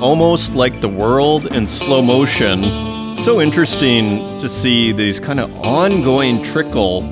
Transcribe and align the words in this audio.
Almost 0.00 0.54
like 0.54 0.80
the 0.80 0.88
world 0.88 1.48
in 1.48 1.66
slow 1.66 2.00
motion. 2.00 3.14
So 3.14 3.38
interesting 3.38 4.38
to 4.38 4.48
see 4.48 4.92
these 4.92 5.20
kind 5.20 5.38
of 5.38 5.52
ongoing 5.60 6.42
trickle 6.42 7.04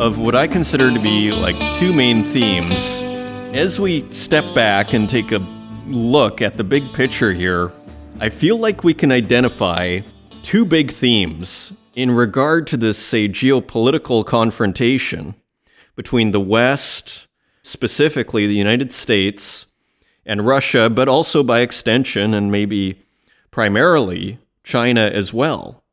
of 0.00 0.20
what 0.20 0.36
I 0.36 0.46
consider 0.46 0.94
to 0.94 1.00
be 1.00 1.32
like 1.32 1.58
two 1.80 1.92
main 1.92 2.22
themes. 2.28 3.00
As 3.52 3.80
we 3.80 4.08
step 4.12 4.44
back 4.54 4.92
and 4.92 5.10
take 5.10 5.32
a 5.32 5.38
look 5.88 6.40
at 6.40 6.56
the 6.56 6.62
big 6.62 6.84
picture 6.92 7.32
here, 7.32 7.72
I 8.20 8.28
feel 8.28 8.56
like 8.58 8.84
we 8.84 8.94
can 8.94 9.10
identify 9.10 10.02
two 10.44 10.64
big 10.64 10.92
themes 10.92 11.72
in 11.96 12.12
regard 12.12 12.68
to 12.68 12.76
this, 12.76 12.96
say, 12.96 13.28
geopolitical 13.28 14.24
confrontation 14.24 15.34
between 15.96 16.30
the 16.30 16.40
West, 16.40 17.26
specifically 17.64 18.46
the 18.46 18.54
United 18.54 18.92
States, 18.92 19.65
and 20.26 20.44
Russia, 20.44 20.90
but 20.90 21.08
also 21.08 21.42
by 21.44 21.60
extension 21.60 22.34
and 22.34 22.50
maybe 22.50 23.00
primarily 23.50 24.38
China 24.64 25.02
as 25.02 25.32
well. 25.32 25.84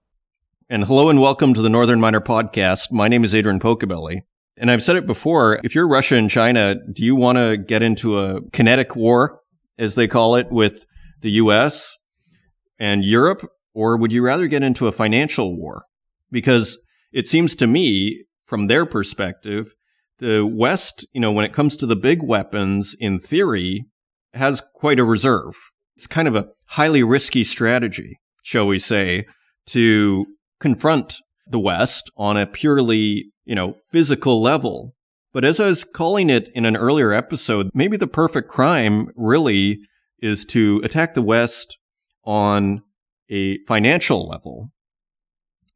And 0.70 0.86
hello 0.86 1.10
and 1.10 1.22
welcome 1.22 1.54
to 1.54 1.62
the 1.62 1.70
Northern 1.70 2.02
Miner 2.02 2.20
Podcast. 2.20 2.92
My 2.92 3.08
name 3.08 3.24
is 3.24 3.36
Adrian 3.36 3.60
Pocobelli. 3.60 4.22
And 4.58 4.72
I've 4.72 4.84
said 4.84 4.96
it 4.96 5.06
before 5.06 5.60
if 5.64 5.76
you're 5.76 5.88
Russia 5.88 6.16
and 6.16 6.30
China, 6.30 6.76
do 6.92 7.04
you 7.04 7.16
want 7.16 7.38
to 7.38 7.58
get 7.58 7.84
into 7.84 8.18
a 8.18 8.42
kinetic 8.50 8.96
war, 8.96 9.40
as 9.78 9.94
they 9.94 10.08
call 10.08 10.36
it, 10.36 10.50
with 10.50 10.86
the 11.22 11.32
US 11.32 11.98
and 12.80 13.06
Europe? 13.06 13.48
Or 13.76 13.98
would 13.98 14.12
you 14.12 14.24
rather 14.24 14.48
get 14.48 14.64
into 14.64 14.88
a 14.88 14.92
financial 14.92 15.56
war? 15.56 15.86
Because 16.32 16.80
it 17.12 17.28
seems 17.28 17.56
to 17.56 17.68
me, 17.68 18.26
from 18.46 18.66
their 18.68 18.86
perspective, 18.86 19.76
the 20.18 20.46
West, 20.46 21.06
you 21.14 21.22
know, 21.22 21.32
when 21.32 21.46
it 21.46 21.54
comes 21.54 21.76
to 21.78 21.86
the 21.86 21.96
big 21.96 22.24
weapons, 22.24 22.96
in 23.00 23.20
theory, 23.20 23.86
has 24.34 24.62
quite 24.74 25.00
a 25.00 25.04
reserve. 25.04 25.56
It's 25.96 26.08
kind 26.08 26.28
of 26.28 26.36
a 26.36 26.50
highly 26.68 27.04
risky 27.04 27.44
strategy, 27.44 28.20
shall 28.42 28.68
we 28.68 28.80
say, 28.80 29.26
to 29.68 30.26
confront 30.60 31.18
the 31.48 31.60
West 31.60 32.10
on 32.18 32.38
a 32.38 32.48
purely, 32.48 33.32
you 33.46 33.56
know, 33.56 33.76
physical 33.92 34.42
level. 34.42 34.96
But 35.34 35.46
as 35.46 35.60
I 35.60 35.68
was 35.68 35.84
calling 35.84 36.30
it 36.30 36.50
in 36.54 36.66
an 36.66 36.76
earlier 36.76 37.12
episode, 37.12 37.70
maybe 37.74 37.98
the 37.98 38.08
perfect 38.08 38.50
crime 38.50 39.10
really 39.16 39.80
is 40.20 40.46
to 40.46 40.80
attack 40.84 41.14
the 41.14 41.22
West 41.22 41.78
on 42.24 42.82
a 43.30 43.58
financial 43.66 44.28
level 44.28 44.72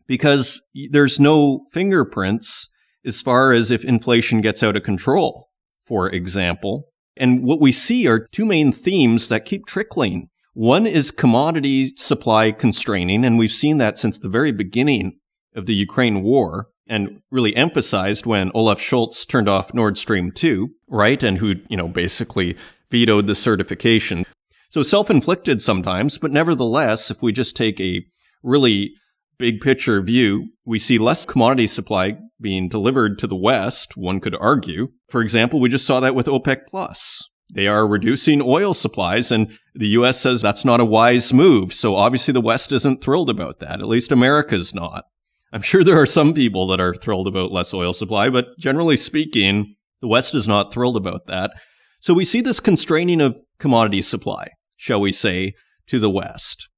because 0.07 0.61
there's 0.91 1.19
no 1.19 1.65
fingerprints 1.71 2.69
as 3.05 3.21
far 3.21 3.51
as 3.51 3.71
if 3.71 3.83
inflation 3.83 4.41
gets 4.41 4.63
out 4.63 4.75
of 4.75 4.83
control, 4.83 5.49
for 5.83 6.09
example. 6.09 6.85
And 7.19 7.43
what 7.43 7.59
we 7.59 7.71
see 7.71 8.07
are 8.07 8.27
two 8.31 8.45
main 8.45 8.71
themes 8.71 9.27
that 9.29 9.45
keep 9.45 9.65
trickling. 9.65 10.29
One 10.53 10.87
is 10.87 11.11
commodity 11.11 11.93
supply 11.97 12.51
constraining, 12.51 13.23
and 13.23 13.37
we've 13.37 13.51
seen 13.51 13.77
that 13.77 13.97
since 13.97 14.17
the 14.17 14.29
very 14.29 14.51
beginning 14.51 15.19
of 15.55 15.65
the 15.65 15.75
Ukraine 15.75 16.23
war 16.23 16.69
and 16.87 17.21
really 17.29 17.55
emphasized 17.55 18.25
when 18.25 18.51
Olaf 18.53 18.79
Scholz 18.79 19.27
turned 19.27 19.49
off 19.49 19.73
Nord 19.73 19.97
Stream 19.97 20.31
2, 20.31 20.69
right? 20.87 21.21
And 21.21 21.37
who, 21.37 21.55
you 21.67 21.77
know, 21.77 21.87
basically 21.87 22.55
vetoed 22.89 23.27
the 23.27 23.35
certification. 23.35 24.25
So 24.69 24.83
self-inflicted 24.83 25.61
sometimes, 25.61 26.17
but 26.17 26.31
nevertheless, 26.31 27.11
if 27.11 27.21
we 27.21 27.31
just 27.31 27.55
take 27.55 27.79
a 27.79 28.05
really 28.43 28.93
big 29.37 29.61
picture 29.61 30.01
view, 30.01 30.49
we 30.65 30.79
see 30.79 30.97
less 30.97 31.25
commodity 31.25 31.67
supply 31.67 32.17
being 32.39 32.69
delivered 32.69 33.17
to 33.19 33.27
the 33.27 33.35
West, 33.35 33.97
one 33.97 34.19
could 34.19 34.35
argue. 34.35 34.89
For 35.09 35.21
example, 35.21 35.59
we 35.59 35.69
just 35.69 35.87
saw 35.87 35.99
that 35.99 36.15
with 36.15 36.27
OPEC 36.27 36.67
Plus. 36.67 37.29
They 37.53 37.67
are 37.67 37.87
reducing 37.87 38.41
oil 38.41 38.73
supplies, 38.73 39.31
and 39.31 39.57
the 39.73 39.87
US 39.89 40.19
says 40.19 40.41
that's 40.41 40.65
not 40.65 40.79
a 40.79 40.85
wise 40.85 41.33
move. 41.33 41.73
So 41.73 41.95
obviously, 41.95 42.33
the 42.33 42.41
West 42.41 42.71
isn't 42.71 43.01
thrilled 43.01 43.29
about 43.29 43.59
that. 43.59 43.79
At 43.79 43.87
least 43.87 44.11
America's 44.11 44.75
not. 44.75 45.05
I'm 45.53 45.61
sure 45.61 45.83
there 45.83 45.99
are 45.99 46.05
some 46.05 46.33
people 46.33 46.67
that 46.67 46.81
are 46.81 46.93
thrilled 46.93 47.27
about 47.27 47.51
less 47.51 47.73
oil 47.73 47.93
supply, 47.93 48.29
but 48.29 48.57
generally 48.59 48.97
speaking, 48.97 49.75
the 50.01 50.07
West 50.07 50.35
is 50.35 50.47
not 50.47 50.73
thrilled 50.73 50.97
about 50.97 51.25
that. 51.25 51.51
So 51.99 52.13
we 52.13 52.25
see 52.25 52.41
this 52.41 52.59
constraining 52.59 53.21
of 53.21 53.37
commodity 53.59 54.01
supply, 54.01 54.49
shall 54.75 54.99
we 54.99 55.13
say, 55.13 55.53
to 55.87 55.99
the 55.99 56.09
West. 56.09 56.69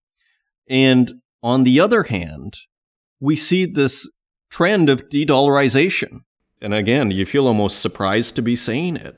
And 0.70 1.14
on 1.42 1.64
the 1.64 1.80
other 1.80 2.04
hand, 2.04 2.58
we 3.20 3.36
see 3.36 3.66
this 3.66 4.10
trend 4.50 4.90
of 4.90 5.10
de 5.10 5.26
dollarization. 5.26 6.22
And 6.62 6.74
again, 6.74 7.12
you 7.12 7.26
feel 7.26 7.48
almost 7.48 7.80
surprised 7.80 8.36
to 8.36 8.42
be 8.42 8.56
saying 8.56 8.98
it, 8.98 9.18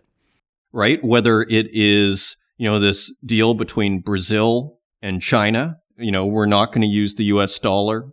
right? 0.71 1.03
Whether 1.03 1.41
it 1.41 1.67
is, 1.71 2.35
you 2.57 2.69
know, 2.69 2.79
this 2.79 3.13
deal 3.25 3.53
between 3.53 4.01
Brazil 4.01 4.79
and 5.01 5.21
China, 5.21 5.77
you 5.97 6.11
know, 6.11 6.25
we're 6.25 6.45
not 6.45 6.71
going 6.71 6.81
to 6.81 6.87
use 6.87 7.15
the 7.15 7.25
US 7.25 7.57
dollar 7.59 8.09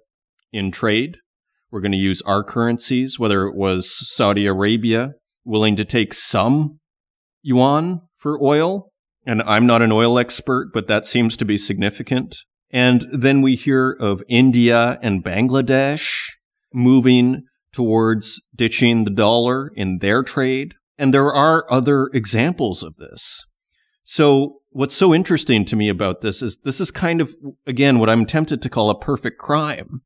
in 0.53 0.71
trade. 0.71 1.19
We're 1.71 1.81
going 1.83 1.93
to 1.93 1.99
use 1.99 2.23
our 2.23 2.43
currencies, 2.43 3.19
whether 3.19 3.47
it 3.47 3.55
was 3.55 3.91
Saudi 4.09 4.47
Arabia 4.47 5.13
willing 5.45 5.77
to 5.77 5.85
take 5.85 6.15
some 6.15 6.81
yuan 7.43 8.01
for 8.17 8.43
oil. 8.43 8.91
And 9.27 9.43
I'm 9.43 9.67
not 9.67 9.83
an 9.83 9.93
oil 9.93 10.19
expert, 10.19 10.71
but 10.73 10.87
that 10.89 11.05
seems 11.05 11.37
to 11.37 11.45
be 11.45 11.59
significant. 11.59 12.45
And 12.71 13.07
then 13.13 13.41
we 13.41 13.57
hear 13.57 13.97
of 13.99 14.23
India 14.29 14.99
and 15.03 15.25
Bangladesh 15.25 16.33
moving 16.73 17.45
towards 17.73 18.43
ditching 18.55 19.05
the 19.05 19.11
dollar 19.11 19.71
in 19.75 19.99
their 19.99 20.23
trade. 20.23 20.75
And 20.99 21.15
there 21.15 21.33
are 21.33 21.71
other 21.71 22.11
examples 22.13 22.83
of 22.83 22.97
this. 22.97 23.45
So 24.05 24.61
what's 24.71 24.95
so 24.95 25.15
interesting 25.15 25.65
to 25.67 25.77
me 25.77 25.89
about 25.89 26.21
this 26.21 26.43
is 26.43 26.59
this 26.65 26.81
is 26.81 26.91
kind 26.91 27.21
of, 27.21 27.35
again, 27.67 27.99
what 27.99 28.11
I'm 28.11 28.27
tempted 28.27 28.61
to 28.63 28.69
call 28.69 28.91
a 28.91 28.99
perfect 28.99 29.39
crime 29.39 30.03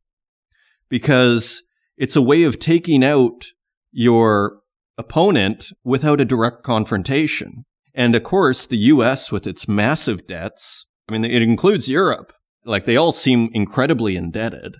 because 0.89 1.63
it's 1.97 2.17
a 2.17 2.23
way 2.23 2.43
of 2.43 2.59
taking 2.59 3.05
out 3.05 3.47
your 3.91 4.61
opponent 4.99 5.73
without 5.85 6.21
a 6.21 6.25
direct 6.25 6.63
confrontation. 6.63 7.65
And 7.95 8.15
of 8.15 8.23
course, 8.23 8.67
the 8.67 8.79
US 8.79 9.33
with 9.33 9.47
its 9.47 9.69
massive 9.69 10.27
debts, 10.27 10.87
I 11.09 11.13
mean, 11.13 11.25
it 11.25 11.43
includes 11.43 11.89
Europe, 11.89 12.33
like 12.65 12.85
they 12.85 12.97
all 12.97 13.13
seem 13.13 13.49
incredibly 13.53 14.17
indebted 14.17 14.77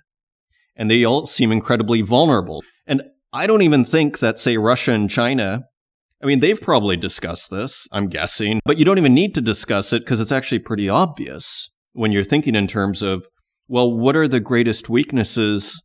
and 0.75 0.89
they 0.89 1.03
all 1.03 1.25
seem 1.25 1.51
incredibly 1.51 2.01
vulnerable. 2.01 2.63
And 2.87 3.03
I 3.31 3.47
don't 3.47 3.61
even 3.61 3.85
think 3.85 4.19
that, 4.19 4.39
say, 4.39 4.57
Russia 4.57 4.91
and 4.91 5.09
China, 5.09 5.63
I 6.21 6.25
mean, 6.25 6.39
they've 6.39 6.59
probably 6.59 6.95
discussed 6.95 7.51
this, 7.51 7.87
I'm 7.91 8.07
guessing, 8.07 8.59
but 8.65 8.77
you 8.77 8.85
don't 8.85 8.97
even 8.97 9.13
need 9.13 9.35
to 9.35 9.41
discuss 9.41 9.91
it 9.91 9.99
because 9.99 10.21
it's 10.21 10.31
actually 10.31 10.59
pretty 10.59 10.89
obvious 10.89 11.69
when 11.93 12.11
you're 12.11 12.23
thinking 12.23 12.55
in 12.55 12.67
terms 12.67 13.01
of, 13.01 13.27
well, 13.67 13.95
what 13.95 14.15
are 14.15 14.27
the 14.27 14.39
greatest 14.39 14.89
weaknesses 14.89 15.81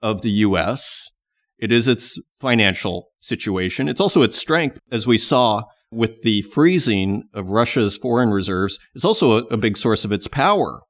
of 0.00 0.22
the 0.22 0.30
US? 0.30 1.10
It 1.58 1.72
is 1.72 1.88
its 1.88 2.18
financial 2.40 3.08
situation. 3.20 3.88
It's 3.88 4.00
also 4.00 4.22
its 4.22 4.36
strength, 4.36 4.78
as 4.90 5.06
we 5.06 5.18
saw 5.18 5.62
with 5.90 6.22
the 6.22 6.42
freezing 6.42 7.24
of 7.34 7.50
Russia's 7.50 7.96
foreign 7.96 8.30
reserves. 8.30 8.78
It's 8.94 9.04
also 9.04 9.38
a, 9.38 9.42
a 9.48 9.56
big 9.56 9.76
source 9.76 10.04
of 10.04 10.12
its 10.12 10.26
power 10.26 10.80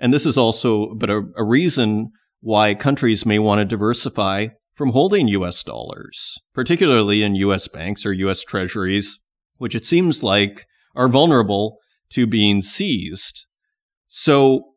and 0.00 0.12
this 0.12 0.26
is 0.26 0.38
also 0.38 0.94
but 0.94 1.10
a, 1.10 1.22
a 1.36 1.44
reason 1.44 2.10
why 2.40 2.74
countries 2.74 3.26
may 3.26 3.38
want 3.38 3.58
to 3.60 3.64
diversify 3.64 4.48
from 4.74 4.90
holding 4.90 5.28
US 5.28 5.62
dollars, 5.62 6.38
particularly 6.54 7.22
in 7.22 7.34
US 7.34 7.68
banks 7.68 8.06
or 8.06 8.12
US 8.12 8.44
treasuries, 8.44 9.18
which 9.56 9.74
it 9.74 9.84
seems 9.84 10.22
like 10.22 10.66
are 10.94 11.08
vulnerable 11.08 11.78
to 12.10 12.26
being 12.26 12.62
seized. 12.62 13.46
So 14.06 14.74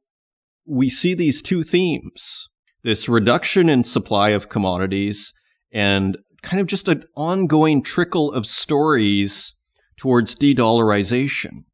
we 0.65 0.89
see 0.89 1.13
these 1.13 1.41
two 1.41 1.63
themes 1.63 2.47
this 2.83 3.07
reduction 3.07 3.69
in 3.69 3.83
supply 3.83 4.29
of 4.29 4.49
commodities 4.49 5.33
and 5.71 6.17
kind 6.41 6.59
of 6.59 6.67
just 6.67 6.87
an 6.87 7.03
ongoing 7.15 7.83
trickle 7.83 8.31
of 8.31 8.45
stories 8.45 9.55
towards 9.97 10.35
de 10.35 10.55
dollarization. 10.55 11.65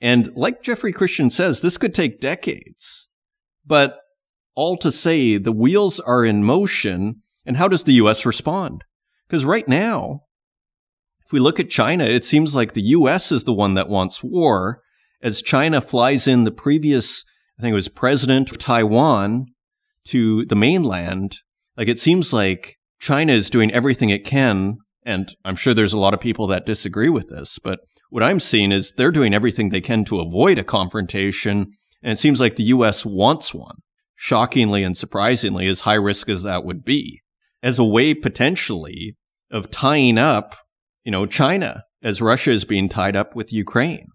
And 0.00 0.34
like 0.34 0.62
Jeffrey 0.62 0.92
Christian 0.92 1.30
says, 1.30 1.60
this 1.60 1.78
could 1.78 1.94
take 1.94 2.20
decades. 2.20 3.08
But 3.66 3.98
all 4.54 4.76
to 4.78 4.90
say, 4.90 5.36
the 5.36 5.52
wheels 5.52 6.00
are 6.00 6.24
in 6.24 6.42
motion. 6.42 7.22
And 7.44 7.56
how 7.56 7.68
does 7.68 7.84
the 7.84 7.94
US 7.94 8.24
respond? 8.24 8.84
Because 9.28 9.44
right 9.44 9.68
now, 9.68 10.22
if 11.24 11.32
we 11.32 11.38
look 11.38 11.60
at 11.60 11.70
China, 11.70 12.04
it 12.04 12.24
seems 12.24 12.54
like 12.54 12.72
the 12.72 12.82
US 12.82 13.30
is 13.30 13.44
the 13.44 13.54
one 13.54 13.74
that 13.74 13.88
wants 13.88 14.24
war 14.24 14.82
as 15.22 15.42
China 15.42 15.80
flies 15.80 16.26
in 16.26 16.44
the 16.44 16.50
previous, 16.50 17.24
I 17.58 17.62
think 17.62 17.72
it 17.72 17.76
was 17.76 17.88
president 17.88 18.50
of 18.50 18.58
Taiwan 18.58 19.46
to 20.06 20.44
the 20.46 20.56
mainland. 20.56 21.36
Like 21.76 21.88
it 21.88 21.98
seems 21.98 22.32
like 22.32 22.78
China 22.98 23.32
is 23.32 23.50
doing 23.50 23.70
everything 23.72 24.10
it 24.10 24.24
can. 24.24 24.78
And 25.04 25.34
I'm 25.44 25.56
sure 25.56 25.74
there's 25.74 25.92
a 25.92 25.98
lot 25.98 26.14
of 26.14 26.20
people 26.20 26.46
that 26.48 26.66
disagree 26.66 27.08
with 27.08 27.28
this, 27.28 27.58
but 27.58 27.80
what 28.10 28.22
I'm 28.22 28.40
seeing 28.40 28.72
is 28.72 28.92
they're 28.92 29.10
doing 29.10 29.34
everything 29.34 29.70
they 29.70 29.80
can 29.80 30.04
to 30.06 30.20
avoid 30.20 30.58
a 30.58 30.64
confrontation, 30.64 31.72
and 32.02 32.12
it 32.12 32.18
seems 32.18 32.40
like 32.40 32.56
the 32.56 32.64
U.S. 32.64 33.06
wants 33.06 33.54
one, 33.54 33.76
shockingly 34.14 34.82
and 34.82 34.96
surprisingly, 34.96 35.66
as 35.66 35.80
high 35.80 35.94
risk 35.94 36.28
as 36.28 36.42
that 36.42 36.64
would 36.64 36.84
be, 36.84 37.22
as 37.62 37.78
a 37.78 37.84
way 37.84 38.14
potentially 38.14 39.16
of 39.50 39.70
tying 39.70 40.18
up, 40.18 40.54
you 41.04 41.10
know, 41.10 41.26
China 41.26 41.84
as 42.02 42.22
Russia 42.22 42.50
is 42.50 42.64
being 42.64 42.88
tied 42.88 43.16
up 43.16 43.34
with 43.34 43.52
Ukraine. 43.52 44.06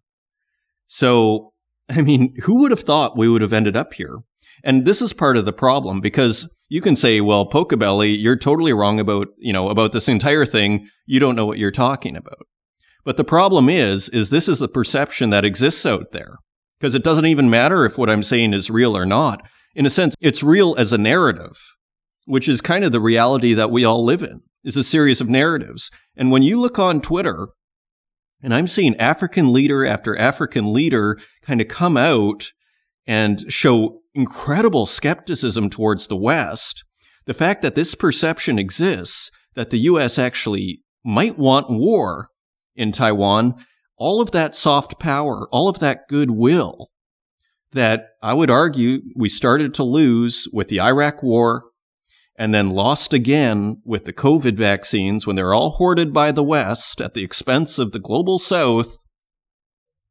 So 0.87 1.51
I 1.89 2.01
mean, 2.01 2.33
who 2.43 2.61
would 2.61 2.71
have 2.71 2.79
thought 2.81 3.17
we 3.17 3.29
would 3.29 3.41
have 3.41 3.53
ended 3.53 3.77
up 3.77 3.93
here? 3.93 4.19
And 4.63 4.85
this 4.85 5.01
is 5.01 5.13
part 5.13 5.37
of 5.37 5.45
the 5.45 5.53
problem 5.53 6.01
because 6.01 6.49
you 6.69 6.81
can 6.81 6.95
say, 6.95 7.21
well, 7.21 7.47
Pocobelli, 7.47 8.19
you're 8.19 8.37
totally 8.37 8.73
wrong 8.73 8.99
about, 8.99 9.27
you 9.37 9.53
know, 9.53 9.69
about 9.69 9.91
this 9.91 10.07
entire 10.07 10.45
thing. 10.45 10.87
You 11.05 11.19
don't 11.19 11.35
know 11.35 11.45
what 11.45 11.59
you're 11.59 11.71
talking 11.71 12.15
about. 12.15 12.47
But 13.05 13.17
the 13.17 13.23
problem 13.23 13.69
is, 13.69 14.09
is 14.09 14.29
this 14.29 14.49
is 14.49 14.59
the 14.59 14.67
perception 14.67 15.29
that 15.29 15.45
exists 15.45 15.85
out 15.85 16.11
there 16.11 16.37
because 16.79 16.95
it 16.95 17.03
doesn't 17.03 17.27
even 17.27 17.49
matter 17.49 17.85
if 17.85 17.97
what 17.97 18.09
I'm 18.09 18.23
saying 18.23 18.53
is 18.53 18.69
real 18.69 18.97
or 18.97 19.05
not. 19.05 19.47
In 19.75 19.85
a 19.85 19.91
sense, 19.91 20.15
it's 20.19 20.43
real 20.43 20.75
as 20.77 20.91
a 20.91 20.97
narrative, 20.97 21.57
which 22.25 22.49
is 22.49 22.61
kind 22.61 22.83
of 22.83 22.91
the 22.91 22.99
reality 22.99 23.53
that 23.53 23.71
we 23.71 23.85
all 23.85 24.03
live 24.03 24.23
in, 24.23 24.41
is 24.63 24.75
a 24.75 24.83
series 24.83 25.21
of 25.21 25.29
narratives. 25.29 25.91
And 26.17 26.31
when 26.31 26.43
you 26.43 26.59
look 26.59 26.79
on 26.79 26.99
Twitter, 26.99 27.49
and 28.41 28.53
I'm 28.53 28.67
seeing 28.67 28.95
African 28.97 29.53
leader 29.53 29.85
after 29.85 30.17
African 30.17 30.73
leader 30.73 31.17
kind 31.41 31.61
of 31.61 31.67
come 31.67 31.97
out 31.97 32.51
and 33.07 33.51
show 33.51 34.01
incredible 34.13 34.85
skepticism 34.85 35.69
towards 35.69 36.07
the 36.07 36.15
West. 36.15 36.83
The 37.25 37.33
fact 37.33 37.61
that 37.61 37.75
this 37.75 37.95
perception 37.95 38.59
exists 38.59 39.31
that 39.55 39.69
the 39.69 39.79
US 39.79 40.17
actually 40.17 40.83
might 41.03 41.37
want 41.37 41.69
war 41.69 42.29
in 42.75 42.91
Taiwan, 42.91 43.55
all 43.97 44.21
of 44.21 44.31
that 44.31 44.55
soft 44.55 44.99
power, 44.99 45.47
all 45.51 45.69
of 45.69 45.79
that 45.79 46.07
goodwill 46.09 46.89
that 47.71 48.09
I 48.21 48.33
would 48.33 48.49
argue 48.49 49.01
we 49.15 49.29
started 49.29 49.73
to 49.75 49.83
lose 49.83 50.47
with 50.53 50.69
the 50.69 50.79
Iraq 50.79 51.21
war 51.21 51.63
and 52.37 52.53
then 52.53 52.71
lost 52.71 53.13
again 53.13 53.81
with 53.85 54.05
the 54.05 54.13
COVID 54.13 54.55
vaccines 54.55 55.25
when 55.25 55.35
they're 55.35 55.53
all 55.53 55.71
hoarded 55.71 56.13
by 56.13 56.31
the 56.31 56.43
West 56.43 57.01
at 57.01 57.13
the 57.13 57.23
expense 57.23 57.77
of 57.77 57.91
the 57.91 57.99
global 57.99 58.39
South. 58.39 59.03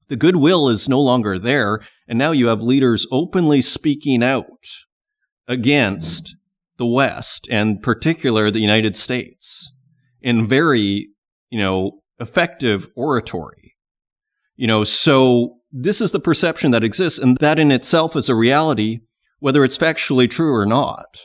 The 0.09 0.17
goodwill 0.17 0.69
is 0.69 0.89
no 0.89 1.01
longer 1.01 1.39
there, 1.39 1.81
and 2.07 2.19
now 2.19 2.33
you 2.33 2.49
have 2.49 2.61
leaders 2.61 3.07
openly 3.11 3.63
speaking 3.63 4.23
out 4.23 4.47
against 5.49 6.37
the 6.77 6.87
West 6.87 7.47
and 7.51 7.83
particular 7.83 8.51
the 8.51 8.61
United 8.61 8.97
States 8.97 9.73
in 10.21 10.47
very, 10.47 11.09
you 11.51 11.59
know, 11.59 11.99
effective 12.19 12.89
oratory. 12.97 13.75
You 14.57 14.67
know, 14.67 14.85
so 14.85 15.57
this 15.73 16.01
is 16.01 16.13
the 16.13 16.21
perception 16.21 16.71
that 16.71 16.85
exists, 16.85 17.19
and 17.19 17.37
that 17.39 17.59
in 17.59 17.73
itself 17.73 18.15
is 18.15 18.29
a 18.29 18.35
reality, 18.35 19.01
whether 19.41 19.65
it's 19.65 19.79
factually 19.79 20.31
true 20.31 20.55
or 20.55 20.65
not. 20.65 21.19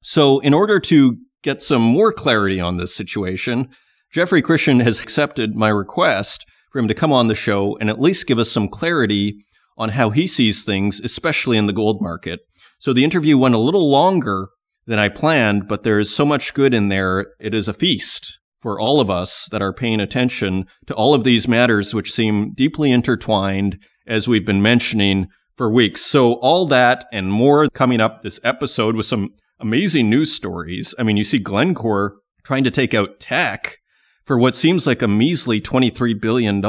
So, 0.00 0.38
in 0.38 0.54
order 0.54 0.78
to 0.80 1.18
get 1.42 1.62
some 1.62 1.82
more 1.82 2.12
clarity 2.12 2.60
on 2.60 2.76
this 2.76 2.94
situation, 2.94 3.68
Jeffrey 4.12 4.40
Christian 4.40 4.80
has 4.80 5.00
accepted 5.00 5.56
my 5.56 5.68
request 5.68 6.46
for 6.70 6.78
him 6.78 6.88
to 6.88 6.94
come 6.94 7.12
on 7.12 7.28
the 7.28 7.34
show 7.34 7.76
and 7.78 7.90
at 7.90 8.00
least 8.00 8.26
give 8.26 8.38
us 8.38 8.50
some 8.50 8.68
clarity 8.68 9.44
on 9.76 9.90
how 9.90 10.10
he 10.10 10.26
sees 10.26 10.64
things, 10.64 11.00
especially 11.00 11.58
in 11.58 11.66
the 11.66 11.72
gold 11.72 12.00
market. 12.00 12.40
So 12.78 12.92
the 12.92 13.04
interview 13.04 13.36
went 13.36 13.54
a 13.54 13.58
little 13.58 13.90
longer 13.90 14.48
than 14.86 14.98
I 14.98 15.08
planned, 15.08 15.68
but 15.68 15.82
there 15.82 15.98
is 15.98 16.14
so 16.14 16.24
much 16.24 16.54
good 16.54 16.72
in 16.72 16.88
there. 16.88 17.34
It 17.40 17.54
is 17.54 17.68
a 17.68 17.72
feast 17.72 18.37
for 18.58 18.80
all 18.80 19.00
of 19.00 19.08
us 19.10 19.48
that 19.50 19.62
are 19.62 19.72
paying 19.72 20.00
attention 20.00 20.66
to 20.86 20.94
all 20.94 21.14
of 21.14 21.24
these 21.24 21.48
matters, 21.48 21.94
which 21.94 22.12
seem 22.12 22.52
deeply 22.52 22.90
intertwined, 22.90 23.78
as 24.06 24.26
we've 24.26 24.46
been 24.46 24.62
mentioning 24.62 25.28
for 25.56 25.70
weeks. 25.70 26.00
So 26.02 26.34
all 26.34 26.66
that 26.66 27.06
and 27.12 27.30
more 27.30 27.66
coming 27.68 28.00
up 28.00 28.22
this 28.22 28.40
episode 28.42 28.96
with 28.96 29.06
some 29.06 29.30
amazing 29.60 30.08
news 30.08 30.32
stories. 30.32 30.94
I 30.98 31.02
mean, 31.02 31.16
you 31.16 31.24
see 31.24 31.38
Glencore 31.38 32.16
trying 32.44 32.64
to 32.64 32.70
take 32.70 32.94
out 32.94 33.20
Teck 33.20 33.78
for 34.24 34.38
what 34.38 34.56
seems 34.56 34.86
like 34.86 35.02
a 35.02 35.08
measly 35.08 35.60
$23 35.60 36.20
billion. 36.20 36.62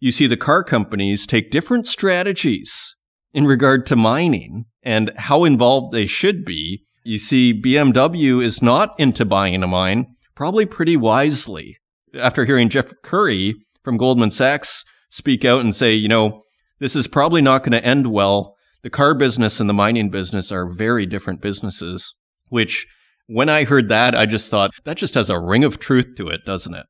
You 0.00 0.12
see 0.12 0.26
the 0.26 0.36
car 0.36 0.64
companies 0.64 1.26
take 1.26 1.50
different 1.50 1.86
strategies 1.86 2.94
in 3.32 3.46
regard 3.46 3.86
to 3.86 3.96
mining 3.96 4.66
and 4.82 5.10
how 5.16 5.44
involved 5.44 5.92
they 5.92 6.06
should 6.06 6.44
be. 6.44 6.84
You 7.04 7.18
see, 7.18 7.58
BMW 7.58 8.42
is 8.42 8.62
not 8.62 8.98
into 8.98 9.24
buying 9.24 9.62
a 9.62 9.66
mine, 9.66 10.06
probably 10.38 10.64
pretty 10.64 10.96
wisely. 10.96 11.76
After 12.14 12.44
hearing 12.44 12.68
Jeff 12.68 12.92
Currie 13.02 13.56
from 13.82 13.96
Goldman 13.96 14.30
Sachs 14.30 14.84
speak 15.10 15.44
out 15.44 15.62
and 15.62 15.74
say, 15.74 15.94
you 15.94 16.06
know, 16.06 16.42
this 16.78 16.94
is 16.94 17.08
probably 17.08 17.42
not 17.42 17.64
going 17.64 17.72
to 17.72 17.84
end 17.84 18.12
well. 18.12 18.54
The 18.84 18.88
car 18.88 19.16
business 19.16 19.58
and 19.58 19.68
the 19.68 19.74
mining 19.74 20.10
business 20.10 20.52
are 20.52 20.70
very 20.70 21.06
different 21.06 21.42
businesses, 21.42 22.14
which 22.50 22.86
when 23.26 23.48
I 23.48 23.64
heard 23.64 23.88
that, 23.88 24.14
I 24.14 24.26
just 24.26 24.48
thought 24.48 24.70
that 24.84 24.96
just 24.96 25.14
has 25.14 25.28
a 25.28 25.40
ring 25.40 25.64
of 25.64 25.80
truth 25.80 26.14
to 26.18 26.28
it, 26.28 26.44
doesn't 26.44 26.74
it? 26.74 26.86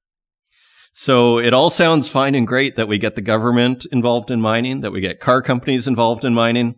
So 0.93 1.39
it 1.39 1.55
all 1.55 1.71
sounds 1.71 2.11
fine 2.11 2.35
and 2.35 2.47
great 2.47 2.77
that 2.77 2.87
we 2.87 2.99
get 2.99 3.17
the 3.17 3.23
government 3.23 3.87
involved 3.91 4.31
in 4.31 4.43
mining, 4.43 4.83
that 4.83 4.93
we 4.93 5.01
get 5.01 5.21
car 5.21 5.41
companies 5.41 5.89
involved 5.89 6.23
in 6.23 6.35
mining. 6.35 6.75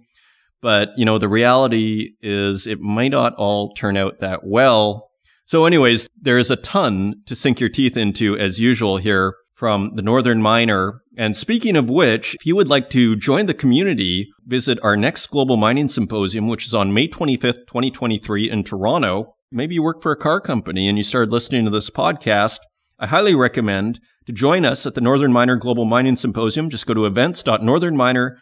But, 0.63 0.91
you 0.97 1.05
know, 1.05 1.19
the 1.19 1.29
reality 1.29 2.11
is 2.21 2.69
it 2.69 2.79
might 2.79 3.11
not 3.11 3.35
all 3.35 3.75
turn 3.75 3.97
out 3.97 4.21
that 4.21 4.43
well. 4.45 5.10
So 5.51 5.65
anyways, 5.65 6.09
there 6.17 6.39
is 6.39 6.49
a 6.49 6.55
ton 6.55 7.23
to 7.27 7.35
sink 7.35 7.59
your 7.59 7.69
teeth 7.69 7.97
into 7.97 8.39
as 8.39 8.61
usual 8.61 8.99
here 8.99 9.35
from 9.53 9.97
the 9.97 10.03
Northern 10.03 10.41
Miner. 10.41 11.03
And 11.17 11.35
speaking 11.35 11.75
of 11.75 11.91
which, 11.91 12.37
if 12.37 12.47
you 12.47 12.55
would 12.55 12.69
like 12.69 12.89
to 12.91 13.17
join 13.17 13.47
the 13.47 13.53
community, 13.53 14.31
visit 14.47 14.79
our 14.85 14.97
next 14.97 15.27
Global 15.27 15.57
Mining 15.57 15.89
Symposium, 15.89 16.47
which 16.47 16.67
is 16.67 16.73
on 16.73 16.95
May 16.95 17.09
25th, 17.09 17.67
2023 17.67 18.49
in 18.49 18.63
Toronto 18.63 19.35
maybe 19.53 19.75
you 19.75 19.83
work 19.83 20.01
for 20.01 20.13
a 20.13 20.17
car 20.17 20.41
company 20.41 20.87
and 20.87 20.97
you 20.97 21.03
started 21.03 21.33
listening 21.33 21.65
to 21.65 21.71
this 21.73 21.91
podcast, 21.91 22.61
I 23.01 23.09
highly 23.09 23.35
recommend 23.35 23.99
to 24.27 24.33
join 24.33 24.65
us 24.65 24.87
at 24.87 24.95
the 24.95 25.01
Northern 25.01 25.33
Miner 25.33 25.57
Global 25.57 25.85
Mining 25.85 26.15
Symposium. 26.15 26.71
Just 26.71 26.87
go 26.87 26.95
to 26.95 27.05
events.northernminer.com 27.07 28.37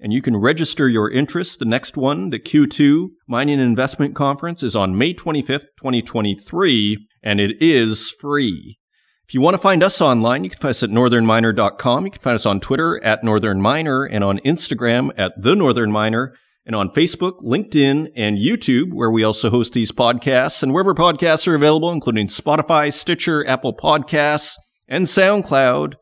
and 0.00 0.12
you 0.12 0.20
can 0.20 0.36
register 0.36 0.88
your 0.88 1.10
interest. 1.10 1.58
The 1.58 1.64
next 1.64 1.96
one, 1.96 2.30
the 2.30 2.38
Q2 2.38 3.08
Mining 3.28 3.60
Investment 3.60 4.14
Conference, 4.14 4.62
is 4.62 4.74
on 4.74 4.98
May 4.98 5.14
25th, 5.14 5.66
2023, 5.78 7.06
and 7.22 7.40
it 7.40 7.60
is 7.60 8.10
free. 8.10 8.78
If 9.26 9.34
you 9.34 9.40
want 9.40 9.54
to 9.54 9.58
find 9.58 9.82
us 9.82 10.00
online, 10.00 10.44
you 10.44 10.50
can 10.50 10.58
find 10.58 10.70
us 10.70 10.82
at 10.82 10.90
northernminer.com. 10.90 12.04
You 12.04 12.10
can 12.10 12.22
find 12.22 12.34
us 12.34 12.46
on 12.46 12.60
Twitter 12.60 13.02
at 13.02 13.24
Northern 13.24 13.60
Miner 13.60 14.04
and 14.04 14.22
on 14.22 14.38
Instagram 14.40 15.10
at 15.16 15.32
The 15.40 15.56
Northern 15.56 15.90
Miner 15.90 16.34
and 16.64 16.74
on 16.74 16.90
Facebook, 16.90 17.40
LinkedIn, 17.42 18.10
and 18.16 18.38
YouTube, 18.38 18.92
where 18.92 19.10
we 19.10 19.22
also 19.22 19.50
host 19.50 19.72
these 19.72 19.92
podcasts, 19.92 20.62
and 20.62 20.72
wherever 20.72 20.94
podcasts 20.94 21.46
are 21.46 21.54
available, 21.54 21.92
including 21.92 22.26
Spotify, 22.26 22.92
Stitcher, 22.92 23.46
Apple 23.46 23.74
Podcasts, 23.74 24.56
and 24.88 25.06
SoundCloud. 25.06 25.94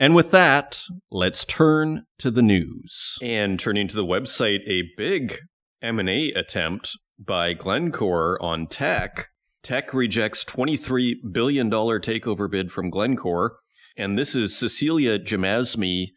And 0.00 0.14
with 0.14 0.30
that, 0.30 0.82
let's 1.10 1.44
turn 1.44 2.04
to 2.18 2.30
the 2.30 2.42
news. 2.42 3.18
And 3.20 3.58
turning 3.58 3.88
to 3.88 3.96
the 3.96 4.04
website, 4.04 4.60
a 4.66 4.90
big 4.96 5.38
M&A 5.82 6.32
attempt 6.32 6.96
by 7.18 7.52
Glencore 7.52 8.40
on 8.40 8.66
Teck. 8.68 9.28
Teck 9.62 9.92
rejects 9.92 10.44
$23 10.44 11.16
billion 11.32 11.68
takeover 11.70 12.50
bid 12.50 12.70
from 12.70 12.90
Glencore. 12.90 13.58
And 13.96 14.16
this 14.16 14.36
is 14.36 14.56
Cecilia 14.56 15.18
Jamasmie 15.18 16.10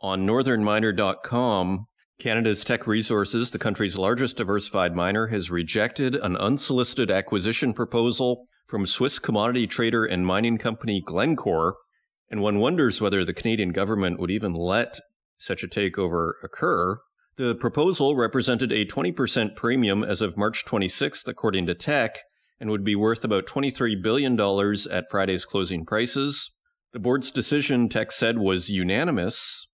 on 0.00 0.26
northernminer.com 0.26 1.86
Canada's 2.18 2.64
Teck 2.64 2.86
Resources, 2.86 3.50
the 3.50 3.58
country's 3.58 3.98
largest 3.98 4.36
diversified 4.36 4.94
miner, 4.94 5.26
has 5.26 5.50
rejected 5.50 6.14
an 6.14 6.36
unsolicited 6.36 7.10
acquisition 7.10 7.72
proposal 7.72 8.46
from 8.66 8.86
Swiss 8.86 9.18
commodity 9.18 9.66
trader 9.66 10.04
and 10.04 10.24
mining 10.24 10.56
company 10.56 11.02
Glencore, 11.04 11.76
and 12.34 12.42
one 12.42 12.58
wonders 12.58 13.00
whether 13.00 13.24
the 13.24 13.32
Canadian 13.32 13.68
government 13.68 14.18
would 14.18 14.28
even 14.28 14.54
let 14.54 14.98
such 15.38 15.62
a 15.62 15.68
takeover 15.68 16.32
occur. 16.42 16.98
The 17.36 17.54
proposal 17.54 18.16
represented 18.16 18.72
a 18.72 18.84
20% 18.84 19.54
premium 19.54 20.02
as 20.02 20.20
of 20.20 20.36
March 20.36 20.64
26th, 20.64 21.28
according 21.28 21.66
to 21.66 21.76
Teck, 21.76 22.24
and 22.58 22.70
would 22.70 22.82
be 22.82 22.96
worth 22.96 23.22
about 23.22 23.46
$23 23.46 24.02
billion 24.02 24.32
at 24.90 25.08
Friday's 25.08 25.44
closing 25.44 25.86
prices. 25.86 26.50
The 26.92 26.98
board's 26.98 27.30
decision, 27.30 27.88
Teck 27.88 28.10
said, 28.10 28.38
was 28.38 28.68
unanimous, 28.68 29.68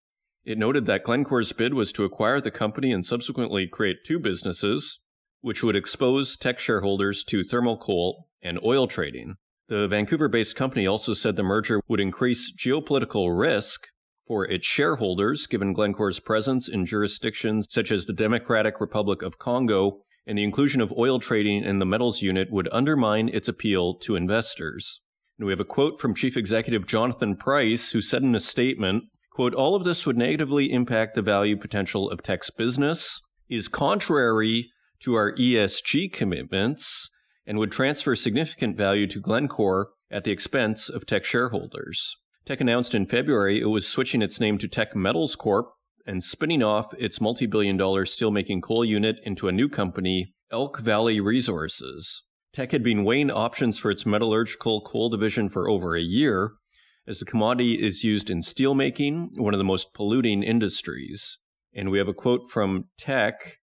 it 0.44 0.58
noted 0.58 0.84
that 0.84 1.04
Glencore's 1.04 1.52
bid 1.52 1.72
was 1.72 1.92
to 1.92 2.04
acquire 2.04 2.42
the 2.42 2.50
company 2.50 2.92
and 2.92 3.06
subsequently 3.06 3.68
create 3.68 4.04
two 4.04 4.18
businesses, 4.18 5.00
which 5.40 5.62
would 5.62 5.76
expose 5.76 6.36
Teck 6.36 6.58
shareholders 6.58 7.24
to 7.24 7.42
thermal 7.42 7.78
coal 7.78 8.28
and 8.42 8.60
oil 8.62 8.86
trading. 8.86 9.36
The 9.70 9.86
Vancouver 9.86 10.26
based 10.26 10.56
company 10.56 10.84
also 10.84 11.14
said 11.14 11.36
the 11.36 11.44
merger 11.44 11.80
would 11.86 12.00
increase 12.00 12.52
geopolitical 12.52 13.38
risk 13.38 13.86
for 14.26 14.44
its 14.44 14.66
shareholders, 14.66 15.46
given 15.46 15.72
Glencore's 15.72 16.18
presence 16.18 16.68
in 16.68 16.84
jurisdictions 16.84 17.68
such 17.70 17.92
as 17.92 18.04
the 18.04 18.12
Democratic 18.12 18.80
Republic 18.80 19.22
of 19.22 19.38
Congo, 19.38 20.00
and 20.26 20.36
the 20.36 20.42
inclusion 20.42 20.80
of 20.80 20.92
oil 20.98 21.20
trading 21.20 21.62
in 21.62 21.78
the 21.78 21.86
metals 21.86 22.20
unit 22.20 22.50
would 22.50 22.68
undermine 22.72 23.28
its 23.28 23.46
appeal 23.46 23.94
to 23.94 24.16
investors. 24.16 25.02
And 25.38 25.46
we 25.46 25.52
have 25.52 25.60
a 25.60 25.64
quote 25.64 26.00
from 26.00 26.16
Chief 26.16 26.36
Executive 26.36 26.84
Jonathan 26.84 27.36
Price, 27.36 27.92
who 27.92 28.02
said 28.02 28.24
in 28.24 28.34
a 28.34 28.40
statement 28.40 29.04
Quote, 29.30 29.54
all 29.54 29.76
of 29.76 29.84
this 29.84 30.04
would 30.04 30.18
negatively 30.18 30.72
impact 30.72 31.14
the 31.14 31.22
value 31.22 31.56
potential 31.56 32.10
of 32.10 32.24
Teck's 32.24 32.50
business, 32.50 33.20
is 33.48 33.68
contrary 33.68 34.72
to 34.98 35.14
our 35.14 35.32
ESG 35.36 36.12
commitments, 36.12 37.08
and 37.50 37.58
would 37.58 37.72
transfer 37.72 38.14
significant 38.14 38.76
value 38.76 39.08
to 39.08 39.18
Glencore 39.18 39.90
at 40.08 40.22
the 40.22 40.30
expense 40.30 40.88
of 40.88 41.04
Teck 41.04 41.24
shareholders. 41.24 42.16
Teck 42.46 42.60
announced 42.60 42.94
in 42.94 43.06
February 43.06 43.60
it 43.60 43.66
was 43.66 43.88
switching 43.88 44.22
its 44.22 44.38
name 44.38 44.56
to 44.58 44.68
Teck 44.68 44.94
Metals 44.94 45.34
Corp 45.34 45.72
and 46.06 46.22
spinning 46.22 46.62
off 46.62 46.94
its 46.94 47.20
multi 47.20 47.46
billion 47.46 47.76
dollar 47.76 48.04
steelmaking 48.04 48.62
coal 48.62 48.84
unit 48.84 49.16
into 49.24 49.48
a 49.48 49.52
new 49.52 49.68
company, 49.68 50.32
Elk 50.52 50.78
Valley 50.78 51.18
Resources. 51.18 52.22
Teck 52.52 52.70
had 52.70 52.84
been 52.84 53.02
weighing 53.02 53.32
options 53.32 53.80
for 53.80 53.90
its 53.90 54.06
metallurgical 54.06 54.82
coal 54.82 55.08
division 55.08 55.48
for 55.48 55.68
over 55.68 55.96
a 55.96 56.00
year, 56.00 56.52
as 57.08 57.18
the 57.18 57.24
commodity 57.24 57.82
is 57.84 58.04
used 58.04 58.30
in 58.30 58.42
steelmaking, 58.42 59.30
one 59.34 59.54
of 59.54 59.58
the 59.58 59.64
most 59.64 59.92
polluting 59.92 60.44
industries. 60.44 61.38
And 61.74 61.90
we 61.90 61.98
have 61.98 62.06
a 62.06 62.14
quote 62.14 62.48
from 62.48 62.84
Teck 62.96 63.56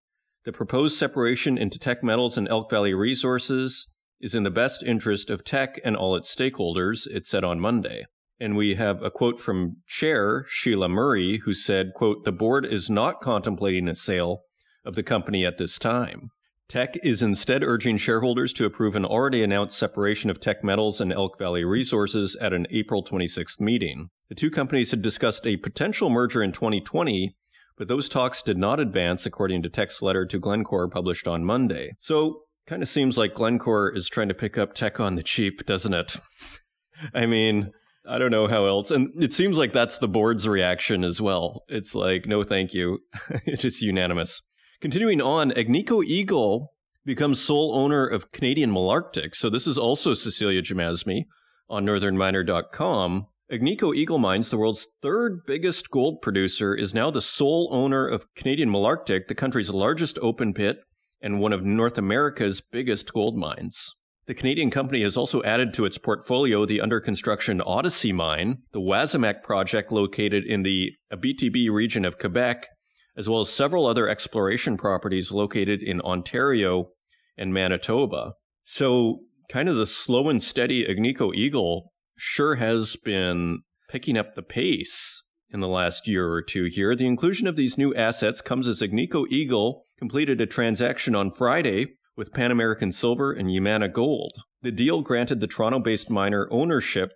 The 0.47 0.53
proposed 0.53 0.95
separation 0.95 1.57
into 1.57 1.77
Teck 1.77 2.01
Metals 2.01 2.37
and 2.37 2.47
Elk 2.47 2.69
Valley 2.69 2.93
Resources 2.93 3.89
is 4.21 4.33
in 4.33 4.43
the 4.43 4.49
best 4.49 4.81
interest 4.81 5.29
of 5.29 5.43
Teck 5.43 5.77
and 5.83 5.93
all 5.93 6.15
its 6.15 6.33
stakeholders, 6.33 7.05
it 7.05 7.27
said 7.27 7.43
on 7.43 7.59
Monday. 7.59 8.05
And 8.39 8.55
we 8.55 8.75
have 8.75 9.03
a 9.03 9.11
quote 9.11 9.41
from 9.41 9.81
Chair 9.87 10.45
Sheila 10.47 10.87
Murray, 10.87 11.39
who 11.39 11.53
said, 11.53 11.91
quote, 11.93 12.23
the 12.23 12.31
board 12.31 12.65
is 12.65 12.89
not 12.89 13.19
contemplating 13.19 13.89
a 13.89 13.95
sale 13.95 14.43
of 14.85 14.95
the 14.95 15.03
company 15.03 15.45
at 15.45 15.57
this 15.57 15.77
time. 15.77 16.29
Teck 16.69 16.95
is 17.03 17.21
instead 17.21 17.61
urging 17.61 17.97
shareholders 17.97 18.53
to 18.53 18.65
approve 18.65 18.95
an 18.95 19.03
already 19.03 19.43
announced 19.43 19.77
separation 19.77 20.29
of 20.29 20.39
Teck 20.39 20.63
Metals 20.63 21.01
and 21.01 21.11
Elk 21.11 21.37
Valley 21.37 21.65
Resources 21.65 22.37
at 22.37 22.53
an 22.53 22.67
April 22.69 23.03
26th 23.03 23.59
meeting. 23.59 24.11
The 24.29 24.35
two 24.35 24.49
companies 24.49 24.91
had 24.91 25.01
discussed 25.01 25.45
a 25.45 25.57
potential 25.57 26.09
merger 26.09 26.41
in 26.41 26.53
2020, 26.53 27.35
but 27.77 27.87
those 27.87 28.09
talks 28.09 28.41
did 28.41 28.57
not 28.57 28.79
advance, 28.79 29.25
according 29.25 29.63
to 29.63 29.69
Teck's 29.69 30.01
letter 30.01 30.25
to 30.25 30.39
Glencore 30.39 30.89
published 30.89 31.27
on 31.27 31.45
Monday. 31.45 31.91
So, 31.99 32.41
kind 32.65 32.81
of 32.83 32.89
seems 32.89 33.17
like 33.17 33.33
Glencore 33.33 33.95
is 33.95 34.09
trying 34.09 34.27
to 34.27 34.33
pick 34.33 34.57
up 34.57 34.73
Teck 34.73 34.99
on 34.99 35.15
the 35.15 35.23
cheap, 35.23 35.65
doesn't 35.65 35.93
it? 35.93 36.17
I 37.13 37.25
mean, 37.25 37.71
I 38.07 38.17
don't 38.17 38.31
know 38.31 38.47
how 38.47 38.65
else. 38.65 38.91
And 38.91 39.11
it 39.21 39.33
seems 39.33 39.57
like 39.57 39.73
that's 39.73 39.97
the 39.97 40.07
board's 40.07 40.47
reaction 40.47 41.03
as 41.03 41.21
well. 41.21 41.63
It's 41.67 41.93
like, 41.93 42.25
no, 42.25 42.43
thank 42.43 42.73
you. 42.73 42.99
it's 43.45 43.61
just 43.61 43.81
unanimous. 43.81 44.41
Continuing 44.81 45.21
on, 45.21 45.51
Agnico 45.51 46.03
Eagle 46.03 46.73
becomes 47.05 47.41
sole 47.41 47.75
owner 47.75 48.05
of 48.05 48.31
Canadian 48.31 48.71
Malartic. 48.71 49.35
So 49.35 49.49
this 49.49 49.67
is 49.67 49.77
also 49.77 50.13
Cecilia 50.13 50.61
Jamasmie 50.61 51.23
on 51.69 51.85
northernminer.com. 51.85 53.27
Agnico 53.49 53.95
Eagle 53.95 54.17
Mines, 54.17 54.49
the 54.49 54.57
world's 54.57 54.89
third 55.01 55.45
biggest 55.47 55.89
gold 55.89 56.21
producer, 56.21 56.75
is 56.75 56.93
now 56.93 57.09
the 57.09 57.21
sole 57.21 57.69
owner 57.71 58.05
of 58.05 58.25
Canadian 58.35 58.69
Malartic, 58.69 59.29
the 59.29 59.35
country's 59.35 59.69
largest 59.69 60.19
open 60.21 60.53
pit 60.53 60.79
and 61.21 61.39
one 61.39 61.53
of 61.53 61.63
North 61.63 61.97
America's 61.97 62.59
biggest 62.59 63.13
gold 63.13 63.37
mines. 63.37 63.95
The 64.25 64.33
Canadian 64.33 64.69
company 64.69 65.01
has 65.03 65.15
also 65.15 65.41
added 65.43 65.73
to 65.75 65.85
its 65.85 65.97
portfolio 65.97 66.65
the 66.65 66.81
under 66.81 66.99
construction 66.99 67.61
Odyssey 67.61 68.11
mine, 68.11 68.63
the 68.73 68.81
Wasamac 68.81 69.43
project 69.43 69.93
located 69.93 70.43
in 70.43 70.63
the 70.63 70.93
Abitibi 71.13 71.71
region 71.71 72.03
of 72.03 72.19
Quebec, 72.19 72.67
as 73.15 73.29
well 73.29 73.39
as 73.39 73.49
several 73.49 73.85
other 73.85 74.09
exploration 74.09 74.75
properties 74.75 75.31
located 75.31 75.81
in 75.81 76.01
Ontario 76.01 76.89
and 77.37 77.53
Manitoba. 77.53 78.33
So, 78.65 79.19
kind 79.47 79.69
of 79.69 79.75
the 79.77 79.87
slow 79.87 80.27
and 80.27 80.43
steady 80.43 80.83
Agnico 80.83 81.33
Eagle 81.33 81.93
sure 82.17 82.55
has 82.55 82.95
been 82.95 83.59
picking 83.89 84.17
up 84.17 84.35
the 84.35 84.43
pace 84.43 85.23
in 85.49 85.59
the 85.61 85.67
last 85.67 86.07
year 86.07 86.29
or 86.29 86.41
two 86.41 86.65
here. 86.65 86.95
The 86.95 87.07
inclusion 87.07 87.47
of 87.47 87.55
these 87.55 87.77
new 87.77 87.95
assets 87.95 88.41
comes 88.41 88.67
as 88.67 88.81
Agnico 88.81 89.25
Eagle 89.29 89.83
completed 89.97 90.41
a 90.41 90.45
transaction 90.45 91.15
on 91.15 91.31
Friday 91.31 91.87
with 92.15 92.33
Pan 92.33 92.51
American 92.51 92.91
Silver 92.91 93.31
and 93.31 93.49
Yamana 93.49 93.91
Gold. 93.91 94.33
The 94.61 94.71
deal 94.71 95.01
granted 95.01 95.39
the 95.39 95.47
Toronto 95.47 95.79
based 95.79 96.09
miner 96.09 96.47
ownership 96.51 97.13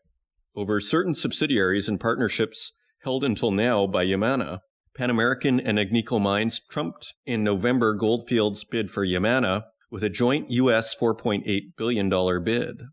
over 0.56 0.80
certain 0.80 1.16
subsidiaries 1.16 1.90
and 1.90 2.00
partnerships 2.00 2.74
held 3.04 3.24
until 3.24 3.52
now 3.52 3.88
by 3.88 4.06
Yamana. 4.06 4.60
Pan 4.96 5.10
American 5.10 5.60
and 5.60 5.78
Agnico 5.78 6.22
Mines 6.22 6.62
trumped 6.70 7.14
in 7.26 7.44
November 7.44 7.96
Goldfields' 7.96 8.64
bid 8.64 8.92
for 8.92 9.06
Yamana 9.06 9.64
with 9.90 10.04
a 10.04 10.10
joint 10.10 10.50
US 10.50 10.96
$4.8 10.96 11.44
billion 11.78 12.44
bid. 12.44 12.84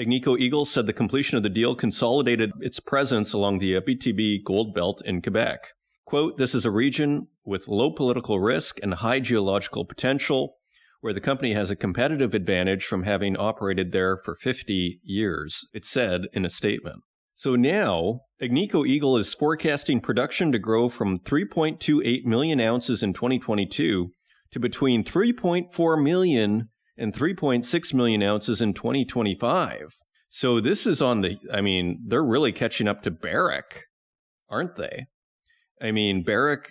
Agnico 0.00 0.38
Eagle 0.38 0.64
said 0.64 0.86
the 0.86 0.92
completion 0.92 1.36
of 1.36 1.42
the 1.42 1.50
deal 1.50 1.74
consolidated 1.74 2.52
its 2.60 2.80
presence 2.80 3.32
along 3.32 3.58
the 3.58 3.74
BTB 3.74 4.42
gold 4.44 4.74
belt 4.74 5.02
in 5.04 5.20
Quebec. 5.20 5.68
Quote, 6.06 6.38
this 6.38 6.54
is 6.54 6.64
a 6.64 6.70
region 6.70 7.28
with 7.44 7.68
low 7.68 7.90
political 7.90 8.40
risk 8.40 8.78
and 8.82 8.94
high 8.94 9.20
geological 9.20 9.84
potential 9.84 10.56
where 11.02 11.12
the 11.12 11.20
company 11.20 11.52
has 11.52 11.70
a 11.70 11.76
competitive 11.76 12.32
advantage 12.32 12.84
from 12.84 13.02
having 13.02 13.36
operated 13.36 13.92
there 13.92 14.16
for 14.16 14.34
50 14.34 15.00
years, 15.02 15.66
it 15.74 15.84
said 15.84 16.22
in 16.32 16.44
a 16.44 16.50
statement. 16.50 17.04
So 17.34 17.56
now, 17.56 18.20
Agnico 18.40 18.86
Eagle 18.86 19.16
is 19.16 19.34
forecasting 19.34 20.00
production 20.00 20.52
to 20.52 20.58
grow 20.58 20.88
from 20.88 21.18
3.28 21.18 22.24
million 22.24 22.60
ounces 22.60 23.02
in 23.02 23.12
2022 23.12 24.12
to 24.52 24.60
between 24.60 25.02
3.4 25.02 26.02
million 26.02 26.68
and 26.96 27.12
3.6 27.12 27.94
million 27.94 28.22
ounces 28.22 28.60
in 28.60 28.74
2025. 28.74 29.94
So 30.28 30.60
this 30.60 30.86
is 30.86 31.02
on 31.02 31.20
the, 31.20 31.38
I 31.52 31.60
mean, 31.60 32.00
they're 32.06 32.24
really 32.24 32.52
catching 32.52 32.88
up 32.88 33.02
to 33.02 33.10
Barrick, 33.10 33.84
aren't 34.48 34.76
they? 34.76 35.06
I 35.80 35.90
mean, 35.90 36.22
Barrick 36.22 36.68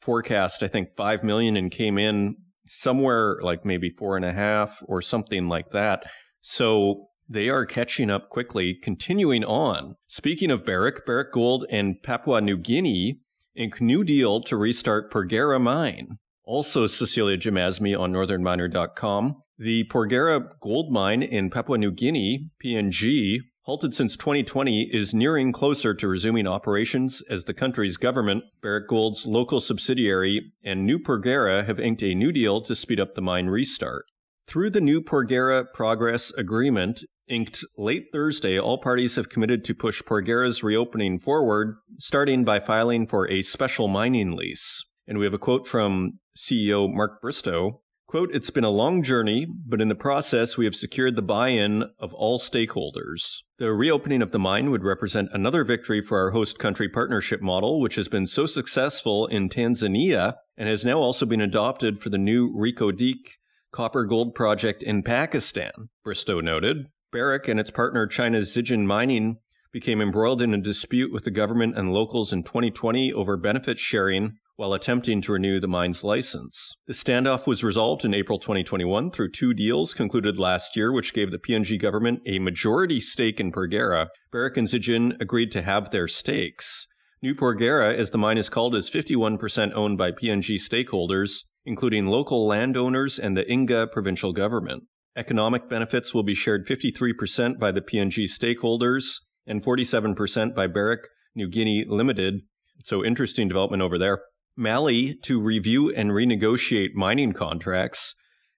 forecast, 0.00 0.62
I 0.62 0.68
think, 0.68 0.90
5 0.96 1.22
million 1.22 1.56
and 1.56 1.70
came 1.70 1.98
in 1.98 2.36
somewhere 2.64 3.38
like 3.42 3.64
maybe 3.64 3.90
four 3.90 4.16
and 4.16 4.24
a 4.24 4.32
half 4.32 4.82
or 4.86 5.00
something 5.02 5.48
like 5.48 5.70
that. 5.70 6.04
So 6.40 7.08
they 7.28 7.48
are 7.48 7.66
catching 7.66 8.10
up 8.10 8.28
quickly, 8.28 8.74
continuing 8.74 9.44
on. 9.44 9.96
Speaking 10.06 10.50
of 10.50 10.64
Barrick, 10.64 11.04
Barrick 11.06 11.32
Gold 11.32 11.66
and 11.70 12.02
Papua 12.02 12.40
New 12.40 12.56
Guinea 12.56 13.18
ink 13.56 13.80
new 13.80 14.04
deal 14.04 14.40
to 14.42 14.56
restart 14.56 15.10
Porgera 15.10 15.60
mine. 15.60 16.18
Also, 16.46 16.86
Cecilia 16.86 17.36
Jamasmie 17.36 17.98
on 17.98 18.12
northernminer.com. 18.12 19.42
The 19.58 19.84
Porgera 19.84 20.50
gold 20.60 20.92
mine 20.92 21.22
in 21.22 21.50
Papua 21.50 21.76
New 21.76 21.90
Guinea, 21.90 22.50
PNG, 22.64 23.38
halted 23.62 23.94
since 23.94 24.16
2020, 24.16 24.90
is 24.92 25.12
nearing 25.12 25.50
closer 25.50 25.92
to 25.92 26.06
resuming 26.06 26.46
operations 26.46 27.20
as 27.28 27.44
the 27.44 27.54
country's 27.54 27.96
government, 27.96 28.44
Barrick 28.62 28.86
Gold's 28.86 29.26
local 29.26 29.60
subsidiary, 29.60 30.52
and 30.62 30.86
New 30.86 31.00
Porgera 31.00 31.66
have 31.66 31.80
inked 31.80 32.04
a 32.04 32.14
new 32.14 32.30
deal 32.30 32.60
to 32.60 32.76
speed 32.76 33.00
up 33.00 33.14
the 33.14 33.22
mine 33.22 33.48
restart. 33.48 34.04
Through 34.46 34.70
the 34.70 34.80
new 34.80 35.02
Porgera 35.02 35.64
Progress 35.74 36.30
Agreement, 36.34 37.02
inked 37.26 37.64
late 37.76 38.06
Thursday, 38.12 38.56
all 38.56 38.78
parties 38.78 39.16
have 39.16 39.28
committed 39.28 39.64
to 39.64 39.74
push 39.74 40.00
Porgera's 40.02 40.62
reopening 40.62 41.18
forward, 41.18 41.74
starting 41.98 42.44
by 42.44 42.60
filing 42.60 43.08
for 43.08 43.28
a 43.28 43.42
special 43.42 43.88
mining 43.88 44.36
lease. 44.36 44.84
And 45.08 45.18
we 45.18 45.24
have 45.24 45.34
a 45.34 45.38
quote 45.38 45.66
from 45.66 46.20
CEO 46.36 46.92
Mark 46.92 47.20
Bristow 47.20 47.80
Quote, 48.08 48.32
it's 48.32 48.50
been 48.50 48.62
a 48.62 48.70
long 48.70 49.02
journey, 49.02 49.48
but 49.66 49.80
in 49.80 49.88
the 49.88 49.96
process, 49.96 50.56
we 50.56 50.64
have 50.64 50.76
secured 50.76 51.16
the 51.16 51.22
buy 51.22 51.48
in 51.48 51.90
of 51.98 52.14
all 52.14 52.38
stakeholders. 52.38 53.42
The 53.58 53.72
reopening 53.72 54.22
of 54.22 54.30
the 54.30 54.38
mine 54.38 54.70
would 54.70 54.84
represent 54.84 55.28
another 55.32 55.64
victory 55.64 56.00
for 56.00 56.20
our 56.20 56.30
host 56.30 56.56
country 56.60 56.88
partnership 56.88 57.42
model, 57.42 57.80
which 57.80 57.96
has 57.96 58.06
been 58.06 58.28
so 58.28 58.46
successful 58.46 59.26
in 59.26 59.48
Tanzania 59.48 60.36
and 60.56 60.68
has 60.68 60.84
now 60.84 60.98
also 60.98 61.26
been 61.26 61.40
adopted 61.40 62.00
for 62.00 62.08
the 62.08 62.18
new 62.18 62.54
Reko 62.54 62.92
Diq 62.92 63.38
copper 63.72 64.04
gold 64.04 64.36
project 64.36 64.84
in 64.84 65.02
Pakistan, 65.02 65.88
Bristow 66.04 66.40
noted. 66.40 66.86
Barrick 67.10 67.48
and 67.48 67.58
its 67.58 67.72
partner 67.72 68.06
China's 68.06 68.54
Zijin 68.54 68.86
Mining 68.86 69.38
became 69.72 70.00
embroiled 70.00 70.40
in 70.40 70.54
a 70.54 70.58
dispute 70.58 71.12
with 71.12 71.24
the 71.24 71.30
government 71.32 71.76
and 71.76 71.92
locals 71.92 72.32
in 72.32 72.44
2020 72.44 73.12
over 73.12 73.36
benefit 73.36 73.80
sharing 73.80 74.38
while 74.56 74.72
attempting 74.72 75.20
to 75.20 75.32
renew 75.32 75.60
the 75.60 75.68
mine's 75.68 76.02
license. 76.02 76.76
The 76.86 76.94
standoff 76.94 77.46
was 77.46 77.62
resolved 77.62 78.04
in 78.04 78.14
April 78.14 78.38
2021 78.38 79.10
through 79.10 79.30
two 79.30 79.52
deals 79.52 79.92
concluded 79.92 80.38
last 80.38 80.76
year, 80.76 80.90
which 80.90 81.12
gave 81.12 81.30
the 81.30 81.38
PNG 81.38 81.78
government 81.78 82.20
a 82.26 82.38
majority 82.38 82.98
stake 82.98 83.38
in 83.38 83.52
Porgera. 83.52 84.08
Barrick 84.32 84.56
and 84.56 84.66
Zijin 84.66 85.20
agreed 85.20 85.52
to 85.52 85.62
have 85.62 85.90
their 85.90 86.08
stakes. 86.08 86.86
New 87.22 87.34
Porgera, 87.34 87.94
as 87.94 88.10
the 88.10 88.18
mine 88.18 88.38
is 88.38 88.48
called, 88.48 88.74
is 88.74 88.90
51% 88.90 89.72
owned 89.74 89.98
by 89.98 90.10
PNG 90.10 90.56
stakeholders, 90.56 91.44
including 91.64 92.06
local 92.06 92.46
landowners 92.46 93.18
and 93.18 93.36
the 93.36 93.44
Enga 93.44 93.90
provincial 93.90 94.32
government. 94.32 94.84
Economic 95.16 95.68
benefits 95.68 96.14
will 96.14 96.22
be 96.22 96.34
shared 96.34 96.66
53% 96.66 97.58
by 97.58 97.72
the 97.72 97.80
PNG 97.80 98.24
stakeholders 98.24 99.20
and 99.46 99.62
47% 99.62 100.54
by 100.54 100.66
Barrick 100.66 101.08
New 101.34 101.48
Guinea 101.48 101.84
Limited. 101.86 102.42
So 102.84 103.04
interesting 103.04 103.48
development 103.48 103.82
over 103.82 103.98
there. 103.98 104.20
Mali 104.56 105.14
to 105.22 105.38
review 105.38 105.92
and 105.94 106.10
renegotiate 106.10 106.94
mining 106.94 107.32
contracts. 107.32 108.14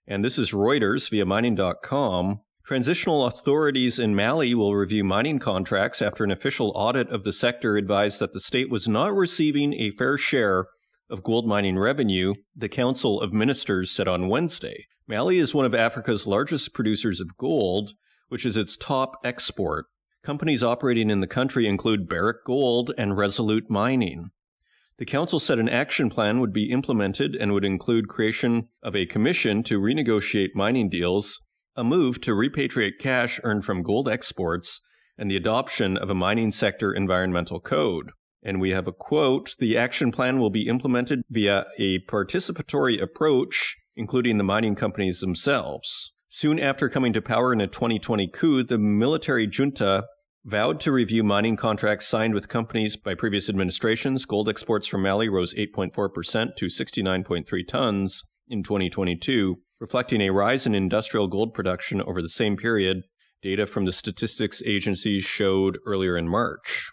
And 0.06 0.24
this 0.24 0.38
is 0.38 0.52
Reuters 0.52 1.10
via 1.10 1.26
mining.com. 1.26 2.40
Transitional 2.64 3.26
authorities 3.26 3.98
in 3.98 4.14
Mali 4.14 4.54
will 4.54 4.76
review 4.76 5.02
mining 5.02 5.38
contracts 5.38 6.00
after 6.00 6.22
an 6.22 6.30
official 6.30 6.70
audit 6.74 7.08
of 7.08 7.24
the 7.24 7.32
sector 7.32 7.76
advised 7.76 8.20
that 8.20 8.32
the 8.32 8.40
state 8.40 8.70
was 8.70 8.86
not 8.86 9.12
receiving 9.12 9.72
a 9.74 9.90
fair 9.90 10.16
share 10.16 10.66
of 11.10 11.22
gold 11.22 11.46
mining 11.46 11.78
revenue, 11.78 12.34
the 12.54 12.68
Council 12.68 13.20
of 13.20 13.32
Ministers 13.32 13.90
said 13.90 14.06
on 14.06 14.28
Wednesday. 14.28 14.86
Mali 15.06 15.38
is 15.38 15.54
one 15.54 15.64
of 15.64 15.74
Africa's 15.74 16.26
largest 16.26 16.74
producers 16.74 17.20
of 17.20 17.36
gold, 17.38 17.94
which 18.28 18.44
is 18.44 18.56
its 18.56 18.76
top 18.76 19.16
export. 19.24 19.86
Companies 20.22 20.62
operating 20.62 21.10
in 21.10 21.20
the 21.20 21.26
country 21.26 21.66
include 21.66 22.08
Barrick 22.08 22.44
Gold 22.44 22.92
and 22.98 23.16
Resolute 23.16 23.70
Mining. 23.70 24.30
The 24.98 25.06
council 25.06 25.38
said 25.38 25.60
an 25.60 25.68
action 25.68 26.10
plan 26.10 26.40
would 26.40 26.52
be 26.52 26.70
implemented 26.70 27.36
and 27.36 27.52
would 27.52 27.64
include 27.64 28.08
creation 28.08 28.68
of 28.82 28.96
a 28.96 29.06
commission 29.06 29.62
to 29.64 29.80
renegotiate 29.80 30.56
mining 30.56 30.88
deals, 30.88 31.40
a 31.76 31.84
move 31.84 32.20
to 32.22 32.32
repatriate 32.32 32.98
cash 32.98 33.38
earned 33.44 33.64
from 33.64 33.84
gold 33.84 34.08
exports, 34.08 34.80
and 35.16 35.30
the 35.30 35.36
adoption 35.36 35.96
of 35.96 36.10
a 36.10 36.16
mining 36.16 36.50
sector 36.50 36.92
environmental 36.92 37.60
code. 37.60 38.10
And 38.42 38.60
we 38.60 38.70
have 38.70 38.88
a 38.88 38.92
quote 38.92 39.54
The 39.60 39.78
action 39.78 40.10
plan 40.10 40.40
will 40.40 40.50
be 40.50 40.66
implemented 40.66 41.22
via 41.30 41.66
a 41.78 42.00
participatory 42.00 43.00
approach, 43.00 43.76
including 43.94 44.36
the 44.36 44.44
mining 44.44 44.74
companies 44.74 45.20
themselves. 45.20 46.12
Soon 46.28 46.58
after 46.58 46.88
coming 46.88 47.12
to 47.12 47.22
power 47.22 47.52
in 47.52 47.60
a 47.60 47.68
2020 47.68 48.26
coup, 48.28 48.64
the 48.64 48.78
military 48.78 49.46
junta 49.46 50.06
vowed 50.48 50.80
to 50.80 50.90
review 50.90 51.22
mining 51.22 51.56
contracts 51.56 52.06
signed 52.06 52.32
with 52.32 52.48
companies 52.48 52.96
by 52.96 53.14
previous 53.14 53.50
administrations. 53.50 54.24
Gold 54.24 54.48
exports 54.48 54.86
from 54.86 55.02
Mali 55.02 55.28
rose 55.28 55.52
8.4% 55.52 56.56
to 56.56 56.66
69.3 56.66 57.68
tons 57.68 58.24
in 58.48 58.62
2022, 58.62 59.56
reflecting 59.78 60.22
a 60.22 60.30
rise 60.30 60.64
in 60.64 60.74
industrial 60.74 61.26
gold 61.26 61.52
production 61.52 62.00
over 62.00 62.22
the 62.22 62.30
same 62.30 62.56
period. 62.56 63.02
Data 63.42 63.66
from 63.66 63.84
the 63.84 63.92
statistics 63.92 64.62
agency 64.64 65.20
showed 65.20 65.76
earlier 65.84 66.16
in 66.16 66.28
March. 66.28 66.90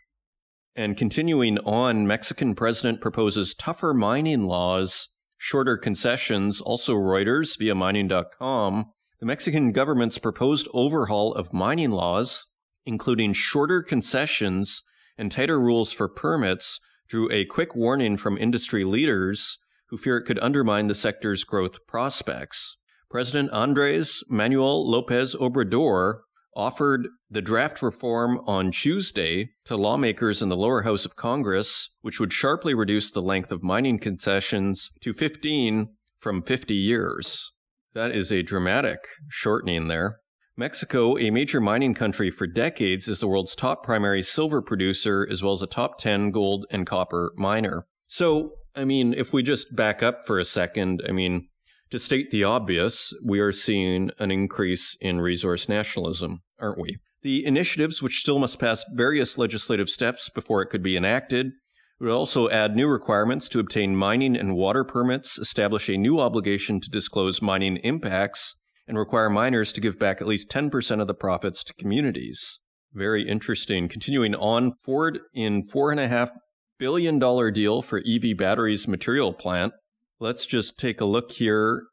And 0.75 0.97
continuing 0.97 1.57
on, 1.59 2.05
Mexican 2.05 2.55
president 2.55 2.99
proposes 2.99 3.55
tougher 3.55 3.93
mining 3.93 4.43
laws, 4.47 5.07
shorter 5.37 5.77
concessions, 5.77 6.59
also 6.59 6.93
Reuters 6.93 7.57
via 7.57 7.73
mining.com. 7.73 8.91
The 9.21 9.25
Mexican 9.25 9.71
government's 9.71 10.17
proposed 10.17 10.67
overhaul 10.73 11.33
of 11.33 11.53
mining 11.53 11.91
laws 11.91 12.45
including 12.85 13.33
shorter 13.33 13.81
concessions 13.81 14.83
and 15.17 15.31
tighter 15.31 15.59
rules 15.59 15.91
for 15.91 16.07
permits, 16.07 16.79
drew 17.07 17.29
a 17.31 17.45
quick 17.45 17.75
warning 17.75 18.17
from 18.17 18.37
industry 18.37 18.83
leaders 18.83 19.59
who 19.87 19.97
fear 19.97 20.17
it 20.17 20.25
could 20.25 20.39
undermine 20.39 20.87
the 20.87 20.95
sector's 20.95 21.43
growth 21.43 21.85
prospects. 21.87 22.77
President 23.09 23.51
Andres 23.51 24.23
Manuel 24.29 24.89
Lopez 24.89 25.35
Obrador 25.35 26.21
offered 26.55 27.07
the 27.29 27.41
draft 27.41 27.81
reform 27.81 28.39
on 28.47 28.71
Tuesday 28.71 29.51
to 29.65 29.75
lawmakers 29.75 30.41
in 30.41 30.49
the 30.49 30.55
lower 30.55 30.83
house 30.83 31.05
of 31.05 31.15
Congress, 31.15 31.89
which 32.01 32.19
would 32.19 32.31
sharply 32.31 32.73
reduce 32.73 33.11
the 33.11 33.21
length 33.21 33.51
of 33.51 33.61
mining 33.61 33.99
concessions 33.99 34.91
to 35.01 35.13
15 35.13 35.89
from 36.17 36.41
50 36.41 36.73
years. 36.73 37.51
That 37.93 38.11
is 38.11 38.31
a 38.31 38.41
dramatic 38.41 38.99
shortening 39.29 39.87
there. 39.87 40.19
Mexico, 40.57 41.17
a 41.17 41.31
major 41.31 41.59
mining 41.59 41.93
country 41.93 42.31
for 42.31 42.47
decades, 42.47 43.09
is 43.09 43.19
the 43.19 43.27
world's 43.27 43.55
top 43.55 43.83
primary 43.83 44.23
silver 44.23 44.61
producer, 44.61 45.27
as 45.29 45.43
well 45.43 45.51
as 45.51 45.61
a 45.61 45.67
top 45.67 45.97
10 45.97 46.29
gold 46.29 46.65
and 46.71 46.87
copper 46.87 47.33
miner. 47.35 47.85
So, 48.07 48.53
I 48.73 48.85
mean, 48.85 49.13
if 49.13 49.33
we 49.33 49.43
just 49.43 49.75
back 49.75 50.01
up 50.01 50.25
for 50.25 50.39
a 50.39 50.45
second, 50.45 51.01
I 51.07 51.11
mean, 51.11 51.49
to 51.89 51.99
state 51.99 52.31
the 52.31 52.45
obvious, 52.45 53.13
we 53.23 53.39
are 53.39 53.51
seeing 53.51 54.11
an 54.17 54.31
increase 54.31 54.97
in 55.01 55.19
resource 55.19 55.67
nationalism, 55.67 56.41
aren't 56.57 56.79
we? 56.79 56.97
The 57.21 57.45
initiatives, 57.45 58.01
which 58.01 58.21
still 58.21 58.39
must 58.39 58.59
pass 58.59 58.85
various 58.93 59.37
legislative 59.37 59.89
steps 59.89 60.29
before 60.29 60.61
it 60.61 60.67
could 60.67 60.83
be 60.83 60.95
enacted, 60.95 61.51
would 61.99 62.11
also 62.11 62.49
add 62.49 62.75
new 62.75 62.87
requirements 62.87 63.49
to 63.49 63.59
obtain 63.59 63.95
mining 63.95 64.37
and 64.37 64.55
water 64.55 64.83
permits, 64.83 65.37
establish 65.37 65.89
a 65.89 65.97
new 65.97 66.19
obligation 66.19 66.79
to 66.79 66.89
disclose 66.89 67.41
mining 67.41 67.77
impacts, 67.77 68.55
and 68.87 68.97
require 68.97 69.29
miners 69.29 69.73
to 69.73 69.81
give 69.81 69.97
back 69.99 70.21
at 70.21 70.27
least 70.27 70.49
10% 70.49 71.01
of 71.01 71.07
the 71.07 71.13
profits 71.13 71.63
to 71.63 71.73
communities. 71.73 72.59
Very 72.93 73.27
interesting. 73.27 73.87
Continuing 73.87 74.35
on, 74.35 74.73
Ford 74.83 75.19
in 75.33 75.63
$4.5 75.67 76.29
billion 76.77 77.19
deal 77.53 77.81
for 77.81 78.01
EV 78.05 78.37
batteries 78.37 78.87
material 78.87 79.33
plant. 79.33 79.73
Let's 80.19 80.45
just 80.45 80.77
take 80.77 81.01
a 81.01 81.05
look 81.05 81.31
here. 81.33 81.83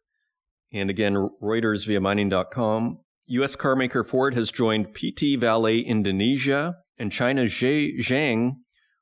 And 0.72 0.90
again, 0.90 1.14
Reuters 1.42 1.86
via 1.86 2.00
mining.com. 2.00 2.98
US 3.26 3.56
carmaker 3.56 4.06
Ford 4.06 4.34
has 4.34 4.50
joined 4.50 4.94
PT 4.94 5.38
Vale 5.38 5.66
Indonesia 5.66 6.76
and 6.98 7.10
China's 7.10 7.52
Zhejiang 7.52 8.52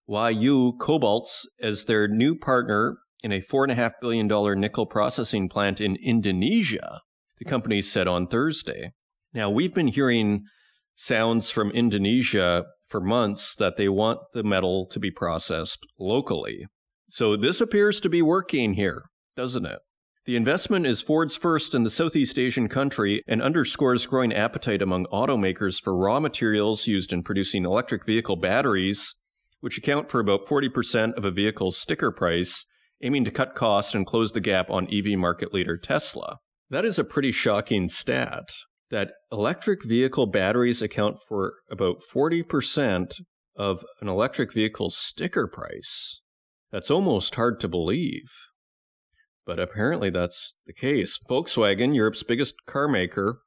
Huayou 0.08 0.76
Cobalts 0.78 1.46
as 1.60 1.84
their 1.84 2.08
new 2.08 2.34
partner 2.34 2.98
in 3.22 3.32
a 3.32 3.40
$4.5 3.40 3.92
billion 4.00 4.60
nickel 4.60 4.86
processing 4.86 5.48
plant 5.48 5.80
in 5.80 5.96
Indonesia 5.96 7.00
the 7.40 7.48
company 7.48 7.82
said 7.82 8.06
on 8.06 8.28
Thursday. 8.28 8.92
Now, 9.32 9.50
we've 9.50 9.74
been 9.74 9.88
hearing 9.88 10.44
sounds 10.94 11.50
from 11.50 11.70
Indonesia 11.70 12.66
for 12.86 13.00
months 13.00 13.54
that 13.56 13.76
they 13.76 13.88
want 13.88 14.20
the 14.34 14.44
metal 14.44 14.84
to 14.86 15.00
be 15.00 15.10
processed 15.10 15.86
locally. 15.98 16.66
So 17.08 17.36
this 17.36 17.60
appears 17.60 18.00
to 18.00 18.08
be 18.08 18.22
working 18.22 18.74
here, 18.74 19.04
doesn't 19.34 19.64
it? 19.64 19.78
The 20.26 20.36
investment 20.36 20.86
is 20.86 21.00
Ford's 21.00 21.34
first 21.34 21.74
in 21.74 21.82
the 21.82 21.90
Southeast 21.90 22.38
Asian 22.38 22.68
country 22.68 23.22
and 23.26 23.40
underscores 23.40 24.06
growing 24.06 24.34
appetite 24.34 24.82
among 24.82 25.06
automakers 25.06 25.80
for 25.80 25.96
raw 25.96 26.20
materials 26.20 26.86
used 26.86 27.12
in 27.12 27.22
producing 27.22 27.64
electric 27.64 28.04
vehicle 28.04 28.36
batteries, 28.36 29.14
which 29.60 29.78
account 29.78 30.10
for 30.10 30.20
about 30.20 30.44
40% 30.44 31.14
of 31.14 31.24
a 31.24 31.30
vehicle's 31.30 31.78
sticker 31.78 32.12
price, 32.12 32.66
aiming 33.02 33.24
to 33.24 33.30
cut 33.30 33.54
costs 33.54 33.94
and 33.94 34.04
close 34.04 34.32
the 34.32 34.40
gap 34.40 34.70
on 34.70 34.92
EV 34.92 35.18
market 35.18 35.54
leader 35.54 35.78
Tesla. 35.78 36.38
That 36.70 36.84
is 36.84 36.98
a 36.98 37.04
pretty 37.04 37.32
shocking 37.32 37.88
stat 37.88 38.50
that 38.90 39.12
electric 39.30 39.84
vehicle 39.84 40.26
batteries 40.26 40.82
account 40.82 41.18
for 41.26 41.54
about 41.70 42.00
40% 42.00 43.20
of 43.56 43.84
an 44.00 44.08
electric 44.08 44.52
vehicle's 44.52 44.96
sticker 44.96 45.46
price. 45.46 46.20
That's 46.72 46.90
almost 46.90 47.36
hard 47.36 47.60
to 47.60 47.68
believe. 47.68 48.30
But 49.46 49.58
apparently 49.58 50.10
that's 50.10 50.54
the 50.66 50.72
case. 50.72 51.18
Volkswagen, 51.28 51.94
Europe's 51.94 52.22
biggest 52.22 52.54
car 52.66 52.88
maker, 52.88 53.40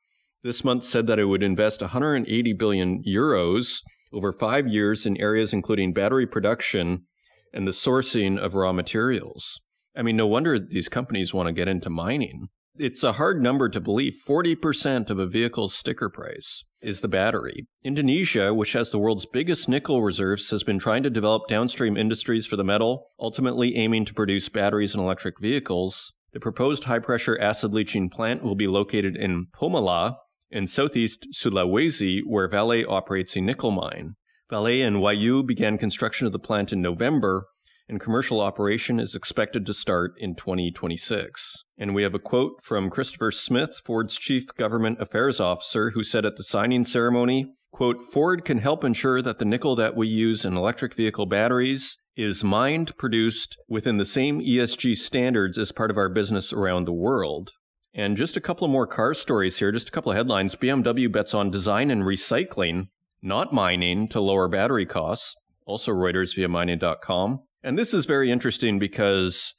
this 0.44 0.64
month 0.64 0.84
said 0.84 1.08
that 1.08 1.20
it 1.20 1.26
would 1.26 1.44
invest 1.44 1.82
180 1.82 2.54
billion 2.54 3.02
euros 3.04 3.80
over 4.12 4.34
five 4.34 4.68
years 4.68 5.06
in 5.06 5.16
areas 5.18 5.54
including 5.54 5.94
battery 5.94 6.28
production 6.28 7.06
and 7.54 7.66
the 7.66 7.72
sourcing 7.72 8.38
of 8.38 8.54
raw 8.54 8.74
materials. 8.74 9.62
I 9.96 10.02
mean, 10.02 10.18
no 10.18 10.28
wonder 10.28 10.60
these 10.60 10.90
companies 10.90 11.34
want 11.34 11.48
to 11.48 11.54
get 11.54 11.70
into 11.70 11.90
mining. 11.90 12.50
It's 12.80 13.04
a 13.04 13.14
hard 13.14 13.40
number 13.40 13.70
to 13.70 13.80
believe. 13.80 14.16
40% 14.28 15.12
of 15.12 15.20
a 15.20 15.28
vehicle's 15.28 15.76
sticker 15.76 16.10
price 16.10 16.64
is 16.82 17.02
the 17.02 17.08
battery. 17.08 17.68
Indonesia, 17.84 18.52
which 18.52 18.74
has 18.74 18.90
the 18.90 18.98
world's 18.98 19.28
biggest 19.28 19.70
nickel 19.70 20.02
reserves, 20.02 20.50
has 20.50 20.64
been 20.64 20.80
trying 20.80 21.04
to 21.04 21.12
develop 21.12 21.48
downstream 21.48 21.96
industries 21.96 22.48
for 22.48 22.56
the 22.56 22.64
metal, 22.64 23.12
ultimately 23.20 23.76
aiming 23.76 24.06
to 24.06 24.14
produce 24.16 24.50
batteries 24.50 24.96
in 24.96 25.00
electric 25.00 25.40
vehicles. 25.40 26.14
The 26.32 26.40
proposed 26.40 26.86
high 26.86 26.98
pressure 26.98 27.40
acid 27.40 27.76
leaching 27.76 28.10
plant 28.10 28.42
will 28.42 28.56
be 28.56 28.66
located 28.66 29.16
in 29.16 29.46
Pomalaa 29.56 30.16
in 30.50 30.66
southeast 30.66 31.28
Sulawesi, 31.32 32.22
where 32.26 32.48
Vale 32.48 32.86
operates 32.90 33.36
a 33.36 33.42
nickel 33.42 33.70
mine. 33.70 34.16
Vale 34.50 34.84
and 34.84 34.96
Huayou 34.96 35.46
began 35.46 35.78
construction 35.78 36.26
of 36.26 36.34
the 36.34 36.40
plant 36.40 36.74
in 36.74 36.82
November, 36.82 37.46
and 37.88 38.00
commercial 38.00 38.42
operation 38.42 39.00
is 39.00 39.14
expected 39.14 39.64
to 39.68 39.76
start 39.76 40.14
in 40.18 40.34
2026. 40.34 41.62
And 41.78 41.96
we 41.96 42.04
have 42.04 42.14
a 42.14 42.20
quote 42.20 42.62
from 42.62 42.90
Christopher 42.90 43.32
Smith, 43.32 43.82
Ford's 43.84 44.18
chief 44.18 44.48
government 44.56 45.02
affairs 45.02 45.40
officer, 45.40 45.92
who 45.92 46.04
said 46.04 46.26
at 46.26 46.38
the 46.38 46.44
signing 46.44 46.86
ceremony, 46.86 47.54
quote, 47.72 48.00
Ford 48.00 48.46
can 48.46 48.60
help 48.60 48.84
ensure 48.84 49.22
that 49.22 49.40
the 49.40 49.46
nickel 49.46 49.76
that 49.76 49.96
we 49.96 50.08
use 50.08 50.46
in 50.46 50.56
electric 50.56 50.94
vehicle 50.94 51.26
batteries 51.26 51.98
is 52.16 52.44
mined, 52.44 52.96
produced 52.98 53.58
within 53.68 53.98
the 53.98 54.06
same 54.06 54.40
ESG 54.40 54.96
standards 54.96 55.58
as 55.58 55.72
part 55.72 55.90
of 55.90 55.98
our 55.98 56.10
business 56.10 56.54
around 56.54 56.86
the 56.86 56.94
world. 56.94 57.52
And 57.94 58.18
just 58.18 58.38
a 58.38 58.42
couple 58.42 58.66
of 58.66 58.72
more 58.72 58.88
car 58.88 59.14
stories 59.14 59.58
here, 59.58 59.72
just 59.72 59.90
a 59.90 59.92
couple 59.92 60.12
of 60.12 60.18
headlines. 60.18 60.56
BMW 60.56 61.12
bets 61.12 61.34
on 61.34 61.52
design 61.52 61.92
and 61.92 62.04
recycling, 62.04 62.90
not 63.22 63.54
mining, 63.54 64.08
to 64.10 64.20
lower 64.20 64.48
battery 64.48 64.86
costs. 64.86 65.36
Also 65.66 65.92
Reuters 65.92 66.36
via 66.36 66.48
mining.com. 66.48 67.42
And 67.64 67.78
this 67.78 67.94
is 67.94 68.06
very 68.06 68.30
interesting 68.32 68.78
because 68.78 69.56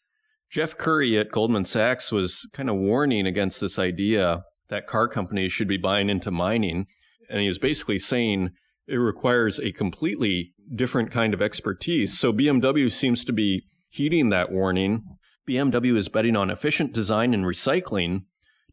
Jeff 0.55 0.79
Currie 0.79 1.19
at 1.19 1.33
Goldman 1.33 1.65
Sachs 1.65 2.13
was 2.13 2.49
kind 2.53 2.71
of 2.71 2.77
warning 2.77 3.27
against 3.27 3.61
this 3.61 3.77
idea 3.77 4.45
that 4.69 4.87
car 4.87 5.09
companies 5.09 5.53
should 5.53 5.67
be 5.67 5.77
buying 5.77 6.09
into 6.09 6.31
mining. 6.31 6.87
And 7.29 7.41
he 7.41 7.49
was 7.49 7.59
basically 7.59 7.99
saying 7.99 8.53
it 8.87 8.99
requires 8.99 9.59
a 9.59 9.73
completely 9.73 10.55
different 10.73 11.11
kind 11.11 11.35
of 11.35 11.43
expertise. 11.43 12.17
So 12.17 12.33
BMW 12.33 12.89
seems 12.89 13.25
to 13.25 13.33
be 13.33 13.65
heeding 13.89 14.29
that 14.29 14.53
warning. 14.53 15.03
BMW 15.45 15.97
is 15.97 16.09
betting 16.09 16.37
on 16.37 16.51
efficient 16.51 16.93
design 16.93 17.35
and 17.35 17.45
recycling 17.45 18.21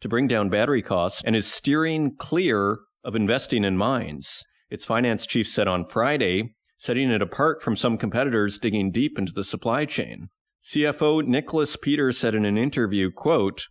to 0.01 0.07
bring 0.07 0.27
down 0.27 0.49
battery 0.49 0.83
costs 0.83 1.23
and 1.25 1.35
is 1.35 1.51
steering 1.51 2.15
clear 2.15 2.77
of 3.03 3.15
investing 3.15 3.63
in 3.63 3.75
mines. 3.75 4.43
Its 4.69 4.85
finance 4.85 5.25
chief 5.25 5.47
said 5.47 5.67
on 5.67 5.85
Friday 5.85 6.53
setting 6.77 7.09
it 7.09 7.23
apart 7.23 7.63
from 7.63 7.75
some 7.75 7.97
competitors 7.97 8.59
digging 8.59 8.91
deep 8.91 9.17
into 9.17 9.33
the 9.33 9.43
supply 9.43 9.83
chain. 9.85 10.29
CFO 10.63 11.26
Nicholas 11.26 11.76
Peters 11.76 12.19
said 12.19 12.36
in 12.36 12.45
an 12.45 12.56
interview, 12.56 13.10
quote, 13.10 13.67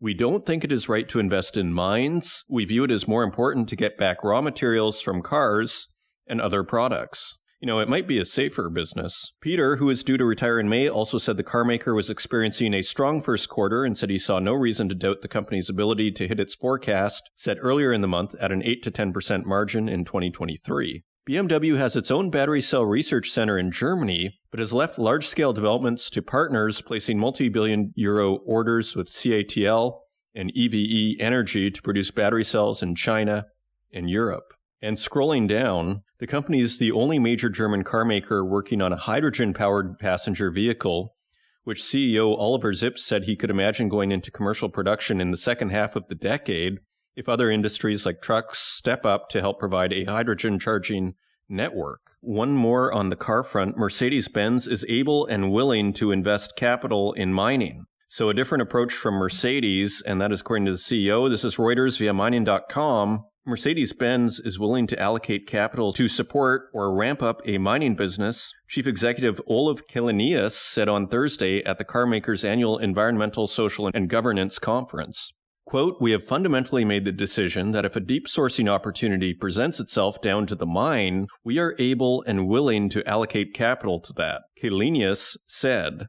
we 0.00 0.14
don't 0.14 0.46
think 0.46 0.64
it 0.64 0.72
is 0.72 0.88
right 0.88 1.06
to 1.10 1.18
invest 1.18 1.58
in 1.58 1.70
mines. 1.70 2.44
We 2.48 2.64
view 2.64 2.84
it 2.84 2.90
as 2.90 3.06
more 3.06 3.22
important 3.22 3.68
to 3.68 3.76
get 3.76 3.98
back 3.98 4.24
raw 4.24 4.40
materials 4.40 5.02
from 5.02 5.20
cars 5.20 5.88
and 6.26 6.40
other 6.40 6.64
products. 6.64 7.36
You 7.60 7.66
know, 7.66 7.78
it 7.80 7.90
might 7.90 8.08
be 8.08 8.16
a 8.16 8.24
safer 8.24 8.70
business. 8.70 9.34
Peter, 9.42 9.76
who 9.76 9.90
is 9.90 10.02
due 10.02 10.16
to 10.16 10.24
retire 10.24 10.58
in 10.58 10.70
May, 10.70 10.88
also 10.88 11.18
said 11.18 11.36
the 11.36 11.44
carmaker 11.44 11.94
was 11.94 12.08
experiencing 12.08 12.72
a 12.72 12.80
strong 12.80 13.20
first 13.20 13.50
quarter 13.50 13.84
and 13.84 13.98
said 13.98 14.08
he 14.08 14.18
saw 14.18 14.38
no 14.38 14.54
reason 14.54 14.88
to 14.88 14.94
doubt 14.94 15.20
the 15.20 15.28
company's 15.28 15.68
ability 15.68 16.10
to 16.12 16.26
hit 16.26 16.40
its 16.40 16.54
forecast 16.54 17.30
set 17.36 17.58
earlier 17.60 17.92
in 17.92 18.00
the 18.00 18.08
month 18.08 18.34
at 18.36 18.50
an 18.50 18.62
8 18.64 18.82
to 18.84 18.90
10% 18.90 19.44
margin 19.44 19.90
in 19.90 20.06
2023. 20.06 21.04
BMW 21.30 21.76
has 21.76 21.94
its 21.94 22.10
own 22.10 22.28
battery 22.28 22.60
cell 22.60 22.84
research 22.84 23.30
center 23.30 23.56
in 23.56 23.70
Germany, 23.70 24.40
but 24.50 24.58
has 24.58 24.72
left 24.72 24.98
large 24.98 25.24
scale 25.24 25.52
developments 25.52 26.10
to 26.10 26.22
partners, 26.22 26.82
placing 26.82 27.20
multi 27.20 27.48
billion 27.48 27.92
euro 27.94 28.38
orders 28.44 28.96
with 28.96 29.06
CATL 29.06 30.00
and 30.34 30.50
EVE 30.56 31.20
Energy 31.20 31.70
to 31.70 31.82
produce 31.82 32.10
battery 32.10 32.42
cells 32.42 32.82
in 32.82 32.96
China 32.96 33.46
and 33.92 34.10
Europe. 34.10 34.54
And 34.82 34.96
scrolling 34.96 35.46
down, 35.46 36.02
the 36.18 36.26
company 36.26 36.58
is 36.58 36.80
the 36.80 36.90
only 36.90 37.20
major 37.20 37.48
German 37.48 37.84
car 37.84 38.04
maker 38.04 38.44
working 38.44 38.82
on 38.82 38.92
a 38.92 38.96
hydrogen 38.96 39.54
powered 39.54 40.00
passenger 40.00 40.50
vehicle, 40.50 41.14
which 41.62 41.80
CEO 41.80 42.36
Oliver 42.36 42.72
Zipse 42.72 42.98
said 42.98 43.22
he 43.22 43.36
could 43.36 43.50
imagine 43.50 43.88
going 43.88 44.10
into 44.10 44.32
commercial 44.32 44.68
production 44.68 45.20
in 45.20 45.30
the 45.30 45.36
second 45.36 45.68
half 45.68 45.94
of 45.94 46.08
the 46.08 46.16
decade 46.16 46.80
if 47.20 47.28
other 47.28 47.50
industries 47.50 48.06
like 48.06 48.22
trucks 48.22 48.58
step 48.58 49.04
up 49.04 49.28
to 49.28 49.42
help 49.42 49.58
provide 49.58 49.92
a 49.92 50.04
hydrogen 50.04 50.58
charging 50.58 51.14
network. 51.50 52.12
One 52.22 52.52
more 52.52 52.90
on 52.90 53.10
the 53.10 53.16
car 53.16 53.42
front 53.42 53.76
Mercedes 53.76 54.26
Benz 54.26 54.66
is 54.66 54.86
able 54.88 55.26
and 55.26 55.52
willing 55.52 55.92
to 55.94 56.12
invest 56.12 56.56
capital 56.56 57.12
in 57.12 57.34
mining. 57.34 57.84
So, 58.08 58.30
a 58.30 58.34
different 58.34 58.62
approach 58.62 58.94
from 58.94 59.14
Mercedes, 59.16 60.02
and 60.06 60.18
that 60.20 60.32
is 60.32 60.40
according 60.40 60.64
to 60.64 60.72
the 60.72 60.78
CEO. 60.78 61.28
This 61.28 61.44
is 61.44 61.56
Reuters 61.56 61.98
via 61.98 62.14
mining.com. 62.14 63.26
Mercedes 63.44 63.92
Benz 63.92 64.40
is 64.40 64.58
willing 64.58 64.86
to 64.86 64.98
allocate 64.98 65.46
capital 65.46 65.92
to 65.92 66.08
support 66.08 66.70
or 66.72 66.94
ramp 66.94 67.22
up 67.22 67.42
a 67.44 67.58
mining 67.58 67.96
business, 67.96 68.54
Chief 68.66 68.86
Executive 68.86 69.42
Olaf 69.46 69.82
Källenius 69.86 70.52
said 70.52 70.88
on 70.88 71.06
Thursday 71.06 71.62
at 71.64 71.76
the 71.76 71.84
carmaker's 71.84 72.46
annual 72.46 72.78
Environmental, 72.78 73.46
Social, 73.46 73.90
and 73.92 74.08
Governance 74.08 74.58
Conference. 74.58 75.32
Quote, 75.70 75.98
we 76.00 76.10
have 76.10 76.24
fundamentally 76.24 76.84
made 76.84 77.04
the 77.04 77.12
decision 77.12 77.70
that 77.70 77.84
if 77.84 77.94
a 77.94 78.00
deep 78.00 78.26
sourcing 78.26 78.68
opportunity 78.68 79.32
presents 79.32 79.78
itself 79.78 80.20
down 80.20 80.44
to 80.46 80.56
the 80.56 80.66
mine, 80.66 81.28
we 81.44 81.60
are 81.60 81.76
able 81.78 82.24
and 82.26 82.48
willing 82.48 82.88
to 82.88 83.08
allocate 83.08 83.54
capital 83.54 84.00
to 84.00 84.12
that, 84.14 84.42
Källenius 84.60 85.36
said. 85.46 86.08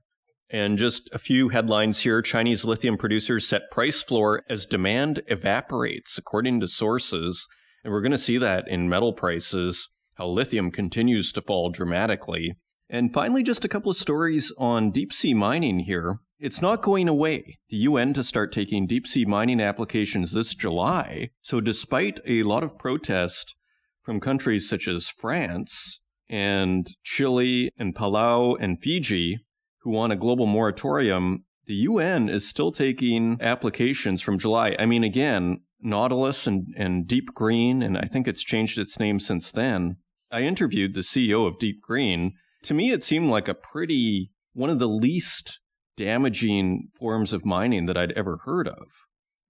And 0.50 0.80
just 0.80 1.12
a 1.13 1.19
few 1.19 1.50
headlines 1.50 2.00
here 2.00 2.24
Chinese 2.24 2.65
lithium 2.65 2.97
producers 2.97 3.47
set 3.47 3.69
price 3.69 4.02
floor 4.02 4.41
as 4.50 4.65
demand 4.65 5.21
evaporates, 5.28 6.17
according 6.17 6.60
to 6.62 6.67
sources. 6.67 7.47
And 7.84 7.93
we're 7.93 8.02
going 8.02 8.13
to 8.13 8.17
see 8.17 8.39
that 8.39 8.67
in 8.67 8.89
metal 8.89 9.13
prices, 9.13 9.88
how 10.15 10.26
lithium 10.26 10.71
continues 10.71 11.32
to 11.34 11.41
fall 11.43 11.69
dramatically. 11.69 12.56
And 12.89 13.13
finally, 13.13 13.43
just 13.43 13.63
a 13.63 13.69
couple 13.69 13.91
of 13.91 13.97
stories 13.97 14.52
on 14.58 14.89
deep 14.89 15.13
sea 15.13 15.36
mining 15.36 15.82
here. 15.82 16.15
It's 16.41 16.60
not 16.60 16.82
going 16.82 17.08
away. 17.08 17.60
The 17.69 17.77
UN 17.77 18.13
to 18.13 18.23
start 18.23 18.51
taking 18.51 18.88
deep 18.88 19.06
sea 19.06 19.25
mining 19.25 19.62
applications 19.62 20.32
this 20.32 20.56
July. 20.56 21.30
So, 21.39 21.62
despite 21.62 22.19
a 22.25 22.41
lot 22.41 22.63
of 22.63 22.80
protest 22.80 23.56
from 24.01 24.19
countries 24.19 24.67
such 24.67 24.88
as 24.88 25.08
France 25.08 26.01
and 26.27 26.88
Chile 27.04 27.69
and 27.77 27.93
Palau 27.93 28.58
and 28.60 28.82
Fiji, 28.82 29.45
who 29.82 29.91
want 29.91 30.13
a 30.13 30.15
global 30.15 30.47
moratorium, 30.47 31.45
the 31.67 31.75
UN 31.75 32.27
is 32.27 32.49
still 32.49 32.71
taking 32.71 33.38
applications 33.39 34.23
from 34.23 34.39
July. 34.39 34.75
I 34.80 34.88
mean, 34.88 35.04
again, 35.04 35.60
Nautilus 35.80 36.47
and, 36.47 36.73
and 36.75 37.06
Deep 37.06 37.36
Green, 37.36 37.84
and 37.84 37.95
I 37.95 38.06
think 38.06 38.27
it's 38.27 38.43
changed 38.43 38.80
its 38.80 38.99
name 38.99 39.19
since 39.19 39.51
then. 39.51 39.97
I 40.32 40.41
interviewed 40.41 40.95
the 40.95 41.01
CEO 41.01 41.45
of 41.45 41.60
Deep 41.60 41.84
Green. 41.84 42.34
To 42.63 42.73
me, 42.73 42.91
it 42.91 43.04
seemed 43.04 43.30
like 43.30 43.47
a 43.47 43.54
pretty, 43.54 44.32
one 44.54 44.71
of 44.71 44.80
the 44.80 44.89
least 44.89 45.60
damaging 45.97 46.89
forms 46.97 47.34
of 47.34 47.45
mining 47.45 47.86
that 47.86 47.97
I'd 47.97 48.12
ever 48.13 48.39
heard 48.45 48.67
of, 48.67 48.88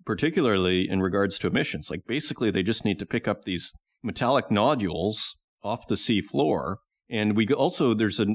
particularly 0.05 0.89
in 0.89 1.01
regards 1.01 1.37
to 1.39 1.47
emissions. 1.47 1.89
Like 1.89 2.05
basically, 2.07 2.51
they 2.51 2.63
just 2.63 2.85
need 2.85 2.99
to 2.99 3.05
pick 3.05 3.27
up 3.27 3.43
these 3.43 3.73
metallic 4.03 4.49
nodules 4.49 5.35
off 5.63 5.87
the 5.87 5.97
sea 5.97 6.21
floor 6.21 6.79
and 7.11 7.35
we 7.35 7.45
also, 7.47 7.93
there's 7.93 8.21
a, 8.21 8.27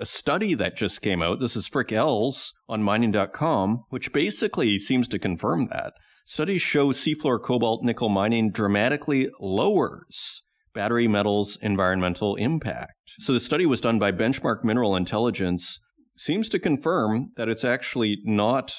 a 0.00 0.06
study 0.06 0.54
that 0.54 0.74
just 0.74 1.02
came 1.02 1.20
out. 1.20 1.38
This 1.38 1.54
is 1.54 1.68
Frik 1.68 1.92
Els 1.92 2.54
on 2.66 2.82
mining.com, 2.82 3.84
which 3.90 4.10
basically 4.10 4.78
seems 4.78 5.06
to 5.08 5.18
confirm 5.18 5.66
that. 5.66 5.92
Studies 6.24 6.62
show 6.62 6.92
seafloor 6.92 7.42
cobalt 7.42 7.84
nickel 7.84 8.08
mining 8.08 8.50
dramatically 8.50 9.28
lowers 9.38 10.42
battery 10.72 11.06
metals 11.06 11.58
environmental 11.60 12.34
impact. 12.36 12.94
So 13.18 13.34
the 13.34 13.40
study 13.40 13.66
was 13.66 13.82
done 13.82 13.98
by 13.98 14.10
Benchmark 14.10 14.64
Mineral 14.64 14.96
Intelligence, 14.96 15.78
seems 16.22 16.48
to 16.48 16.58
confirm 16.60 17.32
that 17.36 17.48
it's 17.48 17.64
actually 17.64 18.18
not 18.22 18.72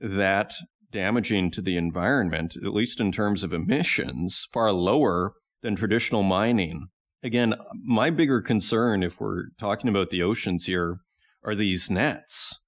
that 0.00 0.54
damaging 0.90 1.50
to 1.50 1.60
the 1.60 1.76
environment, 1.76 2.56
at 2.56 2.72
least 2.72 3.02
in 3.02 3.12
terms 3.12 3.44
of 3.44 3.52
emissions, 3.52 4.46
far 4.50 4.72
lower 4.72 5.34
than 5.60 5.76
traditional 5.76 6.22
mining. 6.22 6.86
Again, 7.22 7.54
my 7.84 8.08
bigger 8.08 8.40
concern, 8.40 9.02
if 9.02 9.20
we're 9.20 9.50
talking 9.58 9.90
about 9.90 10.08
the 10.08 10.22
oceans 10.22 10.64
here, 10.64 11.00
are 11.44 11.54
these 11.54 11.90
nets. 11.90 12.58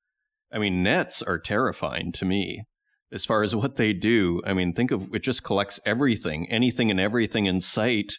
I 0.52 0.58
mean, 0.58 0.82
nets 0.82 1.22
are 1.22 1.38
terrifying 1.38 2.12
to 2.12 2.26
me 2.26 2.64
as 3.10 3.24
far 3.24 3.42
as 3.42 3.56
what 3.56 3.76
they 3.76 3.94
do. 3.94 4.42
I 4.46 4.52
mean, 4.52 4.74
think 4.74 4.90
of 4.90 5.08
it 5.14 5.22
just 5.22 5.42
collects 5.42 5.80
everything, 5.86 6.50
anything 6.50 6.90
and 6.90 7.00
everything 7.00 7.46
in 7.46 7.62
sight. 7.62 8.12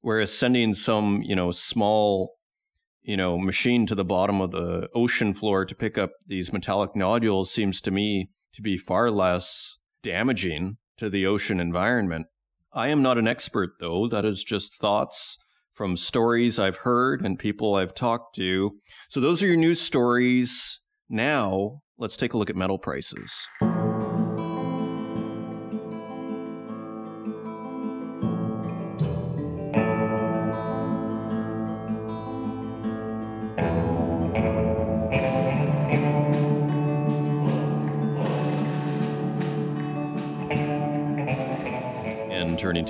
Whereas 0.00 0.32
sending 0.32 0.72
some, 0.72 1.20
you 1.22 1.36
know, 1.36 1.50
small, 1.50 2.37
you 3.08 3.16
know, 3.16 3.38
machine 3.38 3.86
to 3.86 3.94
the 3.94 4.04
bottom 4.04 4.42
of 4.42 4.50
the 4.50 4.90
ocean 4.94 5.32
floor 5.32 5.64
to 5.64 5.74
pick 5.74 5.96
up 5.96 6.10
these 6.26 6.52
metallic 6.52 6.94
nodules 6.94 7.50
seems 7.50 7.80
to 7.80 7.90
me 7.90 8.28
to 8.52 8.60
be 8.60 8.76
far 8.76 9.10
less 9.10 9.78
damaging 10.02 10.76
to 10.98 11.08
the 11.08 11.24
ocean 11.24 11.58
environment. 11.58 12.26
I 12.70 12.88
am 12.88 13.00
not 13.00 13.16
an 13.16 13.26
expert, 13.26 13.70
though. 13.80 14.08
That 14.08 14.26
is 14.26 14.44
just 14.44 14.78
thoughts 14.78 15.38
from 15.72 15.96
stories 15.96 16.58
I've 16.58 16.78
heard 16.78 17.24
and 17.24 17.38
people 17.38 17.76
I've 17.76 17.94
talked 17.94 18.36
to. 18.36 18.72
So 19.08 19.20
those 19.20 19.42
are 19.42 19.46
your 19.46 19.56
news 19.56 19.80
stories. 19.80 20.82
Now, 21.08 21.80
let's 21.96 22.18
take 22.18 22.34
a 22.34 22.36
look 22.36 22.50
at 22.50 22.56
metal 22.56 22.78
prices. 22.78 23.48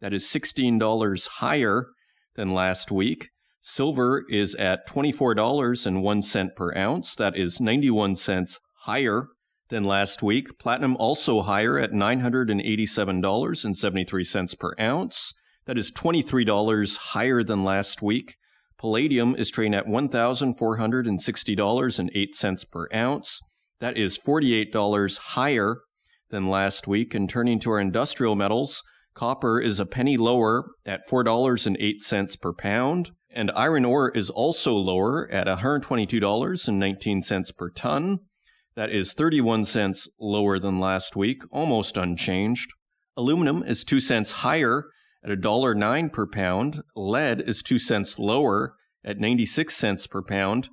That 0.00 0.12
is 0.12 0.24
$16 0.24 1.28
higher 1.28 1.86
than 2.34 2.52
last 2.52 2.90
week. 2.90 3.28
Silver 3.66 4.26
is 4.28 4.54
at 4.56 4.86
$24.01 4.86 6.54
per 6.54 6.76
ounce. 6.76 7.14
That 7.14 7.34
is 7.34 7.62
91 7.62 8.14
cents 8.16 8.60
higher 8.80 9.28
than 9.70 9.84
last 9.84 10.22
week. 10.22 10.58
Platinum 10.58 10.98
also 10.98 11.40
higher 11.40 11.78
at 11.78 11.92
$987.73 11.92 14.58
per 14.58 14.74
ounce. 14.78 15.32
That 15.64 15.78
is 15.78 15.90
$23 15.90 16.98
higher 16.98 17.42
than 17.42 17.64
last 17.64 18.02
week. 18.02 18.36
Palladium 18.78 19.34
is 19.34 19.50
trading 19.50 19.72
at 19.72 19.86
$1,460.08 19.86 22.70
per 22.70 22.86
ounce. 22.94 23.40
That 23.80 23.96
is 23.96 24.18
$48 24.18 25.18
higher 25.18 25.78
than 26.28 26.50
last 26.50 26.86
week. 26.86 27.14
And 27.14 27.30
turning 27.30 27.60
to 27.60 27.70
our 27.70 27.80
industrial 27.80 28.36
metals, 28.36 28.82
copper 29.14 29.58
is 29.58 29.80
a 29.80 29.86
penny 29.86 30.18
lower 30.18 30.66
at 30.84 31.08
$4.08 31.08 32.40
per 32.42 32.52
pound. 32.52 33.12
And 33.36 33.50
iron 33.56 33.84
ore 33.84 34.10
is 34.10 34.30
also 34.30 34.76
lower 34.76 35.28
at 35.28 35.48
$122.19 35.48 37.56
per 37.56 37.70
ton. 37.70 38.20
That 38.76 38.90
is 38.90 39.12
31 39.12 39.64
cents 39.64 40.08
lower 40.20 40.60
than 40.60 40.78
last 40.78 41.16
week, 41.16 41.42
almost 41.50 41.96
unchanged. 41.96 42.70
Aluminum 43.16 43.64
is 43.64 43.84
2 43.84 44.00
cents 44.00 44.30
higher 44.30 44.84
at 45.24 45.30
$1.09 45.30 46.12
per 46.12 46.28
pound. 46.28 46.82
Lead 46.94 47.40
is 47.40 47.60
2 47.62 47.80
cents 47.80 48.20
lower 48.20 48.76
at 49.04 49.18
96 49.18 49.74
cents 49.74 50.06
per 50.06 50.22
pound. 50.22 50.68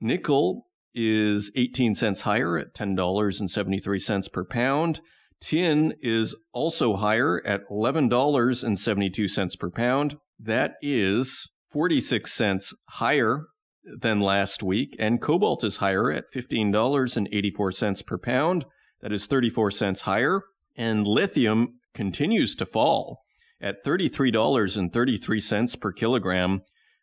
Nickel 0.00 0.66
is 0.92 1.52
18 1.54 1.94
cents 1.94 2.22
higher 2.22 2.58
at 2.58 2.74
$10.73 2.74 4.32
per 4.32 4.44
pound. 4.44 5.00
Tin 5.40 5.94
is 6.00 6.34
also 6.52 6.96
higher 6.96 7.40
at 7.46 7.64
$11.72 7.70 9.58
per 9.58 9.70
pound. 9.70 10.16
That 10.38 10.74
is 10.82 11.48
46 11.70 12.32
cents 12.32 12.74
higher 12.88 13.46
than 13.84 14.20
last 14.20 14.62
week. 14.62 14.96
And 14.98 15.20
cobalt 15.20 15.64
is 15.64 15.78
higher 15.78 16.12
at 16.12 16.32
$15.84 16.32 18.06
per 18.06 18.18
pound. 18.18 18.66
That 19.00 19.12
is 19.12 19.26
34 19.26 19.70
cents 19.70 20.02
higher. 20.02 20.42
And 20.76 21.06
lithium 21.06 21.80
continues 21.94 22.54
to 22.56 22.66
fall 22.66 23.22
at 23.60 23.84
$33.33 23.84 25.80
per 25.80 25.92
kilogram. 25.92 26.62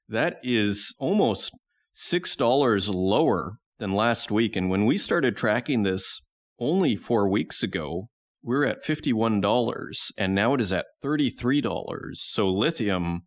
That 0.10 0.40
is 0.44 0.96
almost 1.00 1.58
$6 1.96 2.90
lower 2.94 3.58
than 3.80 3.94
last 3.94 4.32
week. 4.32 4.56
And 4.56 4.70
when 4.70 4.86
we 4.86 4.98
started 4.98 5.36
tracking 5.36 5.84
this 5.84 6.22
only 6.60 6.96
four 6.96 7.30
weeks 7.30 7.62
ago, 7.64 8.10
we 8.42 8.56
are 8.56 8.66
at 8.66 8.84
$51 8.84 10.12
and 10.18 10.34
now 10.34 10.54
it 10.54 10.62
is 10.62 10.72
at 10.72 10.86
$33. 11.04 12.16
So 12.16 12.50
lithium 12.50 13.24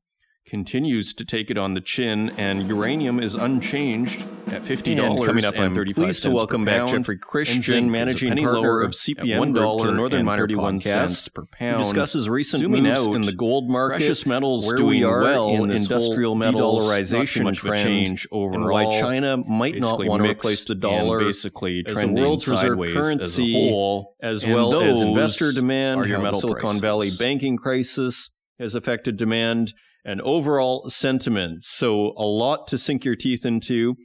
continues 0.46 1.12
to 1.14 1.24
take 1.24 1.50
it 1.50 1.56
on 1.56 1.74
the 1.74 1.80
chin, 1.80 2.30
and 2.36 2.66
uranium 2.66 3.20
is 3.20 3.34
unchanged 3.34 4.24
at 4.48 4.64
fifty 4.64 4.94
dollars. 4.96 5.26
Coming 5.26 5.44
up, 5.44 5.56
I'm 5.56 5.74
pleased 5.74 6.24
to 6.24 6.30
welcome 6.30 6.64
back 6.64 6.88
Jeffrey 6.88 7.18
Christian, 7.18 7.90
managing 7.90 8.36
partner 8.36 8.80
of 8.82 8.90
CPM 8.90 9.38
one 9.38 9.52
dollar 9.52 9.94
Northern 9.94 10.24
Miner 10.24 10.48
cents 10.80 11.28
per 11.28 11.44
pound. 11.52 11.78
He 11.78 11.84
discusses 11.84 12.28
recent 12.28 12.62
Zooming 12.62 12.82
moves 12.82 13.06
out 13.06 13.14
in 13.14 13.22
the 13.22 13.32
gold 13.32 13.70
market, 13.70 13.98
precious 13.98 14.26
metals 14.26 14.66
where 14.66 14.76
doing 14.76 15.00
we 15.00 15.04
are 15.04 15.20
well 15.20 15.48
in 15.50 15.70
industrial 15.70 16.34
metals, 16.34 16.84
dollarization 16.84 17.54
trend, 17.54 17.82
change 17.84 18.26
overall, 18.32 18.54
and 18.54 18.90
why 18.92 19.00
China 19.00 19.36
might 19.36 19.76
not 19.76 20.04
want 20.04 20.24
to 20.24 20.30
replace 20.30 20.64
the 20.64 20.74
dollar, 20.74 21.20
basically 21.20 21.84
as 21.86 21.94
the 21.94 22.08
world's 22.08 22.48
reserve 22.48 22.78
currency, 22.78 23.54
as, 23.54 23.70
whole, 23.70 24.16
as 24.20 24.46
well 24.46 24.74
as 24.74 25.00
investor 25.00 25.52
demand. 25.52 26.06
Your 26.06 26.18
metal 26.18 26.40
Silicon 26.40 26.62
prices. 26.62 26.80
Valley 26.80 27.10
banking 27.18 27.56
crisis 27.56 28.30
has 28.58 28.74
affected 28.74 29.16
demand 29.16 29.72
and 30.04 30.20
overall 30.22 30.88
sentiment. 30.88 31.64
So, 31.64 32.12
a 32.16 32.24
lot 32.24 32.66
to 32.68 32.78
sink 32.78 33.04
your 33.04 33.16
teeth 33.16 33.44
into. 33.44 33.96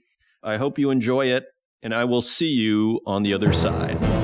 I 0.43 0.57
hope 0.57 0.77
you 0.77 0.89
enjoy 0.89 1.27
it, 1.27 1.45
and 1.81 1.93
I 1.93 2.05
will 2.05 2.21
see 2.21 2.51
you 2.51 3.01
on 3.05 3.23
the 3.23 3.33
other 3.33 3.53
side. 3.53 4.14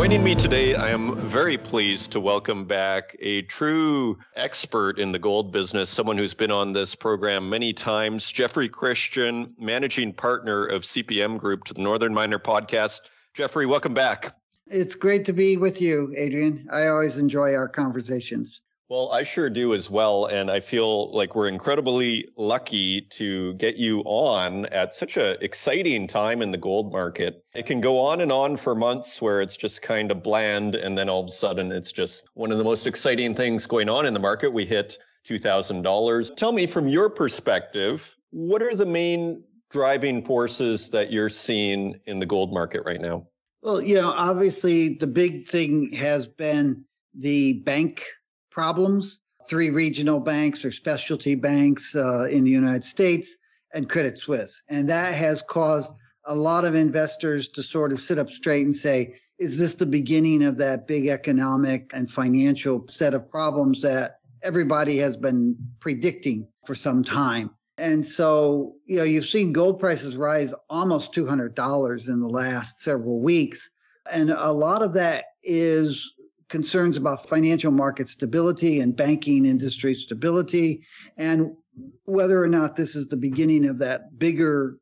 Joining 0.00 0.24
me 0.24 0.34
today, 0.34 0.74
I 0.76 0.88
am 0.88 1.14
very 1.28 1.58
pleased 1.58 2.10
to 2.12 2.20
welcome 2.20 2.64
back 2.64 3.14
a 3.20 3.42
true 3.42 4.18
expert 4.34 4.98
in 4.98 5.12
the 5.12 5.18
gold 5.18 5.52
business, 5.52 5.90
someone 5.90 6.16
who's 6.16 6.32
been 6.32 6.50
on 6.50 6.72
this 6.72 6.94
program 6.94 7.50
many 7.50 7.74
times, 7.74 8.32
Jeffrey 8.32 8.66
Christian, 8.66 9.54
managing 9.58 10.14
partner 10.14 10.64
of 10.64 10.84
CPM 10.84 11.36
Group 11.36 11.64
to 11.64 11.74
the 11.74 11.82
Northern 11.82 12.14
Miner 12.14 12.38
podcast. 12.38 13.00
Jeffrey, 13.34 13.66
welcome 13.66 13.92
back. 13.92 14.32
It's 14.68 14.94
great 14.94 15.26
to 15.26 15.34
be 15.34 15.58
with 15.58 15.82
you, 15.82 16.14
Adrian. 16.16 16.66
I 16.72 16.86
always 16.86 17.18
enjoy 17.18 17.54
our 17.54 17.68
conversations. 17.68 18.62
Well, 18.90 19.12
I 19.12 19.22
sure 19.22 19.48
do 19.48 19.72
as 19.72 19.88
well. 19.88 20.26
And 20.26 20.50
I 20.50 20.58
feel 20.58 21.12
like 21.12 21.36
we're 21.36 21.46
incredibly 21.46 22.28
lucky 22.36 23.02
to 23.02 23.54
get 23.54 23.76
you 23.76 24.00
on 24.00 24.66
at 24.66 24.92
such 24.92 25.16
an 25.16 25.36
exciting 25.40 26.08
time 26.08 26.42
in 26.42 26.50
the 26.50 26.58
gold 26.58 26.90
market. 26.90 27.44
It 27.54 27.66
can 27.66 27.80
go 27.80 28.00
on 28.00 28.20
and 28.20 28.32
on 28.32 28.56
for 28.56 28.74
months 28.74 29.22
where 29.22 29.42
it's 29.42 29.56
just 29.56 29.80
kind 29.80 30.10
of 30.10 30.24
bland. 30.24 30.74
And 30.74 30.98
then 30.98 31.08
all 31.08 31.22
of 31.22 31.28
a 31.28 31.32
sudden, 31.32 31.70
it's 31.70 31.92
just 31.92 32.26
one 32.34 32.50
of 32.50 32.58
the 32.58 32.64
most 32.64 32.88
exciting 32.88 33.32
things 33.32 33.64
going 33.64 33.88
on 33.88 34.06
in 34.06 34.12
the 34.12 34.18
market. 34.18 34.52
We 34.52 34.66
hit 34.66 34.98
$2,000. 35.24 36.34
Tell 36.34 36.50
me, 36.50 36.66
from 36.66 36.88
your 36.88 37.08
perspective, 37.08 38.16
what 38.30 38.60
are 38.60 38.74
the 38.74 38.86
main 38.86 39.44
driving 39.70 40.20
forces 40.20 40.90
that 40.90 41.12
you're 41.12 41.28
seeing 41.28 41.94
in 42.06 42.18
the 42.18 42.26
gold 42.26 42.52
market 42.52 42.82
right 42.84 43.00
now? 43.00 43.24
Well, 43.62 43.84
you 43.84 43.94
know, 43.94 44.10
obviously 44.10 44.96
the 44.96 45.06
big 45.06 45.46
thing 45.46 45.92
has 45.92 46.26
been 46.26 46.84
the 47.14 47.60
bank 47.60 48.04
problems. 48.50 49.20
Three 49.48 49.70
regional 49.70 50.20
banks 50.20 50.64
or 50.64 50.70
specialty 50.70 51.34
banks 51.34 51.96
uh, 51.96 52.28
in 52.30 52.44
the 52.44 52.50
United 52.50 52.84
States 52.84 53.36
and 53.72 53.88
Credit 53.88 54.18
Suisse. 54.18 54.62
And 54.68 54.88
that 54.88 55.14
has 55.14 55.42
caused 55.42 55.92
a 56.24 56.34
lot 56.34 56.64
of 56.64 56.74
investors 56.74 57.48
to 57.48 57.62
sort 57.62 57.92
of 57.92 58.00
sit 58.00 58.18
up 58.18 58.28
straight 58.28 58.66
and 58.66 58.76
say, 58.76 59.14
is 59.38 59.56
this 59.56 59.76
the 59.76 59.86
beginning 59.86 60.44
of 60.44 60.58
that 60.58 60.86
big 60.86 61.06
economic 61.06 61.90
and 61.94 62.10
financial 62.10 62.86
set 62.88 63.14
of 63.14 63.30
problems 63.30 63.80
that 63.80 64.18
everybody 64.42 64.98
has 64.98 65.16
been 65.16 65.56
predicting 65.80 66.46
for 66.66 66.74
some 66.74 67.02
time? 67.02 67.50
And 67.78 68.04
so, 68.04 68.74
you 68.84 68.96
know, 68.96 69.04
you've 69.04 69.26
seen 69.26 69.54
gold 69.54 69.80
prices 69.80 70.16
rise 70.16 70.52
almost 70.68 71.14
$200 71.14 72.08
in 72.08 72.20
the 72.20 72.28
last 72.28 72.80
several 72.80 73.20
weeks. 73.20 73.70
And 74.12 74.30
a 74.30 74.52
lot 74.52 74.82
of 74.82 74.92
that 74.92 75.24
is 75.42 76.12
concerns 76.50 76.96
about 76.96 77.26
financial 77.28 77.70
market 77.70 78.08
stability 78.08 78.80
and 78.80 78.94
banking 78.94 79.46
industry 79.46 79.94
stability, 79.94 80.84
and 81.16 81.56
whether 82.04 82.42
or 82.42 82.48
not 82.48 82.76
this 82.76 82.94
is 82.94 83.06
the 83.06 83.16
beginning 83.16 83.66
of 83.66 83.78
that 83.78 84.18
bigger 84.18 84.78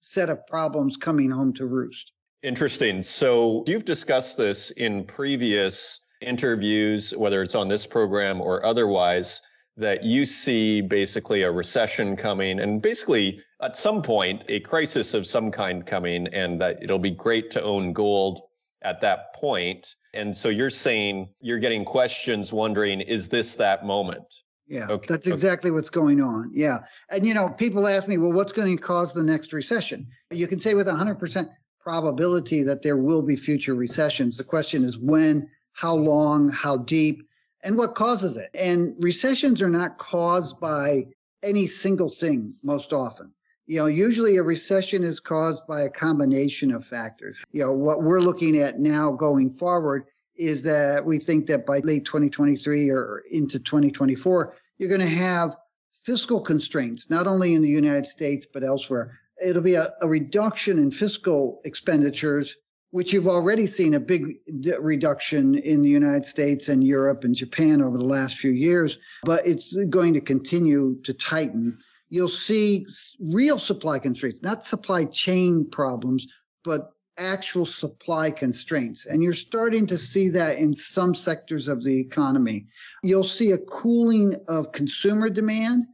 set 0.00 0.28
of 0.28 0.44
problems 0.46 0.96
coming 0.96 1.30
home 1.30 1.52
to 1.52 1.66
roost. 1.66 2.10
Interesting. 2.42 3.02
So 3.02 3.64
you've 3.66 3.84
discussed 3.84 4.36
this 4.36 4.70
in 4.72 5.04
previous 5.04 6.00
interviews, 6.20 7.14
whether 7.16 7.42
it's 7.42 7.54
on 7.54 7.68
this 7.68 7.86
program 7.86 8.40
or 8.40 8.64
otherwise, 8.64 9.40
that 9.76 10.04
you 10.04 10.24
see 10.24 10.80
basically 10.80 11.42
a 11.42 11.50
recession 11.50 12.16
coming 12.16 12.60
and 12.60 12.80
basically 12.80 13.42
at 13.60 13.76
some 13.76 14.02
point 14.02 14.42
a 14.48 14.60
crisis 14.60 15.14
of 15.14 15.26
some 15.26 15.50
kind 15.50 15.84
coming, 15.84 16.28
and 16.28 16.60
that 16.60 16.82
it'll 16.82 16.98
be 16.98 17.10
great 17.10 17.50
to 17.50 17.62
own 17.62 17.92
gold 17.92 18.40
at 18.84 19.00
that 19.00 19.34
point. 19.34 19.96
And 20.12 20.36
so 20.36 20.48
you're 20.48 20.70
saying 20.70 21.28
you're 21.40 21.58
getting 21.58 21.84
questions 21.84 22.52
wondering, 22.52 23.00
is 23.00 23.28
this 23.28 23.56
that 23.56 23.84
moment? 23.84 24.24
Yeah, 24.66 24.86
okay. 24.88 25.06
that's 25.08 25.26
exactly 25.26 25.70
okay. 25.70 25.74
what's 25.74 25.90
going 25.90 26.22
on. 26.22 26.50
Yeah. 26.54 26.78
And, 27.10 27.26
you 27.26 27.34
know, 27.34 27.48
people 27.48 27.86
ask 27.86 28.08
me, 28.08 28.16
well, 28.16 28.32
what's 28.32 28.52
going 28.52 28.74
to 28.74 28.82
cause 28.82 29.12
the 29.12 29.22
next 29.22 29.52
recession? 29.52 30.06
You 30.30 30.46
can 30.46 30.58
say 30.58 30.74
with 30.74 30.86
100% 30.86 31.48
probability 31.80 32.62
that 32.62 32.82
there 32.82 32.96
will 32.96 33.20
be 33.20 33.36
future 33.36 33.74
recessions. 33.74 34.36
The 34.36 34.44
question 34.44 34.84
is 34.84 34.96
when, 34.98 35.50
how 35.72 35.94
long, 35.94 36.50
how 36.50 36.78
deep, 36.78 37.26
and 37.62 37.76
what 37.76 37.94
causes 37.94 38.36
it. 38.36 38.50
And 38.54 38.94
recessions 39.00 39.60
are 39.60 39.68
not 39.68 39.98
caused 39.98 40.58
by 40.60 41.04
any 41.42 41.66
single 41.66 42.08
thing 42.08 42.54
most 42.62 42.92
often 42.92 43.32
you 43.66 43.78
know, 43.78 43.86
usually 43.86 44.36
a 44.36 44.42
recession 44.42 45.02
is 45.02 45.20
caused 45.20 45.66
by 45.66 45.82
a 45.82 45.90
combination 45.90 46.72
of 46.72 46.84
factors. 46.84 47.44
You 47.52 47.62
know, 47.62 47.72
what 47.72 48.02
we're 48.02 48.20
looking 48.20 48.58
at 48.58 48.78
now 48.78 49.12
going 49.12 49.52
forward 49.52 50.04
is 50.36 50.62
that 50.64 51.04
we 51.04 51.18
think 51.18 51.46
that 51.46 51.64
by 51.64 51.78
late 51.80 52.04
2023 52.04 52.90
or 52.90 53.22
into 53.30 53.58
2024, 53.58 54.56
you're 54.78 54.88
going 54.88 55.00
to 55.00 55.06
have 55.06 55.56
fiscal 56.02 56.40
constraints, 56.40 57.08
not 57.08 57.26
only 57.26 57.54
in 57.54 57.62
the 57.62 57.68
United 57.68 58.06
States, 58.06 58.46
but 58.52 58.64
elsewhere. 58.64 59.18
It'll 59.44 59.62
be 59.62 59.74
a, 59.74 59.92
a 60.02 60.08
reduction 60.08 60.78
in 60.78 60.90
fiscal 60.90 61.60
expenditures, 61.64 62.54
which 62.90 63.12
you've 63.12 63.28
already 63.28 63.66
seen 63.66 63.94
a 63.94 64.00
big 64.00 64.36
reduction 64.78 65.54
in 65.54 65.82
the 65.82 65.88
United 65.88 66.26
States 66.26 66.68
and 66.68 66.84
Europe 66.84 67.24
and 67.24 67.34
Japan 67.34 67.80
over 67.80 67.96
the 67.96 68.04
last 68.04 68.36
few 68.36 68.52
years, 68.52 68.98
but 69.24 69.46
it's 69.46 69.74
going 69.88 70.12
to 70.14 70.20
continue 70.20 71.00
to 71.02 71.14
tighten 71.14 71.78
you'll 72.14 72.28
see 72.28 72.86
real 73.18 73.58
supply 73.58 73.98
constraints, 73.98 74.40
not 74.40 74.62
supply 74.62 75.04
chain 75.04 75.68
problems, 75.68 76.24
but 76.62 76.92
actual 77.18 77.66
supply 77.66 78.30
constraints. 78.30 79.06
And 79.06 79.20
you're 79.20 79.32
starting 79.32 79.84
to 79.88 79.98
see 79.98 80.28
that 80.28 80.58
in 80.58 80.74
some 80.74 81.16
sectors 81.16 81.66
of 81.66 81.82
the 81.82 81.98
economy. 81.98 82.66
You'll 83.02 83.24
see 83.24 83.50
a 83.50 83.58
cooling 83.58 84.36
of 84.46 84.70
consumer 84.70 85.28
demand 85.28 85.86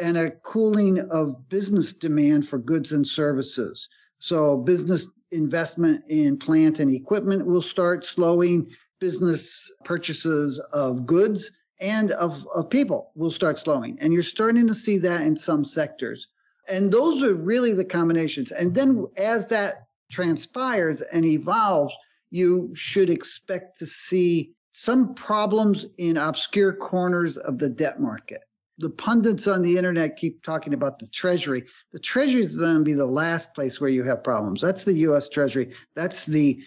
and 0.00 0.16
a 0.16 0.30
cooling 0.30 1.06
of 1.10 1.46
business 1.50 1.92
demand 1.92 2.48
for 2.48 2.58
goods 2.58 2.92
and 2.92 3.06
services. 3.06 3.86
So, 4.18 4.56
business 4.56 5.06
investment 5.30 6.04
in 6.08 6.38
plant 6.38 6.78
and 6.78 6.90
equipment 6.90 7.46
will 7.46 7.62
start 7.62 8.02
slowing. 8.02 8.66
Business 8.98 9.70
purchases 9.84 10.58
of 10.72 11.04
goods 11.04 11.50
and 11.80 12.12
of, 12.12 12.46
of 12.54 12.70
people 12.70 13.10
will 13.14 13.30
start 13.30 13.58
slowing. 13.58 13.98
And 14.00 14.12
you're 14.12 14.22
starting 14.22 14.66
to 14.68 14.74
see 14.74 14.98
that 14.98 15.22
in 15.22 15.36
some 15.36 15.64
sectors. 15.64 16.28
And 16.68 16.90
those 16.90 17.22
are 17.22 17.34
really 17.34 17.72
the 17.72 17.84
combinations. 17.84 18.50
And 18.50 18.74
then 18.74 18.94
mm-hmm. 18.94 19.22
as 19.22 19.46
that 19.48 19.86
transpires 20.10 21.00
and 21.02 21.24
evolves, 21.24 21.94
you 22.30 22.70
should 22.74 23.10
expect 23.10 23.78
to 23.78 23.86
see 23.86 24.52
some 24.72 25.14
problems 25.14 25.86
in 25.98 26.16
obscure 26.16 26.72
corners 26.72 27.36
of 27.38 27.58
the 27.58 27.68
debt 27.68 28.00
market. 28.00 28.42
The 28.78 28.90
pundits 28.90 29.46
on 29.46 29.62
the 29.62 29.78
internet 29.78 30.18
keep 30.18 30.42
talking 30.42 30.74
about 30.74 30.98
the 30.98 31.06
Treasury. 31.06 31.64
The 31.92 31.98
Treasury 31.98 32.42
is 32.42 32.56
going 32.56 32.76
to 32.76 32.84
be 32.84 32.92
the 32.92 33.06
last 33.06 33.54
place 33.54 33.80
where 33.80 33.88
you 33.88 34.04
have 34.04 34.22
problems. 34.22 34.60
That's 34.60 34.84
the 34.84 34.92
US 34.92 35.30
Treasury. 35.30 35.72
That's 35.94 36.26
the 36.26 36.62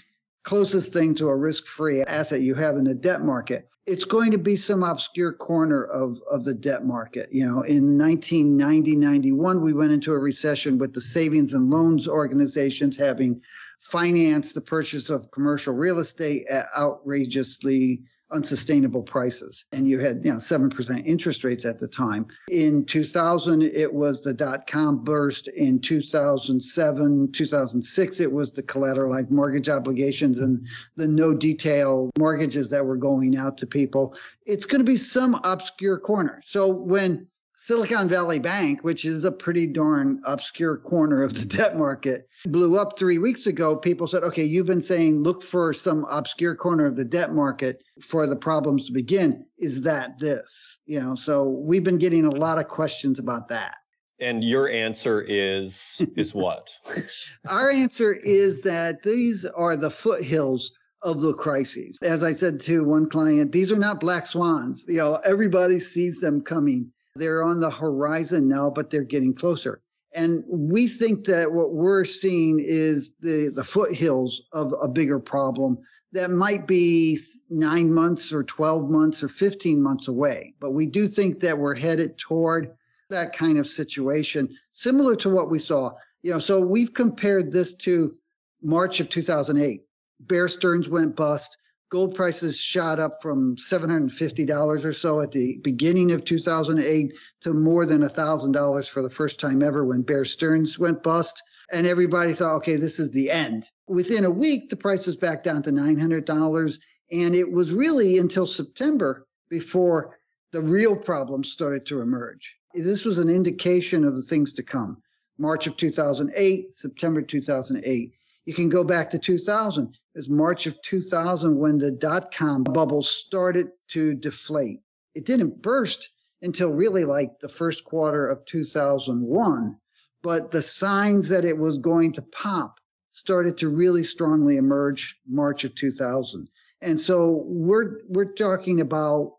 closest 0.50 0.92
thing 0.92 1.14
to 1.14 1.30
a 1.30 1.36
risk 1.36 1.68
free 1.68 2.02
asset 2.02 2.42
you 2.42 2.56
have 2.56 2.76
in 2.76 2.84
the 2.84 2.96
debt 2.96 3.22
market. 3.22 3.70
It's 3.86 4.04
going 4.04 4.32
to 4.32 4.40
be 4.40 4.56
some 4.56 4.82
obscure 4.82 5.32
corner 5.32 5.84
of, 5.84 6.20
of 6.28 6.44
the 6.44 6.56
debt 6.56 6.84
market. 6.84 7.30
You 7.32 7.46
know, 7.46 7.62
in 7.62 8.00
1990, 8.00 8.96
91, 8.96 9.62
we 9.62 9.74
went 9.74 9.92
into 9.92 10.12
a 10.12 10.18
recession 10.18 10.80
with 10.80 10.96
the 10.96 11.02
savings 11.02 11.54
and 11.54 11.70
loans 11.70 12.08
organizations 12.08 12.98
having 12.98 13.40
financed 13.80 14.56
the 14.56 14.62
purchase 14.62 15.12
of 15.12 15.30
commercial 15.30 15.76
real 15.76 16.00
estate 16.00 16.48
at 16.48 16.66
outrageously 16.76 18.02
unsustainable 18.32 19.02
prices. 19.02 19.66
And 19.72 19.88
you 19.88 20.00
had, 20.00 20.22
you 20.24 20.32
know, 20.32 20.38
7% 20.38 21.06
interest 21.06 21.44
rates 21.44 21.66
at 21.66 21.80
the 21.80 21.88
time. 21.88 22.28
In 22.50 22.86
2000, 22.86 23.62
it 23.62 23.94
was 23.94 24.22
the 24.22 24.34
dot 24.34 24.68
com 24.68 25.04
burst. 25.04 25.48
In 25.50 25.80
2007, 25.80 27.32
2006, 27.32 28.20
it 28.20 28.32
was 28.32 28.52
the 28.52 28.64
collateralized 28.64 29.32
mortgage 29.32 29.70
obligations 29.70 30.40
and 30.40 30.66
the 30.96 31.08
no 31.08 31.34
detail 31.34 32.10
mortgages 32.18 32.70
that 32.70 32.86
were 32.86 32.98
going 32.98 33.38
out 33.38 33.58
to 33.58 33.68
people. 33.68 34.16
It's 34.46 34.66
going 34.66 34.80
to 34.80 34.92
be 34.92 34.98
some 34.98 35.40
obscure 35.44 36.00
corner. 36.00 36.42
So 36.46 36.68
when 36.68 37.28
Silicon 37.62 38.08
Valley 38.08 38.40
Bank, 38.40 38.86
which 38.86 39.04
is 39.04 39.26
a 39.26 39.32
pretty 39.34 39.68
darn 39.68 40.22
obscure 40.24 40.78
corner 40.78 41.22
of 41.22 41.34
the 41.34 41.44
debt 41.58 41.76
market, 41.76 42.28
blew 42.46 42.80
up 42.80 42.98
three 42.98 43.18
weeks 43.18 43.48
ago. 43.48 43.76
People 43.76 44.08
said, 44.08 44.24
okay, 44.24 44.46
you've 44.46 44.66
been 44.66 44.82
saying 44.82 45.24
look 45.24 45.44
for 45.44 45.74
some 45.74 46.06
obscure 46.10 46.56
corner 46.56 46.86
of 46.86 46.96
the 46.96 47.04
debt 47.04 47.34
market 47.34 47.84
for 48.02 48.26
the 48.28 48.36
problems 48.38 48.86
to 48.86 48.94
begin. 48.94 49.46
Is 49.58 49.82
that 49.82 50.18
this? 50.20 50.78
You 50.86 51.02
know, 51.02 51.16
so 51.16 51.50
we've 51.50 51.84
been 51.84 51.98
getting 51.98 52.24
a 52.24 52.32
lot 52.32 52.60
of 52.60 52.70
questions 52.70 53.20
about 53.20 53.50
that. 53.50 53.76
And 54.22 54.42
your 54.42 54.70
answer 54.70 55.22
is 55.22 56.02
is 56.16 56.34
what? 56.34 56.72
Our 57.50 57.70
answer 57.70 58.14
is 58.14 58.62
that 58.62 59.04
these 59.04 59.44
are 59.46 59.76
the 59.76 59.92
foothills 59.92 60.72
of 61.02 61.20
the 61.20 61.34
crises. 61.34 61.98
As 62.02 62.24
I 62.24 62.32
said 62.32 62.62
to 62.62 62.86
one 62.86 63.10
client, 63.10 63.52
these 63.52 63.70
are 63.70 63.78
not 63.78 64.00
black 64.00 64.28
swans. 64.28 64.86
You 64.88 64.98
know, 64.98 65.16
everybody 65.26 65.80
sees 65.80 66.20
them 66.20 66.42
coming 66.42 66.92
they're 67.20 67.44
on 67.44 67.60
the 67.60 67.70
horizon 67.70 68.48
now, 68.48 68.70
but 68.70 68.90
they're 68.90 69.04
getting 69.04 69.34
closer. 69.34 69.82
And 70.14 70.44
we 70.48 70.88
think 70.88 71.26
that 71.26 71.52
what 71.52 71.74
we're 71.74 72.06
seeing 72.06 72.64
is 72.66 73.12
the, 73.20 73.52
the 73.54 73.64
foothills 73.64 74.42
of 74.54 74.74
a 74.82 74.88
bigger 74.88 75.20
problem 75.20 75.78
that 76.12 76.32
might 76.32 76.66
be 76.66 77.20
nine 77.50 77.94
months 77.94 78.34
or 78.34 78.44
12 78.44 78.90
months 78.90 79.24
or 79.24 79.30
15 79.30 79.82
months 79.82 80.08
away. 80.08 80.56
But 80.60 80.72
we 80.72 80.88
do 80.88 81.08
think 81.08 81.40
that 81.42 81.58
we're 81.58 81.76
headed 81.76 82.18
toward 82.18 82.72
that 83.10 83.36
kind 83.36 83.60
of 83.60 83.68
situation, 83.68 84.56
similar 84.74 85.16
to 85.18 85.30
what 85.30 85.50
we 85.50 85.60
saw. 85.60 85.92
You 86.24 86.32
know, 86.32 86.40
so 86.40 86.60
we've 86.60 86.94
compared 86.94 87.52
this 87.52 87.76
to 87.76 88.14
March 88.62 89.00
of 89.00 89.10
2008. 89.10 89.82
Bear 90.22 90.48
Stearns 90.48 90.90
went 90.90 91.16
bust 91.16 91.58
gold 91.90 92.14
prices 92.14 92.60
shot 92.60 93.00
up 93.00 93.22
from 93.22 93.56
$750 93.56 94.86
or 94.86 94.94
so 94.94 95.22
at 95.22 95.32
the 95.32 95.58
beginning 95.64 96.12
of 96.12 96.24
2008 96.24 97.14
to 97.42 97.54
more 97.54 97.86
than 97.86 98.02
$1,000 98.02 98.90
for 98.90 99.02
the 99.02 99.10
first 99.10 99.40
time 99.40 99.64
ever 99.64 99.84
when 99.84 100.04
Bear 100.04 100.24
Stearns 100.24 100.78
went 100.78 101.04
bust. 101.04 101.42
And 101.72 101.86
everybody 101.86 102.34
thought, 102.34 102.56
okay, 102.58 102.76
this 102.76 103.00
is 103.00 103.12
the 103.12 103.30
end. 103.30 103.66
Within 103.88 104.26
a 104.26 104.32
week, 104.32 104.70
the 104.70 104.76
price 104.76 105.06
was 105.06 105.18
back 105.18 105.44
down 105.44 105.64
to 105.64 105.72
$900. 105.72 106.80
And 107.12 107.36
it 107.36 107.52
was 107.52 107.72
really 107.72 108.18
until 108.20 108.46
September 108.46 109.28
before 109.50 110.20
the 110.52 110.62
real 110.62 110.96
problems 110.96 111.52
started 111.52 111.86
to 111.88 112.02
emerge. 112.02 112.56
This 112.74 113.06
was 113.06 113.18
an 113.18 113.30
indication 113.30 114.04
of 114.04 114.16
the 114.16 114.22
things 114.22 114.54
to 114.54 114.64
come. 114.64 115.02
March 115.40 115.68
of 115.68 115.78
2008, 115.78 116.74
September 116.74 117.22
2008. 117.22 118.14
You 118.46 118.54
can 118.54 118.70
go 118.70 118.84
back 118.84 119.10
to 119.12 119.20
2000. 119.20 119.88
It 119.88 120.00
was 120.16 120.30
March 120.30 120.66
of 120.66 120.82
2000 120.82 121.58
when 121.58 121.78
the 121.78 121.92
dot 121.92 122.34
com 122.34 122.64
bubble 122.64 123.04
started 123.04 123.70
to 123.90 124.16
deflate. 124.16 124.82
It 125.16 125.26
didn't 125.26 125.62
burst 125.62 126.10
until 126.42 126.70
really 126.70 127.06
like 127.06 127.40
the 127.40 127.50
first 127.50 127.84
quarter 127.84 128.28
of 128.28 128.46
2001, 128.46 129.78
but 130.24 130.52
the 130.52 130.62
signs 130.62 131.28
that 131.28 131.46
it 131.46 131.58
was 131.58 131.78
going 131.78 132.14
to 132.14 132.22
pop 132.22 132.80
started 133.10 133.58
to 133.58 133.70
really 133.70 134.04
strongly 134.04 134.56
emerge 134.56 135.20
March 135.28 135.64
of 135.64 135.76
2000. 135.76 136.50
And 136.82 137.00
so 137.00 137.44
we're 137.46 138.00
we're 138.08 138.34
talking 138.34 138.80
about 138.80 139.36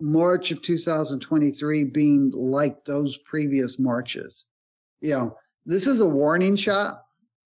March 0.00 0.50
of 0.50 0.62
2023 0.62 1.84
being 1.84 2.30
like 2.30 2.84
those 2.84 3.18
previous 3.18 3.78
Marches. 3.78 4.46
You 5.00 5.10
know, 5.10 5.36
this 5.66 5.86
is 5.86 6.00
a 6.00 6.06
warning 6.06 6.56
shot 6.56 7.02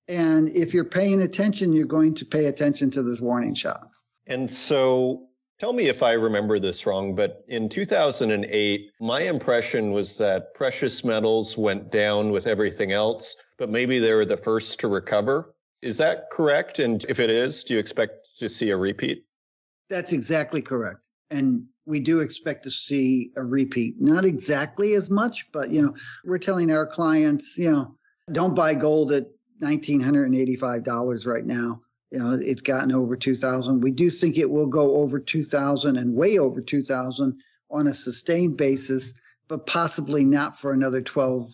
and 0.08 0.48
if 0.50 0.74
you're 0.74 0.84
paying 0.84 1.22
attention, 1.22 1.72
you're 1.72 1.86
going 1.86 2.14
to 2.14 2.24
pay 2.24 2.46
attention 2.46 2.90
to 2.92 3.02
this 3.02 3.20
warning 3.20 3.54
shot. 3.54 3.88
And 4.26 4.50
so 4.50 5.28
tell 5.58 5.72
me 5.72 5.88
if 5.88 6.02
I 6.02 6.12
remember 6.12 6.58
this 6.58 6.86
wrong, 6.86 7.14
but 7.14 7.44
in 7.48 7.68
2008, 7.68 8.90
my 9.00 9.20
impression 9.20 9.92
was 9.92 10.16
that 10.18 10.54
precious 10.54 11.04
metals 11.04 11.56
went 11.56 11.90
down 11.90 12.30
with 12.30 12.46
everything 12.46 12.92
else, 12.92 13.36
but 13.58 13.70
maybe 13.70 13.98
they 13.98 14.12
were 14.12 14.24
the 14.24 14.36
first 14.36 14.78
to 14.80 14.88
recover. 14.88 15.54
Is 15.82 15.96
that 15.98 16.30
correct? 16.30 16.78
And 16.78 17.04
if 17.08 17.20
it 17.20 17.30
is, 17.30 17.64
do 17.64 17.74
you 17.74 17.80
expect 17.80 18.26
to 18.38 18.48
see 18.48 18.70
a 18.70 18.76
repeat? 18.76 19.24
That's 19.90 20.12
exactly 20.12 20.62
correct. 20.62 21.06
And 21.30 21.64
we 21.86 22.00
do 22.00 22.20
expect 22.20 22.64
to 22.64 22.70
see 22.70 23.30
a 23.36 23.42
repeat. 23.42 24.00
Not 24.00 24.24
exactly 24.24 24.94
as 24.94 25.10
much, 25.10 25.46
but 25.52 25.70
you 25.70 25.82
know, 25.82 25.94
we're 26.24 26.38
telling 26.38 26.70
our 26.70 26.86
clients, 26.86 27.56
you 27.58 27.70
know, 27.70 27.94
don't 28.32 28.54
buy 28.54 28.74
gold 28.74 29.12
at 29.12 29.26
$1,985 29.62 31.26
right 31.26 31.46
now. 31.46 31.80
You 32.10 32.18
know, 32.18 32.38
it's 32.40 32.60
gotten 32.60 32.92
over 32.92 33.16
2000. 33.16 33.80
We 33.80 33.90
do 33.90 34.08
think 34.10 34.38
it 34.38 34.50
will 34.50 34.66
go 34.66 34.96
over 34.96 35.18
2000 35.18 35.96
and 35.96 36.14
way 36.14 36.38
over 36.38 36.60
2000 36.60 37.40
on 37.70 37.86
a 37.86 37.94
sustained 37.94 38.56
basis, 38.56 39.12
but 39.48 39.66
possibly 39.66 40.24
not 40.24 40.58
for 40.58 40.72
another 40.72 41.02
12 41.02 41.52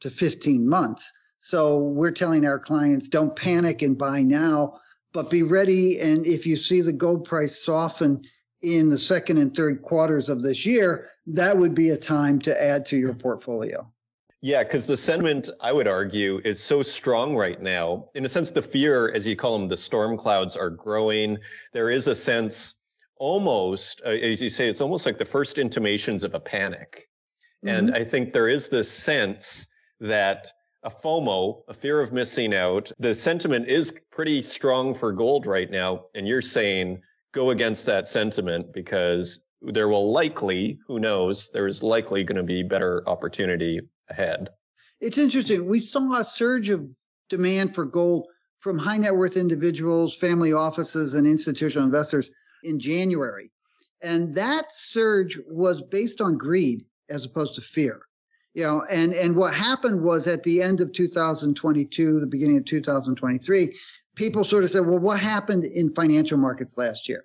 to 0.00 0.10
15 0.10 0.68
months. 0.68 1.10
So 1.40 1.78
we're 1.78 2.12
telling 2.12 2.46
our 2.46 2.58
clients 2.58 3.08
don't 3.08 3.34
panic 3.34 3.82
and 3.82 3.98
buy 3.98 4.22
now, 4.22 4.80
but 5.12 5.30
be 5.30 5.42
ready. 5.42 6.00
And 6.00 6.26
if 6.26 6.46
you 6.46 6.56
see 6.56 6.80
the 6.80 6.92
gold 6.92 7.24
price 7.24 7.64
soften 7.64 8.22
in 8.62 8.88
the 8.88 8.98
second 8.98 9.38
and 9.38 9.54
third 9.54 9.82
quarters 9.82 10.28
of 10.28 10.42
this 10.42 10.66
year, 10.66 11.08
that 11.26 11.56
would 11.56 11.74
be 11.74 11.90
a 11.90 11.96
time 11.96 12.38
to 12.40 12.62
add 12.62 12.86
to 12.86 12.96
your 12.96 13.14
portfolio. 13.14 13.90
Yeah, 14.42 14.62
because 14.62 14.86
the 14.86 14.96
sentiment, 14.96 15.48
I 15.60 15.72
would 15.72 15.88
argue, 15.88 16.40
is 16.44 16.62
so 16.62 16.82
strong 16.82 17.34
right 17.34 17.60
now. 17.60 18.10
In 18.14 18.24
a 18.24 18.28
sense, 18.28 18.50
the 18.50 18.62
fear, 18.62 19.10
as 19.12 19.26
you 19.26 19.34
call 19.34 19.58
them, 19.58 19.68
the 19.68 19.76
storm 19.76 20.16
clouds 20.16 20.56
are 20.56 20.70
growing. 20.70 21.38
There 21.72 21.90
is 21.90 22.06
a 22.06 22.14
sense 22.14 22.82
almost, 23.18 24.02
uh, 24.04 24.10
as 24.10 24.42
you 24.42 24.50
say, 24.50 24.68
it's 24.68 24.80
almost 24.80 25.06
like 25.06 25.18
the 25.18 25.24
first 25.24 25.58
intimations 25.58 26.22
of 26.22 26.34
a 26.34 26.40
panic. 26.40 27.08
Mm-hmm. 27.64 27.76
And 27.76 27.94
I 27.96 28.04
think 28.04 28.32
there 28.32 28.48
is 28.48 28.68
this 28.68 28.90
sense 28.90 29.66
that 30.00 30.52
a 30.82 30.90
FOMO, 30.90 31.62
a 31.68 31.74
fear 31.74 32.00
of 32.00 32.12
missing 32.12 32.54
out, 32.54 32.92
the 32.98 33.14
sentiment 33.14 33.66
is 33.68 33.98
pretty 34.10 34.42
strong 34.42 34.94
for 34.94 35.12
gold 35.12 35.46
right 35.46 35.70
now. 35.70 36.04
And 36.14 36.28
you're 36.28 36.42
saying 36.42 37.00
go 37.32 37.50
against 37.50 37.86
that 37.86 38.06
sentiment 38.06 38.72
because 38.72 39.40
there 39.62 39.88
will 39.88 40.12
likely, 40.12 40.78
who 40.86 41.00
knows, 41.00 41.50
there 41.52 41.66
is 41.66 41.82
likely 41.82 42.22
going 42.22 42.36
to 42.36 42.42
be 42.42 42.62
better 42.62 43.02
opportunity 43.08 43.80
ahead. 44.08 44.48
It's 45.00 45.18
interesting. 45.18 45.66
We 45.66 45.80
saw 45.80 46.20
a 46.20 46.24
surge 46.24 46.70
of 46.70 46.88
demand 47.28 47.74
for 47.74 47.84
gold 47.84 48.26
from 48.56 48.78
high 48.78 48.96
net 48.96 49.14
worth 49.14 49.36
individuals, 49.36 50.16
family 50.16 50.52
offices, 50.52 51.14
and 51.14 51.26
institutional 51.26 51.84
investors 51.84 52.30
in 52.64 52.80
January. 52.80 53.50
And 54.02 54.34
that 54.34 54.74
surge 54.74 55.38
was 55.46 55.82
based 55.82 56.20
on 56.20 56.38
greed 56.38 56.84
as 57.08 57.24
opposed 57.24 57.54
to 57.56 57.60
fear. 57.60 58.02
You 58.54 58.62
know, 58.62 58.84
and, 58.88 59.12
and 59.12 59.36
what 59.36 59.52
happened 59.52 60.02
was 60.02 60.26
at 60.26 60.42
the 60.42 60.62
end 60.62 60.80
of 60.80 60.92
2022, 60.92 62.20
the 62.20 62.26
beginning 62.26 62.56
of 62.56 62.64
2023, 62.64 63.78
people 64.14 64.44
sort 64.44 64.64
of 64.64 64.70
said, 64.70 64.86
well, 64.86 64.98
what 64.98 65.20
happened 65.20 65.64
in 65.64 65.94
financial 65.94 66.38
markets 66.38 66.78
last 66.78 67.08
year? 67.08 67.22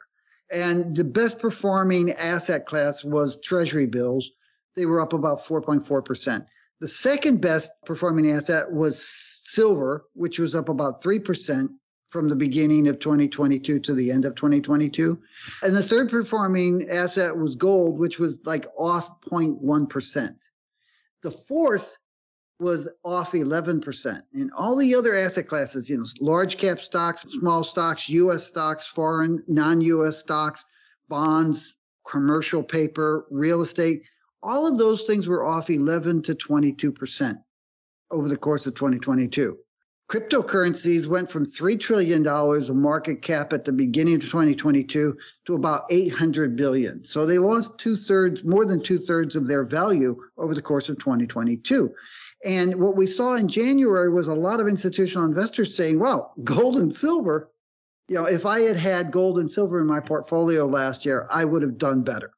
And 0.52 0.96
the 0.96 1.06
best 1.06 1.40
performing 1.40 2.12
asset 2.12 2.66
class 2.66 3.04
was 3.04 3.40
treasury 3.42 3.86
bills. 3.86 4.30
They 4.76 4.86
were 4.86 5.00
up 5.00 5.14
about 5.14 5.46
4.4%. 5.46 6.46
The 6.82 6.88
second 6.88 7.42
best 7.42 7.72
performing 7.86 8.32
asset 8.32 8.72
was 8.72 9.08
silver, 9.08 10.06
which 10.14 10.40
was 10.40 10.56
up 10.56 10.68
about 10.68 11.04
3% 11.04 11.70
from 12.10 12.28
the 12.28 12.36
beginning 12.36 12.88
of 12.88 12.98
2022 12.98 13.80
to 13.80 13.94
the 13.94 14.12
end 14.12 14.26
of 14.26 14.34
2022. 14.34 15.22
And 15.62 15.76
the 15.76 15.84
third 15.84 16.10
performing 16.10 16.90
asset 16.90 17.38
was 17.38 17.56
gold, 17.56 18.00
which 18.00 18.18
was 18.18 18.40
like 18.46 18.66
off 18.80 19.22
0.1%. 19.22 20.36
The 21.22 21.32
fourth 21.32 21.98
was 22.60 22.88
off 23.06 23.34
11%. 23.34 24.24
And 24.34 24.52
all 24.58 24.76
the 24.76 24.96
other 24.96 25.16
asset 25.16 25.48
classes, 25.48 25.88
you 25.88 26.00
know, 26.00 26.06
large 26.20 26.58
cap 26.58 26.80
stocks, 26.80 27.28
small 27.30 27.64
stocks, 27.64 28.10
US 28.10 28.48
stocks, 28.48 28.88
foreign, 28.88 29.44
non 29.48 29.82
US 29.82 30.18
stocks, 30.18 30.66
bonds, 31.08 31.76
commercial 32.08 32.64
paper, 32.64 33.28
real 33.30 33.62
estate, 33.62 34.02
all 34.44 34.68
of 34.68 34.78
those 34.78 35.04
things 35.04 35.28
were 35.28 35.44
off 35.44 35.70
11 35.70 36.24
to 36.24 36.36
22% 36.36 37.38
over 38.10 38.28
the 38.28 38.38
course 38.38 38.66
of 38.66 38.76
2022. 38.76 39.58
Cryptocurrencies 40.10 41.08
went 41.08 41.32
from 41.32 41.46
$3 41.46 41.80
trillion 41.80 42.28
of 42.28 42.76
market 42.76 43.22
cap 43.22 43.54
at 43.54 43.64
the 43.64 43.72
beginning 43.72 44.16
of 44.16 44.22
2022 44.22 45.18
to 45.46 45.56
about 45.56 45.86
800 45.90 46.58
billion. 46.58 47.02
So 47.06 47.26
they 47.26 47.38
lost 47.38 47.78
two 47.78 47.96
thirds, 47.96 48.44
more 48.44 48.66
than 48.66 48.84
two 48.84 48.98
thirds 48.98 49.38
of 49.38 49.48
their 49.48 49.64
value 49.64 50.18
over 50.38 50.54
the 50.54 50.62
course 50.62 50.90
of 50.90 50.98
2022. 50.98 51.94
And 52.44 52.76
what 52.76 52.98
we 52.98 53.08
saw 53.08 53.36
in 53.36 53.48
January 53.48 54.10
was 54.10 54.28
a 54.28 54.34
lot 54.34 54.60
of 54.60 54.68
institutional 54.68 55.24
investors 55.24 55.78
saying, 55.78 56.00
well, 56.00 56.34
gold 56.44 56.76
and 56.76 56.94
silver, 56.94 57.50
you 58.10 58.16
know, 58.16 58.26
if 58.26 58.46
I 58.46 58.60
had 58.62 58.76
had 58.76 59.12
gold 59.12 59.40
and 59.40 59.50
silver 59.50 59.80
in 59.80 59.88
my 59.88 60.02
portfolio 60.02 60.66
last 60.66 61.06
year, 61.06 61.26
I 61.32 61.46
would 61.46 61.62
have 61.62 61.78
done 61.78 62.02
better. 62.02 62.32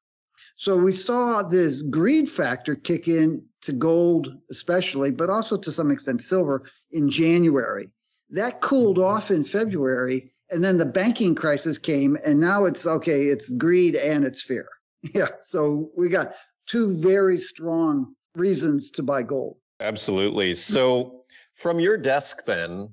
So 0.64 0.78
we 0.78 0.94
saw 0.94 1.44
this 1.44 1.82
greed 1.82 2.30
factor 2.30 2.74
kick 2.74 3.10
in 3.10 3.44
to 3.64 3.74
gold, 3.74 4.34
especially, 4.50 5.12
but 5.12 5.30
also 5.30 5.58
to 5.58 5.72
some 5.74 5.92
extent 5.92 6.22
silver 6.22 6.64
in 6.92 7.10
January. 7.10 7.90
That 8.30 8.62
cooled 8.62 8.96
mm-hmm. 8.96 9.14
off 9.14 9.30
in 9.30 9.44
February, 9.44 10.32
and 10.50 10.64
then 10.64 10.78
the 10.78 10.86
banking 10.86 11.36
crisis 11.36 11.78
came, 11.78 12.18
and 12.26 12.40
now 12.40 12.64
it's 12.64 12.88
okay, 12.88 13.24
it's 13.24 13.52
greed 13.56 13.96
and 13.96 14.24
it's 14.24 14.42
fear. 14.42 14.70
Yeah. 15.14 15.28
So 15.46 15.92
we 15.98 16.08
got 16.08 16.34
two 16.66 16.94
very 16.94 17.40
strong 17.40 18.16
reasons 18.36 18.90
to 18.92 19.04
buy 19.04 19.24
gold. 19.24 19.58
Absolutely. 19.82 20.56
So 20.56 21.26
from 21.52 21.82
your 21.82 21.98
desk, 21.98 22.46
then, 22.46 22.88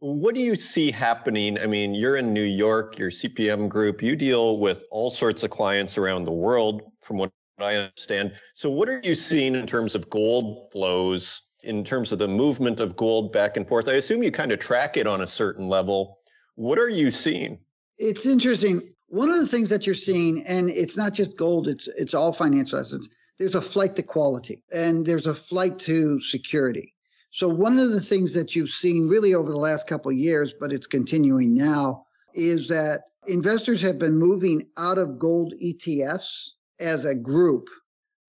what 0.00 0.34
do 0.34 0.40
you 0.40 0.54
see 0.54 0.90
happening? 0.90 1.58
I 1.58 1.66
mean, 1.66 1.94
you're 1.94 2.16
in 2.16 2.32
New 2.32 2.42
York, 2.42 2.98
your 2.98 3.10
CPM 3.10 3.68
group, 3.68 4.02
you 4.02 4.14
deal 4.14 4.58
with 4.58 4.84
all 4.90 5.10
sorts 5.10 5.42
of 5.42 5.50
clients 5.50 5.96
around 5.96 6.24
the 6.24 6.32
world, 6.32 6.82
from 7.00 7.16
what 7.16 7.32
I 7.58 7.76
understand. 7.76 8.34
So, 8.54 8.68
what 8.70 8.88
are 8.88 9.00
you 9.02 9.14
seeing 9.14 9.54
in 9.54 9.66
terms 9.66 9.94
of 9.94 10.10
gold 10.10 10.70
flows, 10.70 11.48
in 11.62 11.82
terms 11.82 12.12
of 12.12 12.18
the 12.18 12.28
movement 12.28 12.80
of 12.80 12.96
gold 12.96 13.32
back 13.32 13.56
and 13.56 13.66
forth? 13.66 13.88
I 13.88 13.94
assume 13.94 14.22
you 14.22 14.30
kind 14.30 14.52
of 14.52 14.58
track 14.58 14.96
it 14.96 15.06
on 15.06 15.22
a 15.22 15.26
certain 15.26 15.68
level. 15.68 16.18
What 16.56 16.78
are 16.78 16.90
you 16.90 17.10
seeing? 17.10 17.58
It's 17.96 18.26
interesting. 18.26 18.92
One 19.08 19.30
of 19.30 19.38
the 19.38 19.46
things 19.46 19.70
that 19.70 19.86
you're 19.86 19.94
seeing, 19.94 20.44
and 20.46 20.68
it's 20.68 20.96
not 20.96 21.14
just 21.14 21.38
gold, 21.38 21.68
it's 21.68 21.88
it's 21.96 22.12
all 22.12 22.32
financial 22.32 22.78
assets. 22.78 23.08
There's 23.38 23.54
a 23.54 23.62
flight 23.62 23.96
to 23.96 24.02
quality 24.02 24.62
and 24.72 25.04
there's 25.04 25.26
a 25.26 25.34
flight 25.34 25.78
to 25.80 26.20
security. 26.22 26.94
So 27.36 27.50
one 27.50 27.78
of 27.78 27.92
the 27.92 28.00
things 28.00 28.32
that 28.32 28.56
you've 28.56 28.70
seen 28.70 29.08
really 29.08 29.34
over 29.34 29.50
the 29.50 29.58
last 29.58 29.86
couple 29.86 30.10
of 30.10 30.16
years, 30.16 30.54
but 30.58 30.72
it's 30.72 30.86
continuing 30.86 31.54
now, 31.54 32.06
is 32.32 32.66
that 32.68 33.02
investors 33.26 33.82
have 33.82 33.98
been 33.98 34.16
moving 34.16 34.66
out 34.78 34.96
of 34.96 35.18
gold 35.18 35.52
ETFs 35.62 36.52
as 36.80 37.04
a 37.04 37.14
group. 37.14 37.68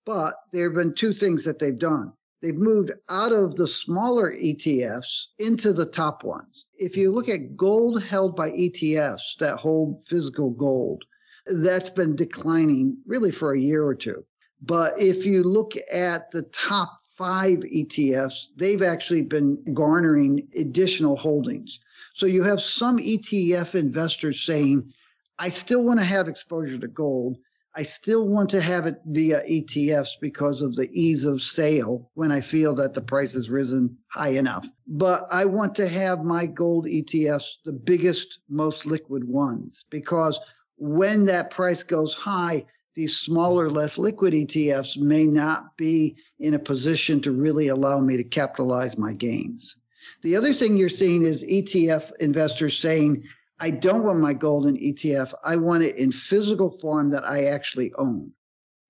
But 0.06 0.36
there 0.52 0.66
have 0.66 0.76
been 0.76 0.94
two 0.94 1.14
things 1.14 1.46
that 1.46 1.58
they've 1.58 1.80
done. 1.80 2.12
They've 2.42 2.54
moved 2.54 2.92
out 3.08 3.32
of 3.32 3.56
the 3.56 3.66
smaller 3.66 4.34
ETFs 4.34 5.28
into 5.40 5.72
the 5.72 5.86
top 5.86 6.26
ones. 6.26 6.66
If 6.78 6.98
you 6.98 7.14
look 7.14 7.30
at 7.30 7.56
gold 7.56 8.04
held 8.04 8.36
by 8.36 8.52
ETFs 8.52 9.38
that 9.40 9.56
hold 9.56 10.06
physical 10.06 10.50
gold, 10.50 11.06
that's 11.46 11.90
been 11.90 12.18
declining 12.18 12.98
really 13.06 13.32
for 13.32 13.54
a 13.54 13.60
year 13.60 13.86
or 13.86 13.96
two. 13.96 14.26
But 14.62 15.00
if 15.00 15.26
you 15.26 15.44
look 15.44 15.76
at 15.90 16.30
the 16.32 16.42
top 16.42 16.92
five 17.18 17.60
ETFs, 17.60 18.48
they've 18.56 18.84
actually 18.84 19.24
been 19.24 19.62
garnering 19.74 20.48
additional 20.56 21.16
holdings. 21.16 21.80
So 22.14 22.26
you 22.26 22.44
have 22.44 22.62
some 22.62 23.00
ETF 23.00 23.76
investors 23.76 24.46
saying, 24.46 24.94
I 25.40 25.50
still 25.50 25.84
want 25.84 26.00
to 26.00 26.06
have 26.06 26.28
exposure 26.28 26.78
to 26.78 26.88
gold. 26.88 27.38
I 27.76 27.84
still 27.84 28.28
want 28.28 28.50
to 28.52 28.62
have 28.62 28.88
it 28.88 29.02
via 29.06 29.44
ETFs 29.44 30.20
because 30.20 30.62
of 30.62 30.76
the 30.76 30.90
ease 30.92 31.26
of 31.26 31.42
sale 31.42 32.10
when 32.16 32.32
I 32.32 32.42
feel 32.42 32.74
that 32.76 32.94
the 32.94 33.02
price 33.02 33.34
has 33.34 33.50
risen 33.50 33.98
high 34.08 34.30
enough. 34.30 34.68
But 34.88 35.28
I 35.30 35.46
want 35.46 35.76
to 35.76 35.88
have 35.88 36.24
my 36.24 36.48
gold 36.48 36.86
ETFs, 36.86 37.58
the 37.66 37.74
biggest, 37.74 38.40
most 38.50 38.86
liquid 38.88 39.24
ones, 39.28 39.86
because 39.92 40.40
when 40.78 41.26
that 41.26 41.52
price 41.52 41.84
goes 41.84 42.14
high, 42.14 42.66
these 42.98 43.16
smaller, 43.16 43.70
less 43.70 44.00
liquid 44.00 44.34
ETFs 44.34 44.98
may 44.98 45.24
not 45.24 45.78
be 45.78 46.18
in 46.40 46.56
a 46.56 46.60
position 46.60 47.22
to 47.22 47.32
really 47.32 47.68
allow 47.68 48.00
me 48.00 48.18
to 48.18 48.24
capitalize 48.24 48.98
my 48.98 49.14
gains. 49.14 49.76
The 50.24 50.36
other 50.36 50.52
thing 50.52 50.76
you're 50.78 50.90
seeing 50.90 51.22
is 51.22 51.44
ETF 51.44 52.12
investors 52.20 52.80
saying, 52.80 53.24
I 53.60 53.70
don't 53.70 54.04
want 54.04 54.20
my 54.20 54.34
gold 54.34 54.66
in 54.66 54.78
ETF. 54.78 55.32
I 55.44 55.58
want 55.58 55.84
it 55.84 55.96
in 55.96 56.12
physical 56.12 56.72
form 56.72 57.12
that 57.12 57.24
I 57.24 57.46
actually 57.46 57.94
own. 58.00 58.32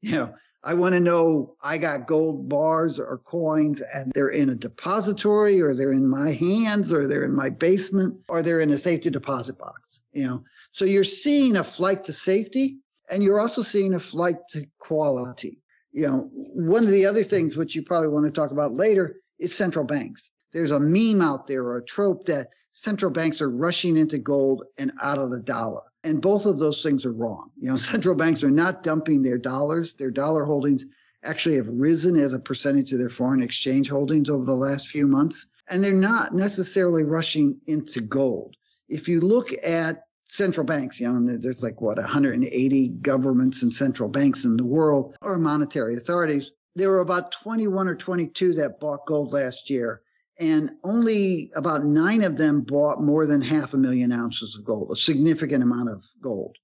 You 0.02 0.16
know, 0.16 0.36
I 0.64 0.74
want 0.74 0.94
to 0.94 1.02
know 1.02 1.58
I 1.62 1.78
got 1.78 2.08
gold 2.08 2.48
bars 2.48 3.00
or 3.00 3.18
coins 3.18 3.82
and 3.94 4.14
they're 4.14 4.30
in 4.30 4.50
a 4.50 4.56
depository 4.56 5.60
or 5.60 5.74
they're 5.74 5.92
in 5.92 6.08
my 6.08 6.32
hands 6.32 6.94
or 6.94 7.08
they're 7.08 7.26
in 7.26 7.36
my 7.36 7.50
basement 7.50 8.16
or 8.30 8.42
they're 8.42 8.62
in 8.62 8.72
a 8.72 8.78
safety 8.78 9.10
deposit 9.10 9.58
box, 9.58 10.00
you 10.14 10.26
know. 10.26 10.46
So 10.72 10.86
you're 10.86 11.04
seeing 11.04 11.58
a 11.58 11.64
flight 11.64 12.06
to 12.06 12.14
safety 12.14 12.78
and 13.10 13.24
you're 13.24 13.40
also 13.40 13.62
seeing 13.62 13.94
a 13.94 14.00
flight 14.00 14.38
to 14.52 14.66
quality. 14.80 15.60
You 15.92 16.08
know, 16.08 16.30
one 16.34 16.84
of 16.84 16.92
the 16.92 17.06
other 17.06 17.24
things 17.24 17.58
which 17.58 17.76
you 17.76 17.82
probably 17.82 18.10
want 18.10 18.26
to 18.26 18.32
talk 18.32 18.52
about 18.52 18.74
later 18.74 19.22
is 19.40 19.56
central 19.56 19.86
banks. 19.86 20.32
There's 20.54 20.72
a 20.72 20.80
meme 20.80 21.22
out 21.22 21.48
there 21.48 21.64
or 21.64 21.78
a 21.78 21.86
trope 21.86 22.26
that 22.26 22.50
central 22.72 23.12
banks 23.12 23.42
are 23.42 23.50
rushing 23.50 23.98
into 23.98 24.18
gold 24.18 24.64
and 24.78 24.92
out 25.02 25.18
of 25.18 25.32
the 25.32 25.40
dollar. 25.40 25.82
And 26.04 26.22
both 26.22 26.46
of 26.46 26.60
those 26.60 26.84
things 26.84 27.06
are 27.06 27.12
wrong. 27.12 27.52
You 27.58 27.72
know, 27.72 27.78
central 27.94 28.16
banks 28.16 28.44
are 28.44 28.52
not 28.52 28.84
dumping 28.84 29.24
their 29.24 29.38
dollars. 29.38 29.94
Their 29.94 30.12
dollar 30.12 30.46
holdings 30.46 30.86
actually 31.24 31.56
have 31.56 31.68
risen 31.68 32.16
as 32.16 32.34
a 32.34 32.40
percentage 32.40 32.94
of 32.94 33.00
their 33.00 33.10
foreign 33.10 33.42
exchange 33.42 33.90
holdings 33.90 34.30
over 34.30 34.46
the 34.46 34.56
last 34.56 34.88
few 34.88 35.08
months. 35.08 35.46
And 35.70 35.84
they're 35.84 35.94
not 35.94 36.34
necessarily 36.34 37.04
rushing 37.04 37.60
into 37.68 38.00
gold. 38.00 38.56
If 38.88 39.10
you 39.10 39.20
look 39.20 39.52
at 39.64 40.07
central 40.28 40.66
banks, 40.66 41.00
you 41.00 41.12
know, 41.12 41.38
there's 41.38 41.64
like 41.64 41.82
what 41.82 41.98
180 41.98 42.90
governments 43.02 43.64
and 43.64 43.74
central 43.74 44.10
banks 44.10 44.44
in 44.44 44.58
the 44.58 44.66
world 44.66 45.16
or 45.22 45.38
monetary 45.38 45.96
authorities. 45.96 46.52
There 46.76 46.90
were 46.90 47.00
about 47.00 47.32
21 47.32 47.88
or 47.88 47.96
22 47.96 48.54
that 48.54 48.80
bought 48.80 49.06
gold 49.08 49.34
last 49.34 49.70
year, 49.70 50.02
and 50.40 50.72
only 50.84 51.50
about 51.56 51.86
nine 51.86 52.24
of 52.24 52.38
them 52.38 52.62
bought 52.62 53.02
more 53.02 53.26
than 53.26 53.42
half 53.42 53.74
a 53.74 53.78
million 53.78 54.12
ounces 54.12 54.56
of 54.56 54.66
gold, 54.66 54.92
a 54.92 54.96
significant 54.96 55.64
amount 55.64 55.90
of 55.90 56.04
gold. 56.22 56.56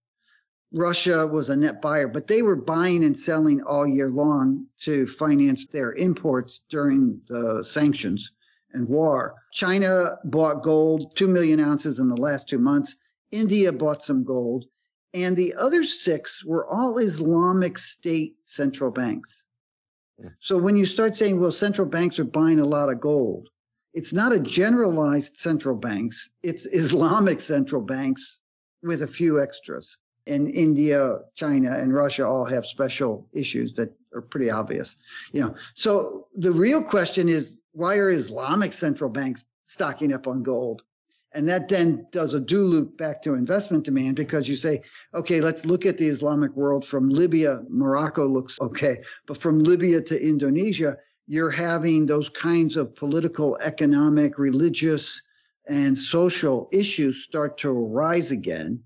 Russia 0.74 1.28
was 1.28 1.50
a 1.50 1.56
net 1.56 1.82
buyer, 1.82 2.08
but 2.08 2.28
they 2.28 2.42
were 2.42 2.56
buying 2.56 3.04
and 3.04 3.18
selling 3.18 3.62
all 3.62 3.88
year 3.88 4.10
long 4.10 4.66
to 4.80 5.08
finance 5.08 5.68
their 5.68 5.94
imports 5.94 6.62
during 6.70 7.22
the 7.28 7.64
sanctions 7.64 8.32
and 8.74 8.90
war. 8.90 9.36
China 9.52 10.18
bought 10.26 10.64
gold, 10.64 11.16
2 11.16 11.28
million 11.28 11.60
ounces 11.60 12.00
in 12.00 12.08
the 12.08 12.18
last 12.18 12.50
two 12.50 12.58
months. 12.58 12.96
India 13.34 13.74
bought 13.74 14.04
some 14.04 14.24
gold, 14.24 14.66
and 15.16 15.36
the 15.36 15.54
other 15.56 15.84
six 15.84 16.46
were 16.46 16.68
all 16.68 17.00
Islamic 17.00 17.78
State 17.80 18.36
central 18.44 18.92
banks. 18.92 19.44
Hmm. 20.22 20.28
So 20.40 20.58
when 20.58 20.76
you 20.76 20.86
start 20.86 21.16
saying, 21.16 21.40
well, 21.40 21.52
central 21.52 21.88
banks 21.88 22.20
are 22.20 22.26
buying 22.26 22.60
a 22.60 22.66
lot 22.66 22.90
of 22.90 23.02
gold, 23.02 23.50
it's 23.94 24.14
not 24.14 24.34
a 24.34 24.40
generalized 24.40 25.38
central 25.38 25.76
banks, 25.76 26.30
it's 26.44 26.68
Islamic 26.68 27.42
central 27.42 27.82
banks 27.82 28.40
with 28.84 29.02
a 29.02 29.08
few 29.08 29.42
extras. 29.42 29.98
And 30.26 30.50
India, 30.50 31.20
China, 31.36 31.72
and 31.72 31.94
Russia 31.94 32.26
all 32.26 32.46
have 32.46 32.66
special 32.66 33.28
issues 33.34 33.74
that 33.74 33.94
are 34.14 34.22
pretty 34.22 34.50
obvious. 34.50 34.96
You 35.34 35.42
know, 35.42 35.56
so 35.74 36.28
the 36.36 36.52
real 36.52 36.82
question 36.82 37.28
is 37.28 37.64
why 37.74 37.98
are 37.98 38.10
Islamic 38.10 38.74
central 38.74 39.10
banks 39.10 39.44
stocking 39.66 40.14
up 40.14 40.28
on 40.28 40.44
gold? 40.44 40.84
And 41.34 41.50
that 41.50 41.68
then 41.68 42.06
does 42.12 42.34
a 42.34 42.40
do 42.40 42.64
loop 42.64 42.96
back 42.98 43.22
to 43.24 43.34
investment 43.34 43.86
demand 43.86 44.16
because 44.16 44.48
you 44.48 44.56
say, 44.56 44.82
okay, 45.16 45.42
let's 45.42 45.66
look 45.66 45.86
at 45.86 45.98
the 45.98 46.08
Islamic 46.08 46.56
world 46.56 46.86
from 46.86 47.10
Libya. 47.10 47.62
Morocco 47.70 48.28
looks 48.28 48.62
okay. 48.62 48.98
But 49.26 49.40
from 49.40 49.60
Libya 49.60 50.02
to 50.02 50.22
Indonesia, 50.22 50.96
you're 51.28 51.50
having 51.50 52.06
those 52.06 52.30
kinds 52.30 52.78
of 52.78 52.94
political, 52.96 53.58
economic, 53.58 54.38
religious, 54.38 55.22
and 55.68 55.98
social 55.98 56.70
issues 56.72 57.24
start 57.24 57.58
to 57.60 57.70
arise 57.72 58.32
again. 58.32 58.84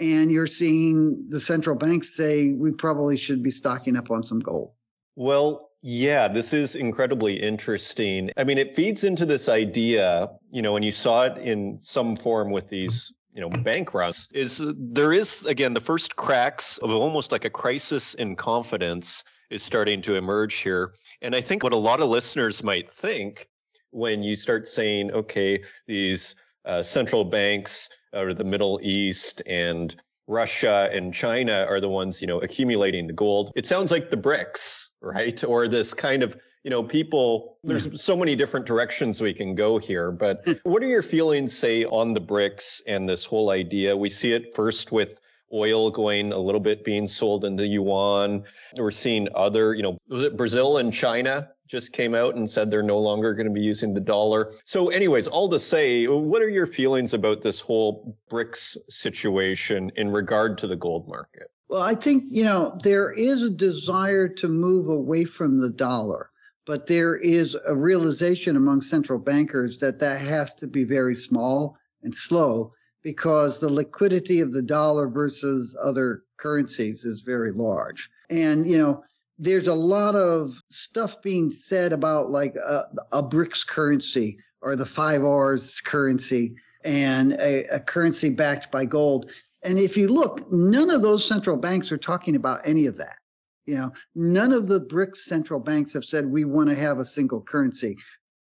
And 0.00 0.32
you're 0.32 0.48
seeing 0.48 1.26
the 1.28 1.38
central 1.38 1.76
banks 1.76 2.16
say 2.16 2.52
we 2.52 2.72
probably 2.72 3.16
should 3.16 3.42
be 3.42 3.52
stocking 3.52 3.96
up 3.96 4.10
on 4.10 4.24
some 4.24 4.40
gold. 4.40 4.72
Well, 5.14 5.70
yeah, 5.86 6.28
this 6.28 6.54
is 6.54 6.76
incredibly 6.76 7.34
interesting. 7.34 8.30
I 8.38 8.44
mean, 8.44 8.56
it 8.56 8.74
feeds 8.74 9.04
into 9.04 9.26
this 9.26 9.50
idea, 9.50 10.30
you 10.50 10.62
know, 10.62 10.72
when 10.72 10.82
you 10.82 10.90
saw 10.90 11.24
it 11.24 11.36
in 11.36 11.78
some 11.78 12.16
form 12.16 12.50
with 12.50 12.70
these 12.70 13.12
you 13.34 13.40
know 13.40 13.50
bank 13.50 13.92
runs 13.92 14.28
is 14.32 14.62
there 14.76 15.12
is 15.12 15.44
again 15.44 15.74
the 15.74 15.80
first 15.80 16.16
cracks 16.16 16.78
of 16.78 16.90
almost 16.90 17.32
like 17.32 17.44
a 17.44 17.50
crisis 17.50 18.14
in 18.14 18.36
confidence 18.36 19.24
is 19.50 19.62
starting 19.62 20.00
to 20.00 20.14
emerge 20.14 20.54
here 20.54 20.92
and 21.20 21.34
i 21.34 21.40
think 21.40 21.64
what 21.64 21.72
a 21.72 21.76
lot 21.76 22.00
of 22.00 22.08
listeners 22.08 22.62
might 22.62 22.88
think 22.88 23.48
when 23.90 24.22
you 24.22 24.36
start 24.36 24.68
saying 24.68 25.10
okay 25.10 25.60
these 25.88 26.36
uh, 26.64 26.80
central 26.80 27.24
banks 27.24 27.88
or 28.12 28.32
the 28.32 28.44
middle 28.44 28.78
east 28.84 29.42
and 29.46 29.96
Russia 30.26 30.88
and 30.92 31.12
China 31.12 31.66
are 31.68 31.80
the 31.80 31.88
ones, 31.88 32.20
you 32.20 32.26
know, 32.26 32.38
accumulating 32.40 33.06
the 33.06 33.12
gold. 33.12 33.52
It 33.54 33.66
sounds 33.66 33.92
like 33.92 34.10
the 34.10 34.16
BRICS, 34.16 34.88
right? 35.00 35.42
Or 35.44 35.68
this 35.68 35.92
kind 35.92 36.22
of 36.22 36.36
you 36.64 36.70
know, 36.70 36.82
people, 36.82 37.58
there's 37.62 37.84
hmm. 37.84 37.94
so 37.94 38.16
many 38.16 38.34
different 38.34 38.64
directions 38.64 39.20
we 39.20 39.34
can 39.34 39.54
go 39.54 39.76
here, 39.78 40.10
but 40.10 40.42
hmm. 40.46 40.52
what 40.62 40.82
are 40.82 40.86
your 40.86 41.02
feelings, 41.02 41.56
say, 41.56 41.84
on 41.84 42.14
the 42.14 42.20
BRICS 42.20 42.80
and 42.86 43.06
this 43.08 43.24
whole 43.24 43.50
idea? 43.50 43.94
We 43.94 44.08
see 44.08 44.32
it 44.32 44.54
first 44.54 44.90
with 44.90 45.20
oil 45.52 45.90
going 45.90 46.32
a 46.32 46.38
little 46.38 46.60
bit 46.60 46.82
being 46.82 47.06
sold 47.06 47.44
in 47.44 47.54
the 47.54 47.66
yuan. 47.66 48.44
We're 48.78 48.90
seeing 48.90 49.28
other, 49.34 49.74
you 49.74 49.82
know, 49.82 49.98
was 50.08 50.22
it 50.22 50.36
Brazil 50.36 50.78
and 50.78 50.92
China 50.92 51.50
just 51.66 51.92
came 51.92 52.14
out 52.14 52.34
and 52.34 52.48
said 52.48 52.70
they're 52.70 52.82
no 52.82 52.98
longer 52.98 53.34
going 53.34 53.46
to 53.46 53.52
be 53.52 53.62
using 53.62 53.94
the 53.94 54.00
dollar. 54.00 54.52
So, 54.64 54.90
anyways, 54.90 55.26
all 55.26 55.48
to 55.48 55.58
say, 55.58 56.06
what 56.06 56.42
are 56.42 56.48
your 56.48 56.66
feelings 56.66 57.14
about 57.14 57.42
this 57.42 57.60
whole 57.60 58.16
BRICS 58.30 58.76
situation 58.88 59.90
in 59.96 60.10
regard 60.10 60.58
to 60.58 60.66
the 60.66 60.76
gold 60.76 61.08
market? 61.08 61.50
Well, 61.68 61.82
I 61.82 61.94
think, 61.94 62.24
you 62.28 62.44
know, 62.44 62.78
there 62.82 63.10
is 63.12 63.42
a 63.42 63.50
desire 63.50 64.28
to 64.28 64.48
move 64.48 64.88
away 64.88 65.24
from 65.24 65.60
the 65.60 65.70
dollar 65.70 66.30
but 66.66 66.86
there 66.86 67.16
is 67.16 67.56
a 67.66 67.74
realization 67.74 68.56
among 68.56 68.80
central 68.80 69.18
bankers 69.18 69.78
that 69.78 69.98
that 69.98 70.20
has 70.20 70.54
to 70.54 70.66
be 70.66 70.84
very 70.84 71.14
small 71.14 71.76
and 72.02 72.14
slow 72.14 72.72
because 73.02 73.58
the 73.58 73.68
liquidity 73.68 74.40
of 74.40 74.52
the 74.52 74.62
dollar 74.62 75.08
versus 75.08 75.76
other 75.82 76.22
currencies 76.38 77.04
is 77.04 77.20
very 77.20 77.52
large. 77.52 78.08
And, 78.30 78.68
you 78.68 78.78
know, 78.78 79.04
there's 79.38 79.66
a 79.66 79.74
lot 79.74 80.14
of 80.14 80.62
stuff 80.70 81.20
being 81.22 81.50
said 81.50 81.92
about 81.92 82.30
like 82.30 82.54
a, 82.56 82.84
a 83.12 83.22
BRICS 83.22 83.66
currency 83.66 84.38
or 84.60 84.76
the 84.76 84.86
five 84.86 85.24
R's 85.24 85.80
currency 85.80 86.54
and 86.84 87.32
a, 87.34 87.64
a 87.74 87.80
currency 87.80 88.30
backed 88.30 88.70
by 88.70 88.84
gold. 88.84 89.30
And 89.62 89.78
if 89.78 89.96
you 89.96 90.08
look, 90.08 90.50
none 90.52 90.90
of 90.90 91.02
those 91.02 91.26
central 91.26 91.56
banks 91.56 91.90
are 91.90 91.98
talking 91.98 92.36
about 92.36 92.60
any 92.64 92.86
of 92.86 92.96
that. 92.98 93.18
You 93.66 93.76
know, 93.76 93.92
none 94.14 94.52
of 94.52 94.68
the 94.68 94.80
BRICS 94.80 95.16
central 95.16 95.58
banks 95.58 95.92
have 95.94 96.04
said 96.04 96.26
we 96.26 96.44
want 96.44 96.68
to 96.68 96.76
have 96.76 96.98
a 96.98 97.04
single 97.04 97.40
currency. 97.40 97.96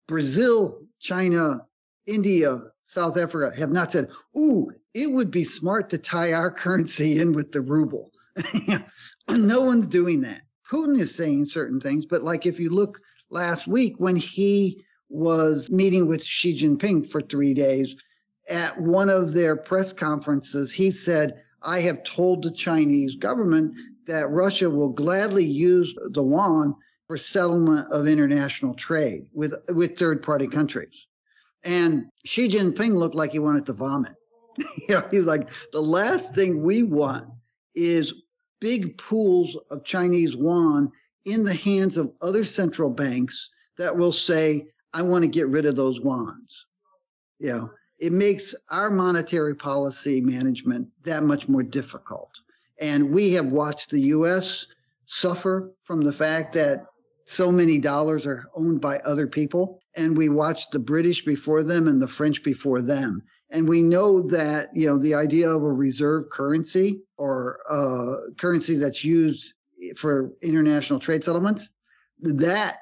Brazil, 0.07 0.81
China, 0.99 1.61
India, 2.07 2.59
South 2.83 3.17
Africa 3.17 3.55
have 3.55 3.71
not 3.71 3.91
said, 3.91 4.09
ooh, 4.35 4.71
it 4.93 5.11
would 5.11 5.31
be 5.31 5.43
smart 5.43 5.89
to 5.91 5.97
tie 5.97 6.33
our 6.33 6.51
currency 6.63 7.19
in 7.19 7.33
with 7.33 7.51
the 7.51 7.61
ruble. 7.61 8.11
no 9.29 9.61
one's 9.61 9.87
doing 9.87 10.21
that. 10.21 10.41
Putin 10.71 10.99
is 10.99 11.13
saying 11.13 11.45
certain 11.45 11.79
things, 11.79 12.05
but 12.05 12.23
like 12.23 12.45
if 12.45 12.59
you 12.59 12.69
look 12.69 13.01
last 13.29 13.67
week 13.67 13.95
when 13.97 14.15
he 14.15 14.83
was 15.09 15.69
meeting 15.69 16.07
with 16.07 16.23
Xi 16.23 16.57
Jinping 16.57 17.09
for 17.09 17.21
three 17.21 17.53
days, 17.53 17.95
at 18.49 18.79
one 18.81 19.09
of 19.09 19.33
their 19.33 19.55
press 19.55 19.91
conferences, 19.91 20.71
he 20.71 20.89
said, 20.89 21.41
I 21.61 21.81
have 21.81 22.03
told 22.03 22.43
the 22.43 22.51
Chinese 22.51 23.15
government 23.15 23.73
that 24.07 24.29
Russia 24.29 24.69
will 24.69 24.89
gladly 24.89 25.45
use 25.45 25.93
the 26.11 26.23
yuan 26.23 26.75
for 27.07 27.17
settlement 27.17 27.91
of 27.91 28.07
international 28.07 28.73
trade 28.73 29.25
with, 29.33 29.53
with 29.69 29.97
third 29.97 30.23
party 30.23 30.47
countries. 30.47 31.07
And 31.63 32.05
Xi 32.25 32.47
Jinping 32.47 32.95
looked 32.95 33.15
like 33.15 33.33
he 33.33 33.39
wanted 33.39 33.65
to 33.67 33.73
vomit. 33.73 34.13
he's 35.11 35.25
like, 35.25 35.49
the 35.71 35.81
last 35.81 36.33
thing 36.33 36.63
we 36.63 36.83
want 36.83 37.27
is 37.75 38.13
big 38.61 38.97
pools 38.97 39.57
of 39.69 39.83
Chinese 39.83 40.35
yuan 40.35 40.89
in 41.25 41.43
the 41.43 41.53
hands 41.53 41.97
of 41.97 42.13
other 42.21 42.45
central 42.45 42.89
banks 42.89 43.49
that 43.77 43.97
will 43.97 44.13
say, 44.13 44.67
I 44.93 45.01
want 45.01 45.23
to 45.23 45.27
get 45.27 45.49
rid 45.49 45.65
of 45.65 45.75
those 45.75 45.99
yuans. 45.99 46.63
You 47.39 47.47
know, 47.49 47.71
it 47.99 48.13
makes 48.13 48.55
our 48.69 48.89
monetary 48.89 49.55
policy 49.55 50.21
management 50.21 50.87
that 51.03 51.23
much 51.23 51.49
more 51.49 51.63
difficult. 51.63 52.31
And 52.79 53.11
we 53.11 53.33
have 53.33 53.47
watched 53.47 53.91
the 53.91 54.01
US 54.01 54.65
suffer 55.05 55.71
from 55.81 56.01
the 56.01 56.13
fact 56.13 56.53
that 56.53 56.85
so 57.25 57.51
many 57.51 57.77
dollars 57.77 58.25
are 58.25 58.49
owned 58.55 58.81
by 58.81 58.97
other 58.99 59.27
people. 59.27 59.79
And 59.95 60.17
we 60.17 60.29
watched 60.29 60.71
the 60.71 60.79
British 60.79 61.23
before 61.23 61.63
them 61.63 61.87
and 61.87 62.01
the 62.01 62.07
French 62.07 62.43
before 62.43 62.81
them. 62.81 63.21
And 63.51 63.67
we 63.67 63.83
know 63.83 64.21
that, 64.21 64.69
you 64.73 64.87
know, 64.87 64.97
the 64.97 65.13
idea 65.13 65.49
of 65.49 65.61
a 65.61 65.71
reserve 65.71 66.29
currency 66.29 67.01
or 67.17 67.59
a 67.69 68.31
currency 68.37 68.75
that's 68.75 69.03
used 69.03 69.53
for 69.97 70.31
international 70.41 70.99
trade 70.99 71.23
settlements, 71.23 71.69
that 72.21 72.77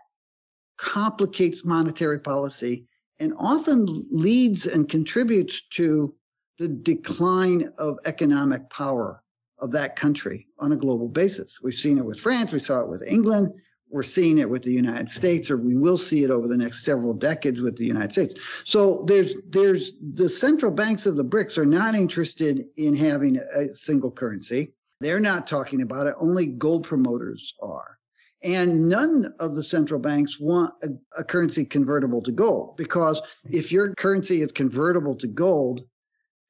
complicates 0.78 1.66
monetary 1.66 2.20
policy 2.20 2.86
and 3.20 3.34
often 3.38 3.86
leads 4.12 4.66
and 4.66 4.88
contributes 4.88 5.62
to 5.72 6.14
the 6.60 6.68
decline 6.68 7.72
of 7.78 7.98
economic 8.06 8.70
power 8.70 9.24
of 9.60 9.72
that 9.72 9.96
country 9.96 10.48
on 10.60 10.72
a 10.72 10.76
global 10.76 11.08
basis. 11.08 11.60
We've 11.62 11.74
seen 11.74 11.98
it 11.98 12.06
with 12.06 12.20
France, 12.20 12.52
we 12.52 12.60
saw 12.60 12.82
it 12.82 12.90
with 12.90 13.04
England, 13.04 13.54
we're 13.90 14.04
seeing 14.04 14.38
it 14.38 14.50
with 14.50 14.64
the 14.64 14.72
United 14.72 15.10
States, 15.10 15.50
or 15.50 15.58
we 15.58 15.76
will 15.76 15.98
see 15.98 16.24
it 16.24 16.30
over 16.30 16.48
the 16.48 16.58
next 16.58 16.86
several 16.86 17.14
decades 17.14 17.60
with 17.60 17.78
the 17.78 17.86
United 17.86 18.12
States. 18.12 18.34
So 18.64 19.04
there's 19.08 19.34
there's 19.50 19.94
the 20.14 20.30
central 20.30 20.72
banks 20.72 21.06
of 21.06 21.16
the 21.16 21.26
BRICS 21.26 21.58
are 21.58 21.66
not 21.66 21.96
interested 21.96 22.66
in 22.78 22.96
having 22.96 23.38
a 23.38 23.74
single 23.74 24.12
currency. 24.12 24.74
They're 25.02 25.20
not 25.20 25.48
talking 25.48 25.82
about 25.82 26.08
it. 26.08 26.16
Only 26.20 26.48
gold 26.48 26.84
promoters 26.84 27.54
are. 27.62 27.98
And 28.44 28.88
none 28.88 29.34
of 29.40 29.56
the 29.56 29.64
central 29.64 30.00
banks 30.00 30.40
want 30.40 30.74
a, 30.84 30.90
a, 31.18 31.24
currency 31.26 31.66
convertible 31.66 32.22
to 32.22 32.32
gold 32.32 32.78
because 32.78 33.22
if 33.50 33.70
your 33.70 33.94
currency 33.96 34.42
is 34.42 34.54
convertible 34.54 35.16
to 35.16 35.28
gold, 35.28 35.82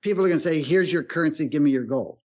people 0.04 0.24
are 0.24 0.28
going 0.28 0.40
to 0.40 0.44
say, 0.44 0.62
here's 0.62 0.94
your 0.94 1.04
currency, 1.04 1.48
give 1.48 1.64
me 1.64 1.72
your 1.72 1.86
gold. 1.86 2.20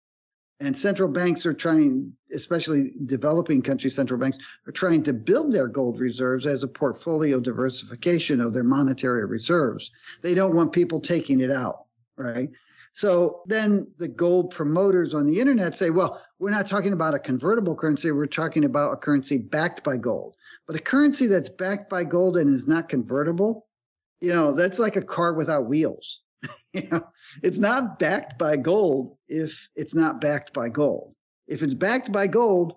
And 0.60 0.76
central 0.76 1.08
banks 1.08 1.44
are 1.44 1.54
trying, 1.54 2.12
especially 2.32 2.92
developing 3.06 3.62
country 3.62 3.90
central 3.90 4.20
banks, 4.20 4.38
are 4.66 4.72
trying 4.72 5.02
to 5.04 5.12
build 5.12 5.52
their 5.52 5.66
gold 5.66 5.98
reserves 5.98 6.46
as 6.46 6.62
a 6.62 6.68
portfolio 6.68 7.40
diversification 7.40 8.40
of 8.40 8.54
their 8.54 8.62
monetary 8.62 9.24
reserves. 9.24 9.90
They 10.20 10.34
don't 10.34 10.54
want 10.54 10.72
people 10.72 11.00
taking 11.00 11.40
it 11.40 11.50
out, 11.50 11.86
right? 12.16 12.48
So 12.94 13.42
then 13.46 13.90
the 13.98 14.08
gold 14.08 14.50
promoters 14.50 15.14
on 15.14 15.26
the 15.26 15.40
internet 15.40 15.74
say, 15.74 15.90
well, 15.90 16.22
we're 16.38 16.50
not 16.50 16.68
talking 16.68 16.92
about 16.92 17.14
a 17.14 17.18
convertible 17.18 17.74
currency, 17.74 18.12
we're 18.12 18.26
talking 18.26 18.64
about 18.64 18.92
a 18.92 18.96
currency 18.96 19.38
backed 19.38 19.82
by 19.82 19.96
gold. 19.96 20.36
But 20.66 20.76
a 20.76 20.80
currency 20.80 21.26
that's 21.26 21.48
backed 21.48 21.88
by 21.88 22.04
gold 22.04 22.36
and 22.36 22.52
is 22.52 22.66
not 22.66 22.88
convertible, 22.88 23.66
you 24.20 24.32
know, 24.32 24.52
that's 24.52 24.78
like 24.78 24.96
a 24.96 25.02
car 25.02 25.32
without 25.32 25.66
wheels. 25.66 26.20
know, 26.90 27.06
it's 27.42 27.58
not 27.58 27.98
backed 27.98 28.38
by 28.38 28.56
gold 28.56 29.16
if 29.28 29.68
it's 29.76 29.94
not 29.94 30.20
backed 30.20 30.52
by 30.52 30.68
gold. 30.68 31.14
If 31.46 31.62
it's 31.62 31.74
backed 31.74 32.12
by 32.12 32.26
gold, 32.26 32.74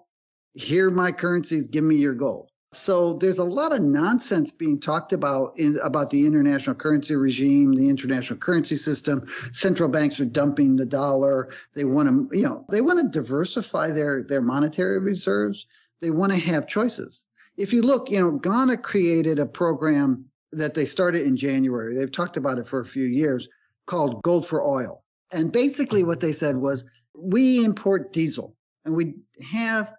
here 0.53 0.89
my 0.89 1.11
currencies, 1.11 1.67
give 1.67 1.83
me 1.83 1.95
your 1.95 2.13
gold. 2.13 2.49
So 2.75 3.13
there's 3.13 3.37
a 3.37 3.43
lot 3.43 3.73
of 3.73 3.81
nonsense 3.81 4.51
being 4.51 4.79
talked 4.79 5.13
about 5.13 5.57
in 5.57 5.79
about 5.81 6.09
the 6.09 6.25
international 6.25 6.75
currency 6.75 7.15
regime, 7.15 7.73
the 7.73 7.89
international 7.89 8.37
currency 8.37 8.75
system. 8.75 9.25
Central 9.53 9.87
banks 9.87 10.19
are 10.19 10.25
dumping 10.25 10.75
the 10.75 10.85
dollar. 10.85 11.49
They 11.73 11.85
want 11.85 12.09
to, 12.09 12.37
you 12.37 12.43
know, 12.43 12.65
they 12.69 12.81
want 12.81 12.99
to 12.99 13.19
diversify 13.19 13.91
their 13.91 14.23
their 14.23 14.41
monetary 14.41 14.99
reserves. 14.99 15.65
They 16.01 16.09
want 16.09 16.33
to 16.33 16.37
have 16.37 16.67
choices. 16.67 17.23
If 17.55 17.71
you 17.71 17.81
look, 17.81 18.11
you 18.11 18.19
know, 18.19 18.31
Ghana 18.31 18.77
created 18.77 19.39
a 19.39 19.45
program 19.45 20.25
that 20.55 20.73
they 20.73 20.85
started 20.85 21.25
in 21.25 21.37
January. 21.37 21.95
They've 21.95 22.11
talked 22.11 22.37
about 22.37 22.57
it 22.57 22.67
for 22.67 22.79
a 22.79 22.85
few 22.85 23.05
years 23.05 23.47
called 23.87 24.21
Gold 24.23 24.47
for 24.47 24.63
Oil. 24.63 25.03
And 25.31 25.51
basically, 25.51 26.01
mm-hmm. 26.01 26.09
what 26.09 26.19
they 26.19 26.31
said 26.31 26.57
was 26.57 26.85
we 27.17 27.63
import 27.63 28.13
diesel 28.13 28.55
and 28.85 28.95
we 28.95 29.15
have 29.51 29.93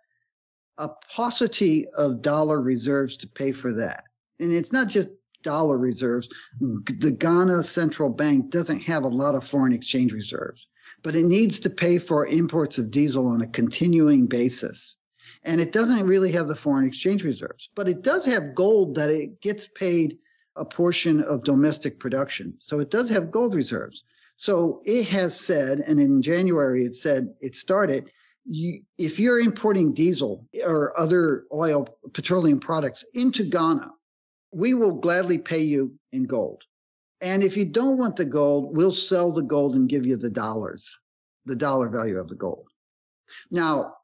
a 0.79 0.89
paucity 1.15 1.87
of 1.97 2.23
dollar 2.23 2.61
reserves 2.61 3.17
to 3.19 3.27
pay 3.27 3.53
for 3.53 3.73
that. 3.73 4.05
And 4.41 4.53
it's 4.53 4.73
not 4.73 4.89
just 4.89 5.09
dollar 5.43 5.79
reserves. 5.79 6.29
The 6.61 7.11
Ghana 7.11 7.63
central 7.63 8.11
bank 8.11 8.51
doesn't 8.51 8.81
have 8.81 9.05
a 9.05 9.09
lot 9.09 9.35
of 9.35 9.47
foreign 9.47 9.73
exchange 9.73 10.13
reserves, 10.13 10.67
but 11.03 11.17
it 11.17 11.25
needs 11.25 11.59
to 11.61 11.71
pay 11.71 11.99
for 11.99 12.27
imports 12.27 12.79
of 12.79 12.91
diesel 12.91 13.27
on 13.27 13.41
a 13.41 13.47
continuing 13.47 14.27
basis. 14.27 14.97
And 15.45 15.61
it 15.61 15.73
doesn't 15.73 16.07
really 16.07 16.33
have 16.33 16.49
the 16.49 16.57
foreign 16.57 16.87
exchange 16.87 17.23
reserves, 17.23 17.71
but 17.75 17.89
it 17.89 18.03
does 18.03 18.25
have 18.27 18.55
gold 18.55 18.97
that 18.97 19.11
it 19.11 19.41
gets 19.41 19.69
paid 19.69 20.19
a 20.57 20.65
portion 20.65 21.23
of 21.23 21.45
domestic 21.45 21.99
production. 21.99 22.55
So 22.59 22.79
it 22.81 22.91
does 22.91 23.09
have 23.11 23.31
gold 23.31 23.55
reserves. 23.55 24.03
So 24.37 24.81
it 24.85 25.09
has 25.09 25.39
said, 25.39 25.81
and 25.81 26.01
in 26.01 26.23
January 26.23 26.85
it 26.85 26.95
said 26.95 27.35
it 27.41 27.55
started. 27.55 28.11
You, 28.45 28.81
if 28.99 29.19
you're 29.19 29.41
importing 29.41 29.93
diesel 29.93 30.47
or 30.65 30.99
other 30.99 31.45
oil, 31.53 31.89
petroleum 32.13 32.61
products 32.61 33.05
into 33.15 33.45
Ghana, 33.45 33.91
we 34.53 34.75
will 34.75 34.93
gladly 34.93 35.39
pay 35.39 35.61
you 35.61 35.93
in 36.13 36.25
gold. 36.25 36.63
And 37.21 37.43
if 37.43 37.57
you 37.57 37.65
don't 37.65 37.97
want 37.99 38.17
the 38.17 38.25
gold, 38.25 38.77
we'll 38.77 38.93
sell 38.93 39.33
the 39.33 39.43
gold 39.43 39.75
and 39.75 39.89
give 39.89 40.07
you 40.07 40.17
the 40.17 40.31
dollars, 40.31 40.99
the 41.47 41.57
dollar 41.57 41.89
value 41.89 42.19
of 42.19 42.29
the 42.29 42.35
gold. 42.35 42.69
Now, 43.51 43.95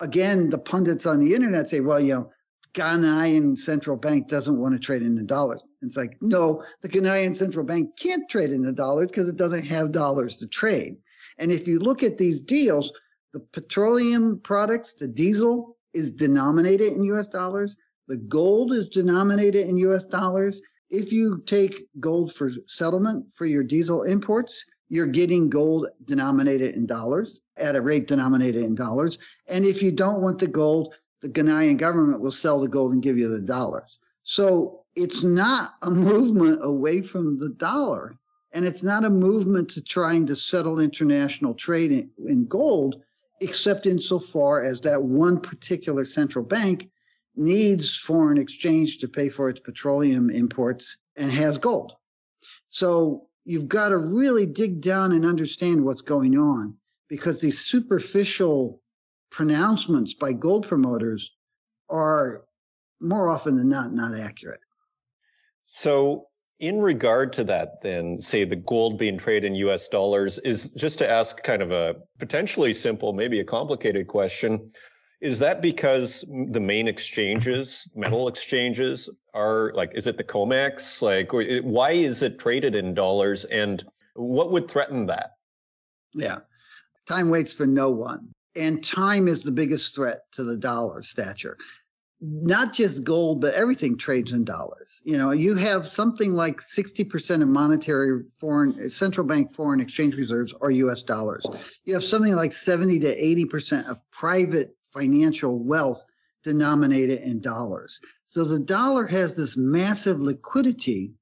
again, 0.00 0.48
the 0.48 0.58
pundits 0.58 1.06
on 1.06 1.18
the 1.18 1.34
internet 1.34 1.68
say, 1.68 1.80
well, 1.80 2.00
you 2.00 2.14
know, 2.14 2.30
Ghanaian 2.74 3.58
central 3.58 3.96
bank 3.96 4.28
doesn't 4.28 4.58
want 4.58 4.74
to 4.74 4.78
trade 4.78 5.02
in 5.02 5.16
the 5.16 5.22
dollars. 5.22 5.62
It's 5.82 5.96
like, 5.96 6.12
mm. 6.20 6.28
no, 6.28 6.64
the 6.80 6.88
Ghanaian 6.88 7.34
central 7.34 7.64
bank 7.64 7.96
can't 7.98 8.28
trade 8.28 8.50
in 8.50 8.62
the 8.62 8.72
dollars 8.72 9.08
because 9.08 9.28
it 9.28 9.36
doesn't 9.36 9.64
have 9.66 9.92
dollars 9.92 10.38
to 10.38 10.46
trade. 10.46 10.96
And 11.38 11.50
if 11.50 11.66
you 11.66 11.78
look 11.78 12.02
at 12.02 12.18
these 12.18 12.40
deals, 12.40 12.92
the 13.32 13.40
petroleum 13.40 14.40
products, 14.40 14.92
the 14.92 15.08
diesel 15.08 15.76
is 15.94 16.10
denominated 16.10 16.92
in 16.92 17.04
US 17.04 17.28
dollars. 17.28 17.76
The 18.08 18.16
gold 18.16 18.72
is 18.72 18.88
denominated 18.88 19.68
in 19.68 19.78
US 19.78 20.06
dollars. 20.06 20.60
If 20.90 21.12
you 21.12 21.42
take 21.46 21.86
gold 22.00 22.34
for 22.34 22.52
settlement 22.66 23.26
for 23.34 23.46
your 23.46 23.62
diesel 23.62 24.02
imports, 24.02 24.64
you're 24.88 25.06
getting 25.06 25.48
gold 25.48 25.86
denominated 26.04 26.74
in 26.74 26.86
dollars 26.86 27.40
at 27.56 27.76
a 27.76 27.80
rate 27.80 28.06
denominated 28.06 28.62
in 28.62 28.74
dollars. 28.74 29.16
And 29.48 29.64
if 29.64 29.82
you 29.82 29.90
don't 29.90 30.20
want 30.20 30.38
the 30.38 30.46
gold, 30.46 30.94
the 31.22 31.28
Ghanaian 31.30 31.78
government 31.78 32.20
will 32.20 32.32
sell 32.32 32.60
the 32.60 32.68
gold 32.68 32.92
and 32.92 33.02
give 33.02 33.16
you 33.16 33.28
the 33.28 33.40
dollars. 33.40 33.98
So 34.24 34.81
it's 34.94 35.22
not 35.22 35.74
a 35.82 35.90
movement 35.90 36.58
away 36.62 37.02
from 37.02 37.38
the 37.38 37.48
dollar. 37.50 38.16
And 38.52 38.66
it's 38.66 38.82
not 38.82 39.04
a 39.04 39.10
movement 39.10 39.70
to 39.70 39.80
trying 39.80 40.26
to 40.26 40.36
settle 40.36 40.78
international 40.78 41.54
trade 41.54 41.90
in, 41.90 42.10
in 42.26 42.46
gold, 42.46 42.96
except 43.40 43.86
insofar 43.86 44.62
as 44.62 44.80
that 44.80 45.02
one 45.02 45.40
particular 45.40 46.04
central 46.04 46.44
bank 46.44 46.90
needs 47.34 47.96
foreign 47.96 48.36
exchange 48.36 48.98
to 48.98 49.08
pay 49.08 49.30
for 49.30 49.48
its 49.48 49.60
petroleum 49.60 50.28
imports 50.28 50.98
and 51.16 51.30
has 51.30 51.56
gold. 51.56 51.92
So 52.68 53.28
you've 53.44 53.68
got 53.68 53.88
to 53.88 53.98
really 53.98 54.44
dig 54.44 54.82
down 54.82 55.12
and 55.12 55.24
understand 55.24 55.84
what's 55.84 56.02
going 56.02 56.36
on 56.36 56.76
because 57.08 57.40
these 57.40 57.60
superficial 57.60 58.82
pronouncements 59.30 60.12
by 60.12 60.32
gold 60.32 60.68
promoters 60.68 61.30
are 61.88 62.44
more 63.00 63.28
often 63.28 63.56
than 63.56 63.68
not 63.68 63.92
not 63.92 64.14
accurate. 64.14 64.60
So 65.74 66.26
in 66.60 66.80
regard 66.80 67.32
to 67.32 67.44
that, 67.44 67.80
then, 67.80 68.20
say 68.20 68.44
the 68.44 68.56
gold 68.56 68.98
being 68.98 69.16
traded 69.16 69.52
in 69.52 69.54
US 69.54 69.88
dollars, 69.88 70.38
is 70.40 70.68
just 70.68 70.98
to 70.98 71.08
ask 71.08 71.42
kind 71.42 71.62
of 71.62 71.70
a 71.70 71.96
potentially 72.18 72.74
simple, 72.74 73.14
maybe 73.14 73.40
a 73.40 73.44
complicated 73.44 74.06
question. 74.06 74.70
Is 75.22 75.38
that 75.38 75.62
because 75.62 76.26
the 76.50 76.60
main 76.60 76.88
exchanges, 76.88 77.88
metal 77.94 78.28
exchanges, 78.28 79.08
are 79.32 79.72
like, 79.74 79.92
is 79.94 80.06
it 80.06 80.18
the 80.18 80.24
COMEX? 80.24 81.00
Like, 81.00 81.32
eh, 81.32 81.60
why 81.60 81.92
is 81.92 82.22
it 82.22 82.38
traded 82.38 82.74
in 82.74 82.92
dollars 82.92 83.46
and 83.46 83.82
what 84.12 84.50
would 84.50 84.70
threaten 84.70 85.06
that? 85.06 85.30
Yeah. 86.12 86.40
Time 87.06 87.30
waits 87.30 87.54
for 87.54 87.66
no 87.66 87.88
one. 87.88 88.28
And 88.56 88.84
time 88.84 89.26
is 89.26 89.42
the 89.42 89.50
biggest 89.50 89.94
threat 89.94 90.30
to 90.32 90.44
the 90.44 90.58
dollar 90.58 91.00
stature 91.00 91.56
not 92.22 92.72
just 92.72 93.02
gold, 93.02 93.40
but 93.40 93.52
everything 93.54 93.98
trades 93.98 94.30
in 94.30 94.44
dollars. 94.44 95.02
You 95.04 95.18
know, 95.18 95.32
you 95.32 95.56
have 95.56 95.92
something 95.92 96.32
like 96.32 96.60
60% 96.60 97.42
of 97.42 97.48
monetary 97.48 98.22
foreign 98.38 98.88
central 98.88 99.26
bank 99.26 99.52
foreign 99.52 99.80
exchange 99.80 100.14
reserves 100.14 100.54
are 100.60 100.70
US 100.70 101.02
dollars. 101.02 101.44
You 101.84 101.94
have 101.94 102.04
something 102.04 102.36
like 102.36 102.52
70 102.52 103.00
to 103.00 103.20
80% 103.20 103.88
of 103.88 103.98
private 104.12 104.76
financial 104.92 105.58
wealth 105.58 106.04
denominated 106.44 107.20
in 107.22 107.40
dollars. 107.40 108.00
So 108.24 108.44
the 108.44 108.60
dollar 108.60 109.06
has 109.06 109.34
this 109.34 109.56
massive 109.56 110.20
liquidity 110.20 111.12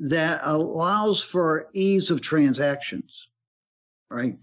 that 0.00 0.40
allows 0.42 1.22
for 1.22 1.68
ease 1.74 2.10
of 2.10 2.20
transactions, 2.20 3.28
right? 4.10 4.36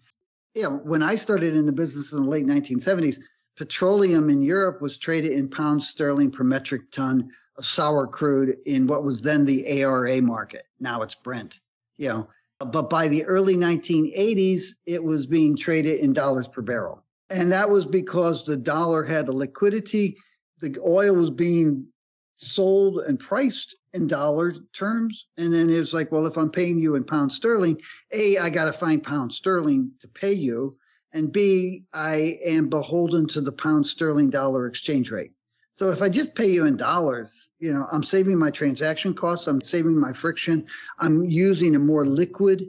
You 0.56 0.64
know, 0.64 0.78
when 0.84 1.04
I 1.04 1.16
started 1.16 1.54
in 1.56 1.66
the 1.66 1.74
business 1.74 2.14
in 2.14 2.24
the 2.24 2.30
late 2.30 2.46
1970s, 2.46 3.18
petroleum 3.58 4.30
in 4.30 4.42
Europe 4.42 4.82
was 4.82 4.98
traded 4.98 5.34
in 5.34 5.50
pounds 5.50 5.88
sterling 5.88 6.32
per 6.32 6.44
metric 6.44 6.92
ton 6.92 7.30
of 7.58 7.66
sour 7.66 8.08
crude 8.08 8.58
in 8.66 8.88
what 8.88 9.04
was 9.04 9.20
then 9.22 9.46
the 9.46 9.84
ARA 9.84 10.22
market. 10.22 10.66
Now 10.80 11.02
it's 11.02 11.16
Brent. 11.16 11.60
You 11.98 12.10
know, 12.10 12.30
but 12.60 12.90
by 12.90 13.08
the 13.08 13.24
early 13.26 13.56
1980s, 13.56 14.76
it 14.86 15.04
was 15.04 15.26
being 15.26 15.56
traded 15.56 16.00
in 16.00 16.14
dollars 16.14 16.48
per 16.48 16.62
barrel. 16.62 17.04
And 17.30 17.52
that 17.52 17.70
was 17.70 17.86
because 17.86 18.44
the 18.44 18.58
dollar 18.58 19.04
had 19.04 19.28
a 19.28 19.32
liquidity. 19.32 20.18
The 20.60 20.78
oil 20.86 21.16
was 21.16 21.30
being 21.30 21.88
sold 22.36 23.02
and 23.02 23.20
priced 23.20 23.76
in 23.94 24.08
dollar 24.08 24.54
terms. 24.74 25.28
And 25.38 25.54
then 25.54 25.70
it 25.70 25.78
was 25.78 25.94
like, 25.94 26.12
well, 26.12 26.26
if 26.26 26.38
I'm 26.38 26.50
paying 26.50 26.80
you 26.80 26.96
in 26.96 27.04
pound 27.04 27.32
sterling, 27.32 27.80
A, 28.12 28.38
I 28.38 28.50
got 28.50 28.66
to 28.66 28.74
find 28.74 29.04
pound 29.04 29.34
sterling 29.34 29.92
to 30.00 30.08
pay 30.08 30.34
you 30.34 30.78
and 31.14 31.32
B, 31.32 31.84
I 31.94 32.40
am 32.46 32.70
beholden 32.70 33.28
to 33.30 33.42
the 33.42 33.52
pound 33.52 33.86
sterling 33.86 34.30
dollar 34.30 34.68
exchange 34.68 35.12
rate. 35.12 35.32
So 35.74 35.90
if 35.90 36.02
I 36.02 36.10
just 36.10 36.36
pay 36.36 36.48
you 36.48 36.66
in 36.66 36.76
dollars, 36.76 37.50
you 37.60 37.74
know, 37.74 37.88
I'm 37.92 38.04
saving 38.04 38.38
my 38.38 38.52
transaction 38.52 39.14
costs, 39.14 39.48
I'm 39.48 39.62
saving 39.62 39.98
my 39.98 40.14
friction, 40.14 40.66
I'm 41.00 41.24
using 41.24 41.76
a 41.76 41.80
more 41.80 42.06
liquid 42.06 42.66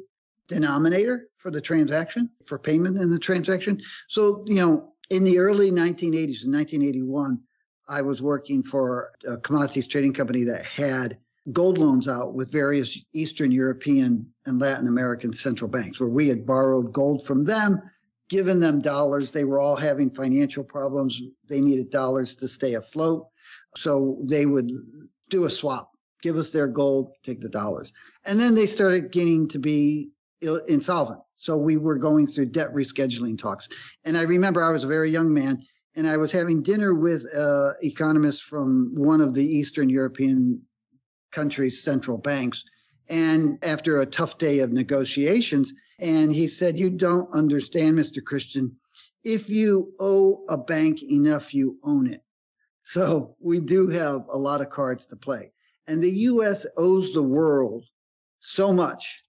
denominator 0.46 1.28
for 1.36 1.50
the 1.50 1.60
transaction, 1.60 2.30
for 2.46 2.58
payment 2.58 2.98
in 2.98 3.10
the 3.10 3.18
transaction. 3.18 3.80
So, 4.08 4.44
you 4.46 4.56
know, 4.56 4.92
in 5.10 5.24
the 5.24 5.38
early 5.38 5.70
1980s, 5.70 6.44
in 6.44 6.52
1981, 6.52 7.40
I 7.88 8.02
was 8.02 8.22
working 8.22 8.62
for 8.62 9.12
a 9.26 9.36
commodities 9.36 9.88
trading 9.88 10.12
company 10.12 10.44
that 10.44 10.64
had 10.64 11.18
gold 11.52 11.78
loans 11.78 12.06
out 12.06 12.34
with 12.34 12.52
various 12.52 12.96
Eastern 13.12 13.50
European 13.50 14.32
and 14.46 14.60
Latin 14.60 14.86
American 14.86 15.32
central 15.32 15.68
banks, 15.68 15.98
where 15.98 16.08
we 16.08 16.28
had 16.28 16.46
borrowed 16.46 16.92
gold 16.92 17.26
from 17.26 17.44
them 17.44 17.82
given 18.32 18.60
them 18.60 18.80
dollars. 18.80 19.30
They 19.30 19.44
were 19.44 19.60
all 19.60 19.76
having 19.76 20.08
financial 20.08 20.64
problems. 20.64 21.20
They 21.50 21.60
needed 21.60 21.90
dollars 21.90 22.34
to 22.36 22.48
stay 22.48 22.72
afloat. 22.74 23.26
So 23.76 24.16
they 24.24 24.46
would 24.46 24.72
do 25.28 25.44
a 25.44 25.50
swap, 25.50 25.90
give 26.22 26.36
us 26.36 26.50
their 26.50 26.66
gold, 26.66 27.12
take 27.22 27.42
the 27.42 27.50
dollars. 27.50 27.92
And 28.24 28.40
then 28.40 28.54
they 28.54 28.64
started 28.64 29.12
getting 29.12 29.48
to 29.48 29.58
be 29.58 30.12
insolvent. 30.66 31.20
So 31.34 31.58
we 31.58 31.76
were 31.76 31.98
going 31.98 32.26
through 32.26 32.46
debt 32.46 32.72
rescheduling 32.72 33.36
talks. 33.36 33.68
And 34.06 34.16
I 34.16 34.22
remember 34.22 34.62
I 34.62 34.72
was 34.72 34.84
a 34.84 34.88
very 34.88 35.10
young 35.10 35.30
man 35.34 35.62
and 35.94 36.08
I 36.08 36.16
was 36.16 36.32
having 36.32 36.62
dinner 36.62 36.94
with 36.94 37.26
uh, 37.36 37.72
economists 37.82 38.40
from 38.40 38.92
one 38.94 39.20
of 39.20 39.34
the 39.34 39.44
Eastern 39.44 39.90
European 39.90 40.62
countries' 41.32 41.84
central 41.84 42.16
banks. 42.16 42.64
And 43.10 43.58
after 43.62 44.00
a 44.00 44.06
tough 44.06 44.38
day 44.38 44.60
of 44.60 44.72
negotiations, 44.72 45.74
and 46.02 46.34
he 46.34 46.48
said, 46.48 46.76
You 46.76 46.90
don't 46.90 47.32
understand, 47.32 47.96
Mr. 47.96 48.22
Christian. 48.22 48.76
If 49.24 49.48
you 49.48 49.92
owe 50.00 50.44
a 50.48 50.58
bank 50.58 51.02
enough, 51.04 51.54
you 51.54 51.78
own 51.84 52.12
it. 52.12 52.22
So 52.82 53.36
we 53.40 53.60
do 53.60 53.88
have 53.88 54.26
a 54.28 54.36
lot 54.36 54.60
of 54.60 54.68
cards 54.68 55.06
to 55.06 55.16
play. 55.16 55.52
And 55.86 56.02
the 56.02 56.10
US 56.10 56.66
owes 56.76 57.12
the 57.12 57.22
world 57.22 57.84
so 58.40 58.72
much 58.72 59.22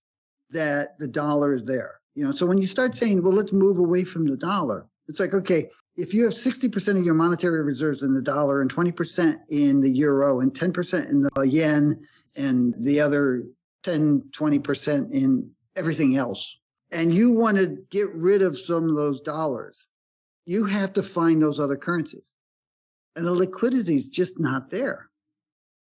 that 0.49 0.97
the 0.97 1.07
dollar 1.07 1.53
is 1.53 1.63
there. 1.63 1.99
You 2.15 2.25
know, 2.25 2.31
so 2.31 2.45
when 2.45 2.57
you 2.57 2.67
start 2.67 2.95
saying, 2.95 3.21
well, 3.21 3.33
let's 3.33 3.53
move 3.53 3.77
away 3.77 4.03
from 4.03 4.25
the 4.25 4.37
dollar, 4.37 4.87
it's 5.07 5.19
like, 5.19 5.33
okay, 5.33 5.69
if 5.95 6.13
you 6.13 6.23
have 6.23 6.33
60% 6.33 6.97
of 6.97 7.05
your 7.05 7.13
monetary 7.13 7.63
reserves 7.63 8.01
in 8.01 8.13
the 8.13 8.21
dollar 8.21 8.61
and 8.61 8.73
20% 8.73 9.37
in 9.49 9.81
the 9.81 9.91
euro 9.91 10.39
and 10.39 10.53
10% 10.53 11.09
in 11.09 11.21
the 11.21 11.47
yen 11.47 11.99
and 12.35 12.73
the 12.79 12.99
other 12.99 13.43
10, 13.83 14.23
20% 14.35 15.11
in 15.11 15.51
everything 15.75 16.17
else, 16.17 16.57
and 16.93 17.13
you 17.13 17.31
want 17.31 17.57
to 17.57 17.77
get 17.89 18.13
rid 18.13 18.41
of 18.41 18.57
some 18.57 18.87
of 18.87 18.95
those 18.95 19.19
dollars, 19.21 19.87
you 20.45 20.65
have 20.65 20.93
to 20.93 21.03
find 21.03 21.41
those 21.41 21.59
other 21.59 21.75
currencies. 21.75 22.31
And 23.15 23.25
the 23.25 23.33
liquidity 23.33 23.95
is 23.95 24.07
just 24.07 24.39
not 24.39 24.69
there. 24.69 25.09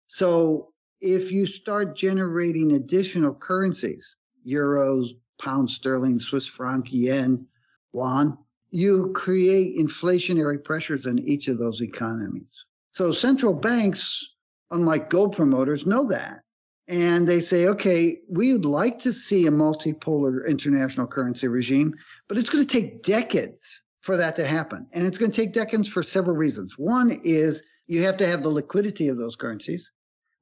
So 0.08 0.72
if 1.00 1.32
you 1.32 1.46
start 1.46 1.96
generating 1.96 2.72
additional 2.72 3.34
currencies, 3.34 4.16
euros, 4.46 5.08
pound 5.40 5.70
sterling, 5.70 6.20
Swiss 6.20 6.46
franc, 6.46 6.86
yen, 6.90 7.46
yuan, 7.94 8.36
you 8.70 9.12
create 9.14 9.78
inflationary 9.78 10.62
pressures 10.62 11.06
in 11.06 11.18
each 11.20 11.48
of 11.48 11.58
those 11.58 11.80
economies. 11.80 12.66
So 12.92 13.12
central 13.12 13.54
banks, 13.54 14.24
unlike 14.70 15.10
gold 15.10 15.34
promoters, 15.34 15.86
know 15.86 16.06
that 16.08 16.42
and 16.90 17.28
they 17.28 17.38
say, 17.38 17.66
okay, 17.68 18.18
we 18.28 18.52
would 18.52 18.64
like 18.64 18.98
to 19.02 19.12
see 19.12 19.46
a 19.46 19.50
multipolar 19.50 20.46
international 20.48 21.06
currency 21.06 21.46
regime, 21.46 21.94
but 22.26 22.36
it's 22.36 22.50
going 22.50 22.66
to 22.66 22.80
take 22.80 23.04
decades 23.04 23.80
for 24.00 24.16
that 24.16 24.34
to 24.34 24.46
happen. 24.46 24.84
And 24.92 25.06
it's 25.06 25.16
going 25.16 25.30
to 25.30 25.40
take 25.40 25.54
decades 25.54 25.86
for 25.86 26.02
several 26.02 26.36
reasons. 26.36 26.74
One 26.78 27.20
is 27.22 27.62
you 27.86 28.02
have 28.02 28.16
to 28.16 28.26
have 28.26 28.42
the 28.42 28.48
liquidity 28.48 29.06
of 29.06 29.18
those 29.18 29.36
currencies 29.36 29.88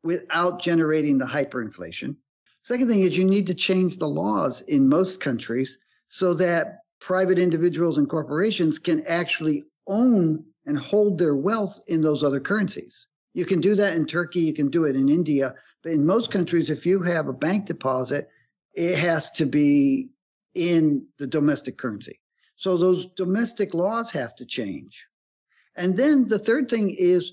without 0.02 0.58
generating 0.58 1.18
the 1.18 1.26
hyperinflation. 1.26 2.16
Second 2.62 2.88
thing 2.88 3.02
is 3.02 3.16
you 3.16 3.26
need 3.26 3.46
to 3.48 3.54
change 3.54 3.98
the 3.98 4.08
laws 4.08 4.62
in 4.62 4.88
most 4.88 5.20
countries 5.20 5.76
so 6.06 6.32
that 6.32 6.78
private 6.98 7.38
individuals 7.38 7.98
and 7.98 8.08
corporations 8.08 8.78
can 8.78 9.04
actually 9.06 9.64
own 9.86 10.42
and 10.64 10.78
hold 10.78 11.18
their 11.18 11.36
wealth 11.36 11.78
in 11.88 12.00
those 12.00 12.24
other 12.24 12.40
currencies. 12.40 13.06
You 13.38 13.46
can 13.46 13.60
do 13.60 13.76
that 13.76 13.94
in 13.94 14.04
Turkey, 14.04 14.40
you 14.40 14.52
can 14.52 14.68
do 14.68 14.82
it 14.82 14.96
in 14.96 15.08
India, 15.08 15.54
but 15.84 15.92
in 15.92 16.04
most 16.04 16.32
countries, 16.32 16.70
if 16.70 16.84
you 16.84 17.00
have 17.02 17.28
a 17.28 17.32
bank 17.32 17.66
deposit, 17.66 18.28
it 18.74 18.98
has 18.98 19.30
to 19.38 19.46
be 19.46 20.08
in 20.56 21.06
the 21.18 21.26
domestic 21.28 21.78
currency. 21.78 22.18
So 22.56 22.76
those 22.76 23.06
domestic 23.16 23.74
laws 23.74 24.10
have 24.10 24.34
to 24.38 24.44
change. 24.44 25.06
And 25.76 25.96
then 25.96 26.26
the 26.26 26.40
third 26.40 26.68
thing 26.68 26.92
is 26.98 27.30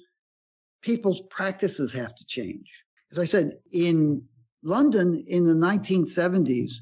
people's 0.84 1.22
practices 1.32 1.92
have 1.94 2.14
to 2.14 2.26
change. 2.28 2.70
As 3.12 3.18
I 3.18 3.26
said, 3.26 3.54
in 3.72 4.22
London 4.62 5.26
in 5.28 5.44
the 5.44 5.56
1970s, 5.56 6.74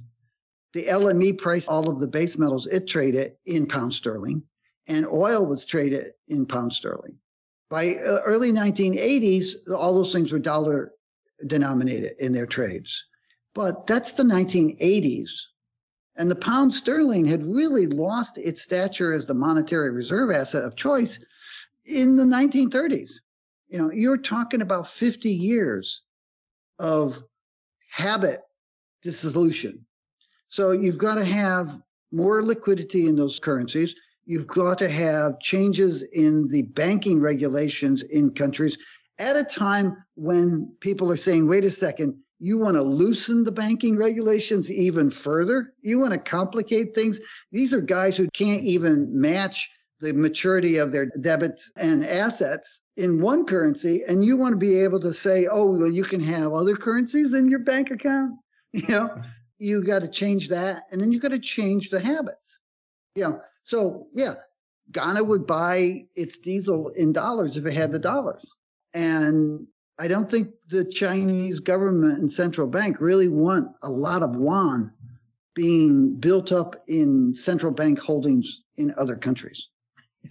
the 0.74 0.84
LME 0.84 1.38
priced 1.38 1.70
all 1.70 1.90
of 1.90 2.02
the 2.02 2.08
base 2.08 2.38
metals 2.38 2.68
it 2.68 2.90
traded 2.90 3.38
in 3.46 3.68
pound 3.68 3.94
sterling, 3.94 4.44
and 4.88 5.08
oil 5.08 5.46
was 5.46 5.64
traded 5.64 6.08
in 6.28 6.46
pound 6.46 6.74
sterling. 6.74 7.18
By 7.70 7.96
uh, 7.96 8.20
early 8.26 8.52
1980s, 8.52 9.56
all 9.76 9.94
those 9.94 10.14
things 10.14 10.32
were 10.32 10.40
dollar 10.40 10.92
denominated 11.48 12.16
in 12.20 12.34
their 12.34 12.46
trades. 12.46 13.04
But 13.54 13.88
that's 13.88 14.14
the 14.14 14.24
1980s. 14.24 15.30
And 16.16 16.30
the 16.30 16.36
pound 16.36 16.74
sterling 16.74 17.26
had 17.26 17.44
really 17.44 17.88
lost 17.88 18.38
its 18.38 18.62
stature 18.62 19.12
as 19.14 19.26
the 19.26 19.34
monetary 19.34 19.92
reserve 19.92 20.32
asset 20.32 20.64
of 20.64 20.76
choice 20.76 21.20
in 21.86 22.16
the 22.16 22.24
1930s. 22.24 23.14
You 23.70 23.80
know, 23.80 23.92
you're 23.92 24.18
talking 24.18 24.62
about 24.62 24.88
50 24.88 25.30
years 25.30 26.02
of 26.80 27.24
habit 27.90 28.42
dissolution. 29.02 29.86
So 30.48 30.72
you've 30.72 31.00
got 31.00 31.16
to 31.16 31.26
have 31.26 31.82
more 32.12 32.44
liquidity 32.44 33.08
in 33.08 33.16
those 33.16 33.40
currencies. 33.40 33.96
You've 34.26 34.48
got 34.48 34.78
to 34.80 34.90
have 34.90 35.40
changes 35.40 36.04
in 36.14 36.48
the 36.48 36.64
banking 36.74 37.20
regulations 37.20 38.02
in 38.04 38.34
countries 38.34 38.78
at 39.20 39.36
a 39.36 39.44
time 39.44 39.98
when 40.16 40.74
people 40.80 41.12
are 41.12 41.18
saying, 41.18 41.48
wait 41.48 41.66
a 41.66 41.72
second, 41.72 42.18
you 42.40 42.58
want 42.58 42.76
to 42.76 42.82
loosen 42.82 43.44
the 43.44 43.52
banking 43.52 43.96
regulations 43.98 44.72
even 44.72 45.10
further? 45.10 45.74
You 45.82 46.00
want 46.00 46.14
to 46.14 46.20
complicate 46.20 46.94
things? 46.94 47.20
These 47.52 47.74
are 47.74 47.82
guys 47.82 48.18
who 48.18 48.28
can't 48.34 48.64
even 48.64 49.10
match 49.12 49.70
the 50.02 50.14
maturity 50.14 50.78
of 50.78 50.92
their 50.92 51.06
debits 51.22 51.72
and 51.78 52.06
assets 52.06 52.82
in 52.98 53.22
one 53.22 53.46
currency. 53.46 54.02
And 54.08 54.26
you 54.26 54.36
want 54.36 54.54
to 54.54 54.58
be 54.58 54.80
able 54.80 55.00
to 55.02 55.14
say, 55.14 55.48
oh, 55.50 55.66
well, 55.72 55.90
you 55.90 56.04
can 56.04 56.20
have 56.22 56.52
other 56.52 56.76
currencies 56.76 57.34
in 57.34 57.50
your 57.50 57.60
bank 57.60 57.92
account. 57.92 58.34
You 58.76 58.88
know, 58.88 59.22
you 59.60 59.84
got 59.84 60.00
to 60.00 60.08
change 60.08 60.50
that. 60.50 60.86
And 60.92 61.00
then 61.00 61.12
you 61.12 61.20
got 61.20 61.30
to 61.30 61.38
change 61.38 61.92
the 61.92 62.00
habits. 62.00 62.58
You 63.14 63.26
know, 63.26 63.42
so 63.64 64.08
yeah, 64.14 64.34
Ghana 64.92 65.24
would 65.24 65.48
buy 65.48 66.06
its 66.16 66.38
diesel 66.38 66.90
in 66.90 67.14
dollars 67.14 67.58
if 67.58 67.66
it 67.66 67.74
had 67.74 67.92
the 67.92 68.00
dollars. 68.00 68.46
And 68.94 69.68
I 70.00 70.08
don't 70.08 70.30
think 70.30 70.50
the 70.70 70.86
Chinese 70.86 71.60
government 71.60 72.20
and 72.20 72.32
central 72.32 72.68
bank 72.68 73.00
really 73.00 73.28
want 73.28 73.70
a 73.82 73.90
lot 73.90 74.24
of 74.24 74.34
yuan 74.34 74.92
being 75.54 76.16
built 76.16 76.52
up 76.52 76.76
in 76.88 77.34
central 77.34 77.72
bank 77.72 78.00
holdings 78.00 78.64
in 78.78 78.94
other 78.98 79.16
countries. 79.16 79.70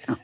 Yeah. 0.08 0.16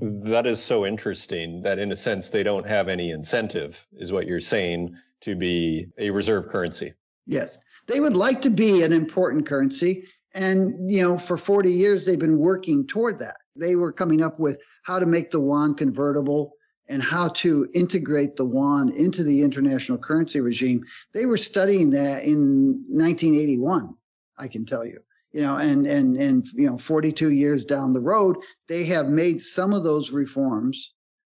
That 0.00 0.46
is 0.46 0.62
so 0.62 0.86
interesting 0.86 1.60
that, 1.60 1.78
in 1.78 1.92
a 1.92 1.96
sense, 1.96 2.30
they 2.30 2.42
don't 2.42 2.66
have 2.66 2.88
any 2.88 3.10
incentive, 3.10 3.86
is 3.92 4.12
what 4.12 4.26
you're 4.26 4.40
saying, 4.40 4.94
to 5.20 5.34
be 5.34 5.88
a 5.98 6.10
reserve 6.10 6.48
currency. 6.48 6.94
Yes. 7.26 7.58
They 7.86 8.00
would 8.00 8.16
like 8.16 8.40
to 8.42 8.50
be 8.50 8.82
an 8.82 8.94
important 8.94 9.44
currency. 9.44 10.08
And, 10.36 10.90
you 10.90 11.00
know, 11.00 11.16
for 11.16 11.38
40 11.38 11.72
years, 11.72 12.04
they've 12.04 12.18
been 12.18 12.38
working 12.38 12.86
toward 12.86 13.16
that. 13.18 13.38
They 13.56 13.74
were 13.74 13.90
coming 13.90 14.22
up 14.22 14.38
with 14.38 14.60
how 14.82 14.98
to 14.98 15.06
make 15.06 15.30
the 15.30 15.40
yuan 15.40 15.74
convertible 15.74 16.52
and 16.88 17.02
how 17.02 17.28
to 17.28 17.66
integrate 17.72 18.36
the 18.36 18.44
yuan 18.46 18.90
into 18.90 19.24
the 19.24 19.40
international 19.40 19.96
currency 19.96 20.40
regime. 20.40 20.84
They 21.14 21.24
were 21.24 21.38
studying 21.38 21.88
that 21.92 22.22
in 22.24 22.84
1981, 22.86 23.94
I 24.36 24.46
can 24.46 24.66
tell 24.66 24.84
you. 24.84 24.98
You 25.32 25.40
know, 25.40 25.56
and 25.56 25.86
and 25.86 26.16
and 26.16 26.46
you 26.52 26.68
know, 26.68 26.76
42 26.78 27.32
years 27.32 27.64
down 27.64 27.94
the 27.94 28.00
road, 28.00 28.36
they 28.68 28.84
have 28.84 29.08
made 29.08 29.40
some 29.40 29.72
of 29.72 29.84
those 29.84 30.10
reforms, 30.10 30.92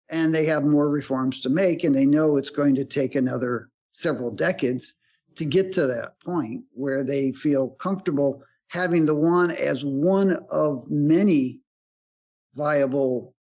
and 0.08 0.34
they 0.34 0.44
have 0.46 0.64
more 0.64 0.90
reforms 0.90 1.40
to 1.40 1.48
make, 1.48 1.84
and 1.84 1.94
they 1.94 2.06
know 2.06 2.36
it's 2.36 2.50
going 2.50 2.74
to 2.74 2.84
take 2.84 3.14
another 3.14 3.70
several 3.92 4.32
decades 4.32 4.94
to 5.36 5.44
get 5.44 5.72
to 5.72 5.86
that 5.86 6.20
point 6.20 6.64
where 6.72 7.04
they 7.04 7.30
feel 7.32 7.70
comfortable 7.70 8.42
having 8.68 9.06
the 9.06 9.14
yuan 9.14 9.50
as 9.50 9.84
one 9.84 10.38
of 10.50 10.88
many 10.88 11.60
viable 12.54 13.34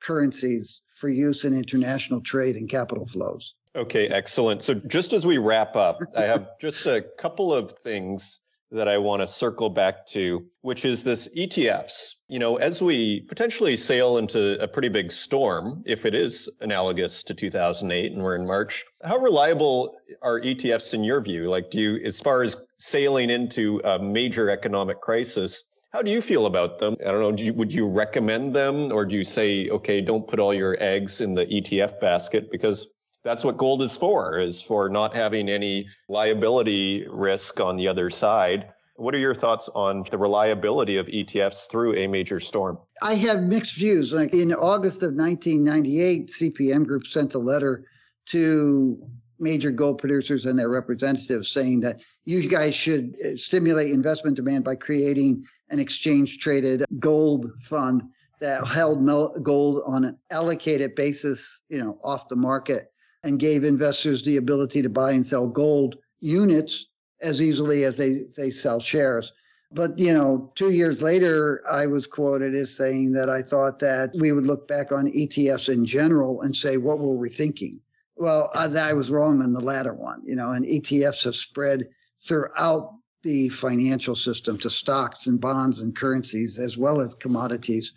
currencies 0.00 0.82
for 0.96 1.08
use 1.08 1.44
in 1.44 1.54
international 1.54 2.20
trade 2.20 2.56
and 2.56 2.68
capital 2.68 3.06
flows. 3.06 3.54
Okay, 3.76 4.08
excellent. 4.08 4.62
So 4.62 4.74
just 4.74 5.12
as 5.12 5.26
we 5.26 5.38
wrap 5.38 5.76
up, 5.76 5.98
I 6.16 6.22
have 6.22 6.48
just 6.60 6.86
a 6.86 7.04
couple 7.18 7.52
of 7.52 7.72
things 7.72 8.40
that 8.70 8.88
I 8.88 8.98
want 8.98 9.22
to 9.22 9.26
circle 9.26 9.70
back 9.70 10.06
to, 10.08 10.44
which 10.60 10.84
is 10.84 11.02
this 11.02 11.28
ETFs. 11.36 12.16
You 12.28 12.38
know, 12.38 12.56
as 12.56 12.82
we 12.82 13.20
potentially 13.20 13.76
sail 13.76 14.18
into 14.18 14.60
a 14.62 14.68
pretty 14.68 14.88
big 14.88 15.10
storm, 15.10 15.82
if 15.86 16.04
it 16.04 16.14
is 16.14 16.50
analogous 16.60 17.22
to 17.24 17.34
2008 17.34 18.12
and 18.12 18.22
we're 18.22 18.36
in 18.36 18.46
March, 18.46 18.84
how 19.02 19.18
reliable 19.18 19.96
are 20.22 20.40
ETFs 20.40 20.92
in 20.92 21.04
your 21.04 21.20
view? 21.20 21.44
Like, 21.44 21.70
do 21.70 21.78
you, 21.78 21.96
as 22.04 22.20
far 22.20 22.42
as 22.42 22.56
sailing 22.78 23.30
into 23.30 23.80
a 23.84 23.98
major 23.98 24.50
economic 24.50 25.00
crisis, 25.00 25.64
how 25.90 26.02
do 26.02 26.10
you 26.10 26.20
feel 26.20 26.44
about 26.44 26.78
them? 26.78 26.96
I 27.00 27.10
don't 27.10 27.20
know. 27.20 27.42
You, 27.42 27.54
would 27.54 27.72
you 27.72 27.88
recommend 27.88 28.54
them, 28.54 28.92
or 28.92 29.06
do 29.06 29.16
you 29.16 29.24
say, 29.24 29.70
okay, 29.70 30.02
don't 30.02 30.26
put 30.26 30.38
all 30.38 30.52
your 30.52 30.76
eggs 30.80 31.22
in 31.22 31.34
the 31.34 31.46
ETF 31.46 31.98
basket 31.98 32.50
because 32.50 32.86
that's 33.28 33.44
what 33.44 33.58
gold 33.58 33.82
is 33.82 33.94
for, 33.94 34.38
is 34.38 34.62
for 34.62 34.88
not 34.88 35.14
having 35.14 35.50
any 35.50 35.86
liability 36.08 37.06
risk 37.10 37.60
on 37.60 37.76
the 37.76 37.86
other 37.86 38.08
side. 38.08 38.72
What 38.96 39.14
are 39.14 39.18
your 39.18 39.34
thoughts 39.34 39.68
on 39.74 40.04
the 40.10 40.16
reliability 40.16 40.96
of 40.96 41.06
ETFs 41.08 41.70
through 41.70 41.94
a 41.96 42.06
major 42.06 42.40
storm? 42.40 42.78
I 43.02 43.16
have 43.16 43.42
mixed 43.42 43.74
views. 43.74 44.14
Like 44.14 44.32
in 44.32 44.54
August 44.54 45.02
of 45.02 45.12
1998, 45.12 46.30
CPM 46.30 46.86
Group 46.86 47.06
sent 47.06 47.34
a 47.34 47.38
letter 47.38 47.84
to 48.26 48.98
major 49.38 49.70
gold 49.70 49.98
producers 49.98 50.46
and 50.46 50.58
their 50.58 50.70
representatives 50.70 51.50
saying 51.50 51.80
that 51.80 52.00
you 52.24 52.48
guys 52.48 52.74
should 52.74 53.14
uh, 53.22 53.36
stimulate 53.36 53.92
investment 53.92 54.36
demand 54.36 54.64
by 54.64 54.74
creating 54.74 55.44
an 55.68 55.78
exchange 55.78 56.38
traded 56.38 56.82
gold 56.98 57.52
fund 57.60 58.04
that 58.40 58.66
held 58.66 59.04
gold 59.42 59.82
on 59.86 60.04
an 60.04 60.16
allocated 60.30 60.94
basis, 60.94 61.60
you 61.68 61.78
know, 61.78 61.98
off 62.02 62.26
the 62.28 62.36
market 62.36 62.90
and 63.24 63.38
gave 63.38 63.64
investors 63.64 64.22
the 64.22 64.36
ability 64.36 64.82
to 64.82 64.88
buy 64.88 65.12
and 65.12 65.26
sell 65.26 65.46
gold 65.46 65.96
units 66.20 66.86
as 67.20 67.42
easily 67.42 67.84
as 67.84 67.96
they, 67.96 68.22
they 68.36 68.50
sell 68.50 68.80
shares. 68.80 69.32
But, 69.70 69.98
you 69.98 70.14
know, 70.14 70.50
two 70.54 70.70
years 70.70 71.02
later, 71.02 71.62
I 71.68 71.86
was 71.86 72.06
quoted 72.06 72.54
as 72.54 72.74
saying 72.74 73.12
that 73.12 73.28
I 73.28 73.42
thought 73.42 73.80
that 73.80 74.10
we 74.18 74.32
would 74.32 74.46
look 74.46 74.66
back 74.66 74.92
on 74.92 75.12
ETFs 75.12 75.72
in 75.72 75.84
general 75.84 76.40
and 76.40 76.56
say, 76.56 76.78
what 76.78 77.00
were 77.00 77.16
we 77.16 77.28
thinking? 77.28 77.80
Well, 78.16 78.50
I, 78.54 78.64
I 78.66 78.92
was 78.94 79.10
wrong 79.10 79.42
on 79.42 79.52
the 79.52 79.60
latter 79.60 79.92
one, 79.92 80.22
you 80.24 80.36
know, 80.36 80.52
and 80.52 80.64
ETFs 80.64 81.24
have 81.24 81.36
spread 81.36 81.88
throughout 82.18 82.94
the 83.22 83.48
financial 83.50 84.16
system 84.16 84.58
to 84.58 84.70
stocks 84.70 85.26
and 85.26 85.40
bonds 85.40 85.80
and 85.80 85.94
currencies 85.94 86.58
as 86.58 86.78
well 86.78 87.00
as 87.00 87.14
commodities, 87.14 87.92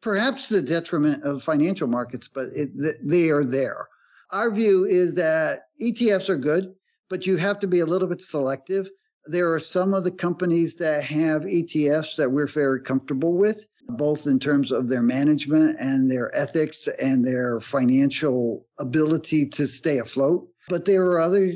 perhaps 0.00 0.48
to 0.48 0.54
the 0.54 0.62
detriment 0.62 1.22
of 1.22 1.42
financial 1.42 1.88
markets, 1.88 2.28
but 2.28 2.48
it, 2.54 2.70
they 3.02 3.30
are 3.30 3.44
there. 3.44 3.88
Our 4.32 4.50
view 4.50 4.84
is 4.84 5.14
that 5.14 5.66
ETFs 5.80 6.28
are 6.28 6.38
good, 6.38 6.74
but 7.08 7.26
you 7.26 7.36
have 7.36 7.58
to 7.60 7.66
be 7.66 7.80
a 7.80 7.86
little 7.86 8.08
bit 8.08 8.20
selective. 8.20 8.88
There 9.26 9.52
are 9.52 9.58
some 9.58 9.94
of 9.94 10.04
the 10.04 10.10
companies 10.10 10.74
that 10.76 11.04
have 11.04 11.42
ETFs 11.42 12.16
that 12.16 12.30
we're 12.30 12.46
very 12.46 12.80
comfortable 12.80 13.36
with, 13.36 13.66
both 13.88 14.26
in 14.26 14.38
terms 14.38 14.72
of 14.72 14.88
their 14.88 15.02
management 15.02 15.76
and 15.78 16.10
their 16.10 16.34
ethics 16.34 16.88
and 17.00 17.24
their 17.24 17.60
financial 17.60 18.66
ability 18.78 19.46
to 19.50 19.66
stay 19.66 19.98
afloat. 19.98 20.48
But 20.68 20.84
there 20.84 21.04
are 21.04 21.20
other 21.20 21.52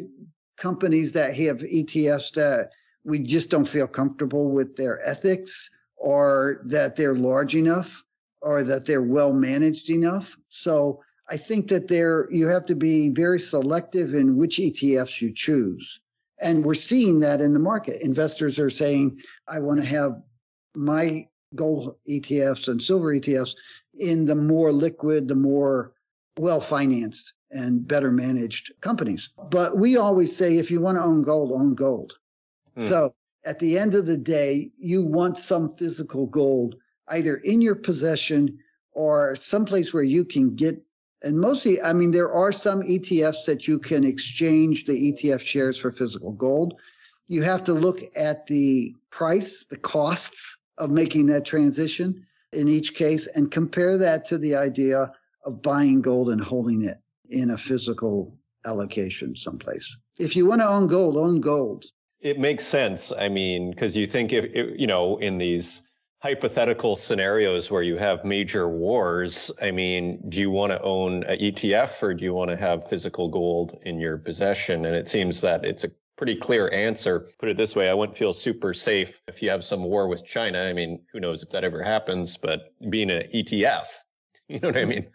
companies 0.59 1.13
that 1.13 1.37
have 1.37 1.59
ETFs 1.59 2.33
that 2.35 2.71
we 3.05 3.21
just 3.21 3.49
don't 3.51 3.69
feel 3.69 3.87
comfortable 3.87 4.51
with 4.51 4.77
their 4.77 5.07
ethics 5.07 5.71
or 5.97 6.63
that 6.67 6.97
they're 6.97 7.15
large 7.15 7.55
enough 7.55 8.05
or 8.43 8.63
that 8.63 8.87
they're 8.87 9.03
well 9.03 9.33
managed 9.33 9.91
enough. 9.91 10.37
So 10.49 11.01
I 11.31 11.37
think 11.37 11.69
that 11.69 11.89
there 11.89 12.29
you 12.31 12.47
have 12.49 12.67
to 12.67 12.75
be 12.75 13.11
very 13.11 13.39
selective 13.39 14.15
in 14.15 14.37
which 14.37 14.59
ETFs 14.59 15.21
you 15.21 15.33
choose. 15.33 16.01
And 16.41 16.65
we're 16.65 16.75
seeing 16.75 17.19
that 17.21 17.41
in 17.41 17.53
the 17.53 17.59
market. 17.59 18.01
Investors 18.01 18.59
are 18.59 18.71
saying, 18.71 19.21
I 19.49 19.59
want 19.59 19.81
to 19.81 19.87
have 19.87 20.23
my 20.75 21.27
gold 21.55 21.97
ETFs 22.09 22.69
and 22.69 22.83
silver 22.83 23.15
ETFs 23.15 23.55
in 23.95 24.27
the 24.27 24.35
more 24.35 24.73
liquid, 24.73 25.29
the 25.29 25.35
more 25.35 25.93
well 26.39 26.61
financed 26.61 27.33
and 27.51 27.87
better 27.87 28.13
managed 28.13 28.73
companies. 28.81 29.29
But 29.51 29.79
we 29.79 29.97
always 29.97 30.35
say 30.35 30.59
if 30.59 30.71
you 30.71 30.81
want 30.81 30.97
to 30.97 31.03
own 31.03 31.23
gold, 31.23 31.53
own 31.53 31.75
gold. 31.75 32.15
Hmm. 32.77 32.87
So 32.87 33.15
at 33.45 33.59
the 33.59 33.79
end 33.79 33.95
of 33.95 34.07
the 34.07 34.19
day, 34.19 34.71
you 34.79 35.05
want 35.05 35.39
some 35.39 35.73
physical 35.75 36.27
gold 36.27 36.77
either 37.09 37.37
in 37.39 37.61
your 37.61 37.75
possession 37.75 38.59
or 38.93 39.35
someplace 39.35 39.93
where 39.93 40.03
you 40.03 40.25
can 40.25 40.55
get 40.55 40.83
and 41.23 41.41
mostly, 41.41 41.83
I 41.83 41.93
mean, 41.93 42.13
there 42.13 42.33
are 42.33 42.53
some 42.53 42.83
ETFs 42.83 43.45
that 43.47 43.67
you 43.67 43.79
can 43.79 44.05
exchange 44.05 44.85
the 44.85 45.13
ETF 45.13 45.41
shares 45.41 45.77
for 45.77 45.91
physical 45.91 46.33
gold. 46.33 46.75
You 47.27 47.43
have 47.43 47.65
to 47.65 47.75
look 47.75 48.01
at 48.17 48.47
the 48.47 48.95
price, 49.11 49.65
the 49.69 49.77
costs 49.77 50.57
of 50.79 50.91
making 50.91 51.27
that 51.27 51.45
transition 51.45 52.25
in 52.53 52.69
each 52.69 52.95
case, 52.95 53.27
and 53.35 53.51
compare 53.51 53.99
that 53.99 54.25
to 54.27 54.39
the 54.39 54.55
idea 54.55 55.13
of 55.45 55.61
buying 55.61 56.01
gold 56.01 56.31
and 56.31 56.41
holding 56.41 56.85
it 56.85 56.99
in 57.29 57.51
a 57.51 57.59
physical 57.59 58.35
allocation 58.65 59.35
someplace. 59.37 59.97
If 60.19 60.35
you 60.37 60.47
want 60.47 60.61
to 60.63 60.69
own 60.69 60.87
gold, 60.87 61.17
own 61.17 61.41
gold. 61.41 61.85
It 62.21 62.39
makes 62.39 62.65
sense. 62.65 63.13
I 63.13 63.29
mean, 63.29 63.71
because 63.71 63.97
you 63.97 64.07
think 64.07 64.33
if, 64.33 64.47
if, 64.47 64.79
you 64.81 64.87
know, 64.87 65.19
in 65.19 65.39
these 65.39 65.83
hypothetical 66.21 66.97
scenarios 66.97 67.71
where 67.71 67.83
you 67.83 67.97
have 67.97 68.25
major 68.25 68.69
wars, 68.69 69.51
I 69.63 69.71
mean, 69.71 70.23
do 70.29 70.41
you 70.41 70.51
want 70.51 70.73
to 70.73 70.83
own 70.83 71.23
an 71.25 71.39
ETF 71.39 72.03
or 72.03 72.13
do 72.13 72.25
you 72.25 72.35
want 72.35 72.51
to 72.51 72.57
have 72.57 72.89
physical 72.89 73.29
gold 73.29 73.79
in 73.85 74.01
your 74.01 74.19
possession? 74.19 74.85
And 74.85 74.97
it 74.97 75.09
seems 75.09 75.41
that 75.43 75.65
it's 75.65 75.85
a 75.85 75.91
pretty 76.17 76.35
clear 76.35 76.71
answer. 76.73 77.29
Put 77.39 77.49
it 77.49 77.57
this 77.57 77.77
way, 77.77 77.89
I 77.89 77.95
wouldn't 77.95 78.19
feel 78.19 78.35
super 78.35 78.75
safe 78.75 79.21
if 79.29 79.41
you 79.41 79.49
have 79.51 79.65
some 79.65 79.85
war 79.85 80.09
with 80.09 80.27
China. 80.27 80.59
I 80.59 80.73
mean, 80.73 81.01
who 81.13 81.21
knows 81.21 81.43
if 81.43 81.51
that 81.51 81.63
ever 81.63 81.83
happens, 81.83 82.37
but 82.37 82.75
being 82.91 83.11
an 83.11 83.23
ETF, 83.33 83.87
you 84.49 84.59
know 84.59 84.69
what 84.69 84.77
I 84.77 84.85
mean? 84.85 85.07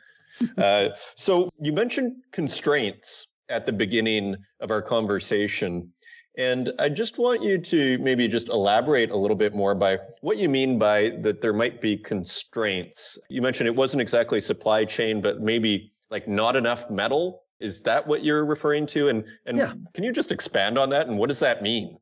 uh, 0.57 0.89
so 1.15 1.49
you 1.59 1.73
mentioned 1.73 2.15
constraints 2.31 3.27
at 3.49 3.65
the 3.65 3.73
beginning 3.73 4.37
of 4.61 4.71
our 4.71 4.81
conversation. 4.81 5.91
And 6.37 6.73
I 6.79 6.89
just 6.89 7.19
want 7.19 7.43
you 7.43 7.59
to 7.59 7.97
maybe 7.99 8.27
just 8.27 8.49
elaborate 8.49 9.11
a 9.11 9.15
little 9.15 9.35
bit 9.35 9.53
more 9.53 9.75
by 9.75 9.99
what 10.21 10.37
you 10.37 10.49
mean 10.49 10.79
by 10.79 11.09
that 11.21 11.41
there 11.41 11.53
might 11.53 11.79
be 11.79 11.95
constraints. 11.95 13.19
You 13.29 13.41
mentioned 13.41 13.67
it 13.67 13.75
wasn't 13.75 14.01
exactly 14.01 14.39
supply 14.39 14.85
chain, 14.85 15.21
but 15.21 15.41
maybe 15.41 15.93
like 16.09 16.27
not 16.27 16.55
enough 16.55 16.89
metal. 16.89 17.43
Is 17.59 17.81
that 17.83 18.07
what 18.07 18.23
you're 18.23 18.45
referring 18.45 18.87
to? 18.87 19.09
And 19.09 19.23
and 19.45 19.57
yeah. 19.57 19.73
can 19.93 20.03
you 20.03 20.11
just 20.11 20.31
expand 20.31 20.77
on 20.77 20.89
that? 20.89 21.07
And 21.07 21.19
what 21.19 21.29
does 21.29 21.39
that 21.39 21.61
mean? 21.61 21.97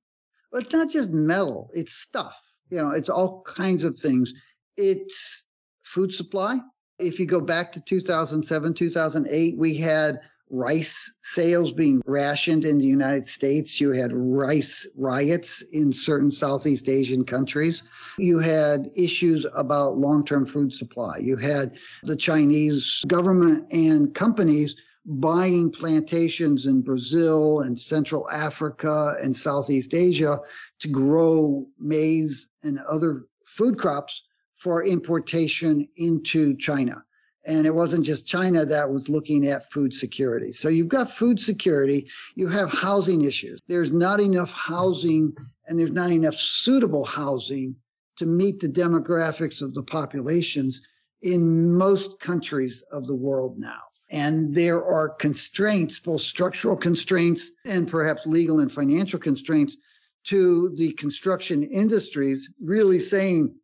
Well, 0.52 0.62
it's 0.62 0.72
not 0.72 0.90
just 0.90 1.12
metal, 1.12 1.70
it's 1.74 1.94
stuff. 1.94 2.40
You 2.70 2.78
know, 2.78 2.92
it's 2.92 3.10
all 3.10 3.42
kinds 3.44 3.84
of 3.84 4.00
things. 4.00 4.34
It's 4.78 5.46
food 5.84 6.14
supply. 6.14 6.60
If 7.00 7.20
you 7.20 7.26
go 7.26 7.42
back 7.42 7.72
to 7.74 7.82
2007, 7.82 8.74
2008, 8.74 9.58
we 9.58 9.76
had 9.76 10.20
rice 10.52 11.14
sales 11.22 11.72
being 11.72 12.02
rationed 12.06 12.66
in 12.66 12.78
the 12.78 12.86
United 12.86 13.26
States. 13.26 13.80
You 13.80 13.92
had 13.92 14.12
rice 14.14 14.86
riots 14.98 15.62
in 15.72 15.94
certain 15.94 16.30
Southeast 16.30 16.90
Asian 16.90 17.24
countries. 17.24 17.84
You 18.18 18.40
had 18.40 18.92
issues 18.96 19.46
about 19.56 19.98
long 19.98 20.26
term 20.26 20.46
food 20.46 20.74
supply. 20.74 21.18
You 21.20 21.38
had 21.38 21.78
the 22.04 22.18
Chinese 22.18 23.04
government 23.08 23.72
and 23.72 24.14
companies 24.14 24.76
buying 25.06 25.72
plantations 25.72 26.68
in 26.68 26.82
Brazil 26.82 27.62
and 27.62 27.80
Central 27.80 28.30
Africa 28.30 29.16
and 29.22 29.36
Southeast 29.36 29.94
Asia 29.94 30.40
to 30.80 30.88
grow 30.88 31.66
maize 31.80 32.50
and 32.62 32.80
other 32.80 33.26
food 33.46 33.80
crops 33.80 34.22
for 34.56 34.86
importation 34.86 35.88
into 35.96 36.56
China. 36.58 37.04
And 37.46 37.66
it 37.66 37.74
wasn't 37.74 38.06
just 38.06 38.28
China 38.28 38.66
that 38.66 38.90
was 38.90 39.10
looking 39.10 39.48
at 39.48 39.72
food 39.72 39.94
security. 39.94 40.52
So 40.52 40.70
you've 40.70 40.88
got 40.88 41.10
food 41.10 41.40
security, 41.40 42.08
you 42.36 42.48
have 42.48 42.70
housing 42.70 43.24
issues. 43.24 43.60
There's 43.68 43.92
not 43.92 44.20
enough 44.20 44.52
housing 44.52 45.34
and 45.68 45.80
there's 45.80 45.92
not 45.92 46.12
enough 46.12 46.36
suitable 46.36 47.06
housing 47.06 47.76
to 48.18 48.26
meet 48.26 48.60
the 48.60 48.70
demographics 48.70 49.62
of 49.62 49.74
the 49.74 49.82
populations 49.82 50.82
in 51.22 51.74
most 51.74 52.20
countries 52.20 52.84
of 52.92 53.08
the 53.08 53.16
world 53.16 53.58
now. 53.58 53.82
And 54.12 54.54
there 54.54 54.84
are 54.84 55.10
constraints, 55.10 55.98
both 55.98 56.22
structural 56.22 56.76
constraints 56.76 57.50
and 57.66 57.88
perhaps 57.88 58.28
legal 58.28 58.60
and 58.60 58.72
financial 58.72 59.20
constraints 59.20 59.78
to 60.26 60.76
the 60.76 60.92
construction 60.94 61.64
industries 61.64 62.50
really 62.62 63.00
saying, 63.00 63.56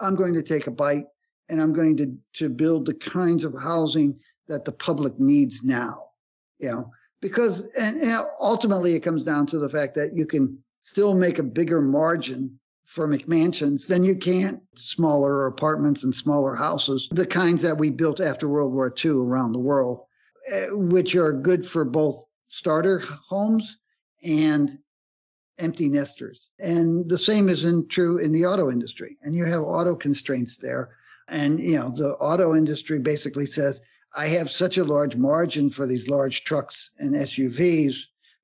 I'm 0.00 0.16
going 0.16 0.34
to 0.34 0.42
take 0.42 0.66
a 0.66 0.72
bite 0.72 1.04
and 1.52 1.60
I'm 1.60 1.74
going 1.74 1.98
to, 1.98 2.16
to 2.38 2.48
build 2.48 2.86
the 2.86 2.94
kinds 2.94 3.44
of 3.44 3.54
housing 3.62 4.18
that 4.48 4.64
the 4.64 4.72
public 4.72 5.20
needs 5.20 5.62
now. 5.62 6.06
You 6.58 6.70
know, 6.70 6.90
because 7.20 7.66
and, 7.78 7.98
and 7.98 8.24
ultimately 8.40 8.94
it 8.94 9.00
comes 9.00 9.22
down 9.22 9.46
to 9.48 9.58
the 9.58 9.68
fact 9.68 9.94
that 9.96 10.16
you 10.16 10.26
can 10.26 10.58
still 10.80 11.12
make 11.12 11.38
a 11.38 11.42
bigger 11.42 11.82
margin 11.82 12.58
for 12.84 13.06
McMansions 13.06 13.86
than 13.86 14.02
you 14.02 14.16
can 14.16 14.62
smaller 14.76 15.46
apartments 15.46 16.04
and 16.04 16.14
smaller 16.14 16.54
houses, 16.54 17.08
the 17.12 17.26
kinds 17.26 17.60
that 17.62 17.76
we 17.76 17.90
built 17.90 18.20
after 18.20 18.48
World 18.48 18.72
War 18.72 18.92
II 19.04 19.10
around 19.10 19.52
the 19.52 19.58
world, 19.58 20.00
eh, 20.48 20.68
which 20.70 21.14
are 21.16 21.32
good 21.32 21.66
for 21.66 21.84
both 21.84 22.16
starter 22.48 22.98
homes 23.00 23.76
and 24.24 24.70
empty 25.58 25.88
nesters. 25.88 26.50
And 26.58 27.08
the 27.08 27.18
same 27.18 27.50
isn't 27.50 27.90
true 27.90 28.18
in 28.18 28.32
the 28.32 28.46
auto 28.46 28.70
industry. 28.70 29.18
And 29.22 29.34
you 29.34 29.44
have 29.44 29.62
auto 29.62 29.94
constraints 29.94 30.56
there 30.56 30.96
and 31.28 31.58
you 31.60 31.76
know, 31.76 31.90
the 31.90 32.14
auto 32.14 32.54
industry 32.54 32.98
basically 32.98 33.46
says, 33.46 33.80
I 34.14 34.26
have 34.26 34.50
such 34.50 34.76
a 34.76 34.84
large 34.84 35.16
margin 35.16 35.70
for 35.70 35.86
these 35.86 36.08
large 36.08 36.44
trucks 36.44 36.90
and 36.98 37.14
SUVs 37.14 37.94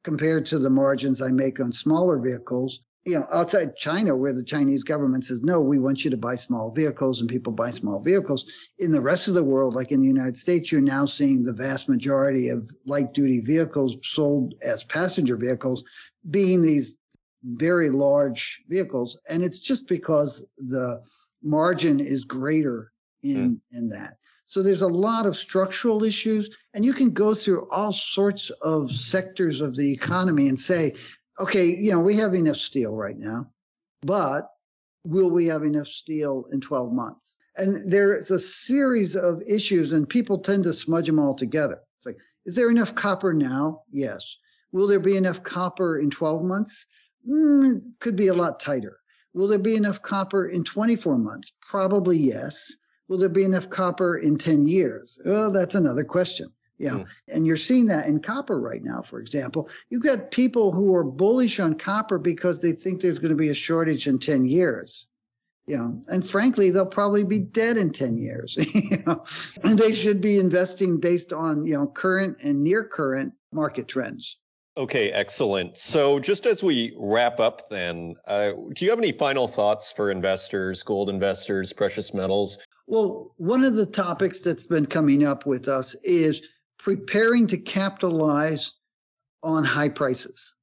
compared 0.02 0.46
to 0.46 0.58
the 0.58 0.70
margins 0.70 1.20
I 1.20 1.28
make 1.28 1.60
on 1.60 1.72
smaller 1.72 2.18
vehicles. 2.18 2.80
You 3.04 3.20
know, 3.20 3.26
outside 3.30 3.76
China, 3.76 4.16
where 4.16 4.32
the 4.32 4.42
Chinese 4.42 4.84
government 4.84 5.24
says, 5.24 5.42
no, 5.42 5.60
we 5.60 5.78
want 5.78 6.04
you 6.04 6.10
to 6.10 6.16
buy 6.16 6.36
small 6.36 6.70
vehicles 6.70 7.20
and 7.20 7.28
people 7.28 7.52
buy 7.52 7.70
small 7.70 8.00
vehicles. 8.00 8.44
In 8.78 8.90
the 8.90 9.00
rest 9.00 9.28
of 9.28 9.34
the 9.34 9.44
world, 9.44 9.74
like 9.74 9.92
in 9.92 10.00
the 10.00 10.06
United 10.06 10.36
States, 10.36 10.70
you're 10.70 10.80
now 10.80 11.06
seeing 11.06 11.42
the 11.42 11.52
vast 11.52 11.88
majority 11.88 12.48
of 12.48 12.70
light 12.86 13.14
duty 13.14 13.40
vehicles 13.40 13.96
sold 14.02 14.54
as 14.62 14.84
passenger 14.84 15.36
vehicles 15.36 15.84
being 16.30 16.62
these 16.62 16.98
very 17.44 17.88
large 17.88 18.62
vehicles. 18.68 19.16
And 19.28 19.42
it's 19.42 19.60
just 19.60 19.86
because 19.86 20.44
the 20.58 21.02
margin 21.42 22.00
is 22.00 22.24
greater 22.24 22.92
in 23.22 23.36
mm. 23.36 23.60
in 23.72 23.88
that. 23.90 24.16
So 24.46 24.62
there's 24.62 24.82
a 24.82 24.88
lot 24.88 25.26
of 25.26 25.36
structural 25.36 26.04
issues, 26.04 26.48
and 26.72 26.82
you 26.82 26.94
can 26.94 27.12
go 27.12 27.34
through 27.34 27.68
all 27.70 27.92
sorts 27.92 28.48
of 28.62 28.90
sectors 28.90 29.60
of 29.60 29.76
the 29.76 29.92
economy 29.92 30.48
and 30.48 30.58
say, 30.58 30.94
okay, 31.38 31.66
you 31.66 31.90
know, 31.90 32.00
we 32.00 32.16
have 32.16 32.34
enough 32.34 32.56
steel 32.56 32.96
right 32.96 33.18
now, 33.18 33.50
but 34.00 34.48
will 35.04 35.30
we 35.30 35.46
have 35.46 35.64
enough 35.64 35.86
steel 35.86 36.46
in 36.50 36.62
12 36.62 36.92
months? 36.92 37.36
And 37.56 37.90
there's 37.90 38.30
a 38.30 38.38
series 38.38 39.16
of 39.16 39.42
issues, 39.46 39.92
and 39.92 40.08
people 40.08 40.38
tend 40.38 40.64
to 40.64 40.72
smudge 40.72 41.06
them 41.06 41.18
all 41.18 41.34
together. 41.34 41.80
It's 41.98 42.06
like, 42.06 42.18
is 42.46 42.54
there 42.54 42.70
enough 42.70 42.94
copper 42.94 43.34
now? 43.34 43.82
Yes. 43.92 44.24
Will 44.72 44.86
there 44.86 44.98
be 44.98 45.16
enough 45.16 45.42
copper 45.42 45.98
in 45.98 46.10
12 46.10 46.42
months? 46.42 46.86
Mm, 47.28 47.82
could 48.00 48.16
be 48.16 48.28
a 48.28 48.34
lot 48.34 48.60
tighter. 48.60 48.98
Will 49.38 49.46
there 49.46 49.56
be 49.56 49.76
enough 49.76 50.02
copper 50.02 50.48
in 50.48 50.64
24 50.64 51.16
months? 51.16 51.52
Probably 51.60 52.18
yes. 52.18 52.72
Will 53.06 53.18
there 53.18 53.28
be 53.28 53.44
enough 53.44 53.70
copper 53.70 54.18
in 54.18 54.36
10 54.36 54.66
years? 54.66 55.16
Well, 55.24 55.52
that's 55.52 55.76
another 55.76 56.02
question. 56.02 56.48
Yeah. 56.78 56.94
Mm. 56.94 57.06
And 57.28 57.46
you're 57.46 57.56
seeing 57.56 57.86
that 57.86 58.06
in 58.06 58.18
copper 58.18 58.60
right 58.60 58.82
now, 58.82 59.00
for 59.00 59.20
example. 59.20 59.70
You've 59.90 60.02
got 60.02 60.32
people 60.32 60.72
who 60.72 60.92
are 60.92 61.04
bullish 61.04 61.60
on 61.60 61.76
copper 61.76 62.18
because 62.18 62.58
they 62.58 62.72
think 62.72 63.00
there's 63.00 63.20
going 63.20 63.30
to 63.30 63.36
be 63.36 63.50
a 63.50 63.54
shortage 63.54 64.08
in 64.08 64.18
10 64.18 64.44
years. 64.44 65.06
You 65.68 65.76
know, 65.76 66.02
and 66.08 66.28
frankly, 66.28 66.70
they'll 66.70 66.86
probably 66.86 67.22
be 67.22 67.38
dead 67.38 67.76
in 67.76 67.92
10 67.92 68.18
years. 68.18 68.56
you 68.74 69.00
know, 69.06 69.22
and 69.62 69.78
they 69.78 69.92
should 69.92 70.20
be 70.20 70.40
investing 70.40 70.98
based 70.98 71.32
on, 71.32 71.64
you 71.64 71.74
know, 71.74 71.86
current 71.86 72.38
and 72.42 72.64
near 72.64 72.82
current 72.82 73.34
market 73.52 73.86
trends. 73.86 74.36
Okay, 74.78 75.10
excellent. 75.10 75.76
So, 75.76 76.20
just 76.20 76.46
as 76.46 76.62
we 76.62 76.94
wrap 76.96 77.40
up, 77.40 77.68
then, 77.68 78.14
uh, 78.28 78.52
do 78.74 78.84
you 78.84 78.90
have 78.90 79.00
any 79.00 79.10
final 79.10 79.48
thoughts 79.48 79.90
for 79.90 80.08
investors, 80.08 80.84
gold 80.84 81.10
investors, 81.10 81.72
precious 81.72 82.14
metals? 82.14 82.60
Well, 82.86 83.34
one 83.38 83.64
of 83.64 83.74
the 83.74 83.86
topics 83.86 84.40
that's 84.40 84.66
been 84.66 84.86
coming 84.86 85.26
up 85.26 85.46
with 85.46 85.66
us 85.66 85.96
is 86.04 86.40
preparing 86.78 87.48
to 87.48 87.58
capitalize 87.58 88.70
on 89.42 89.64
high 89.64 89.88
prices. 89.88 90.54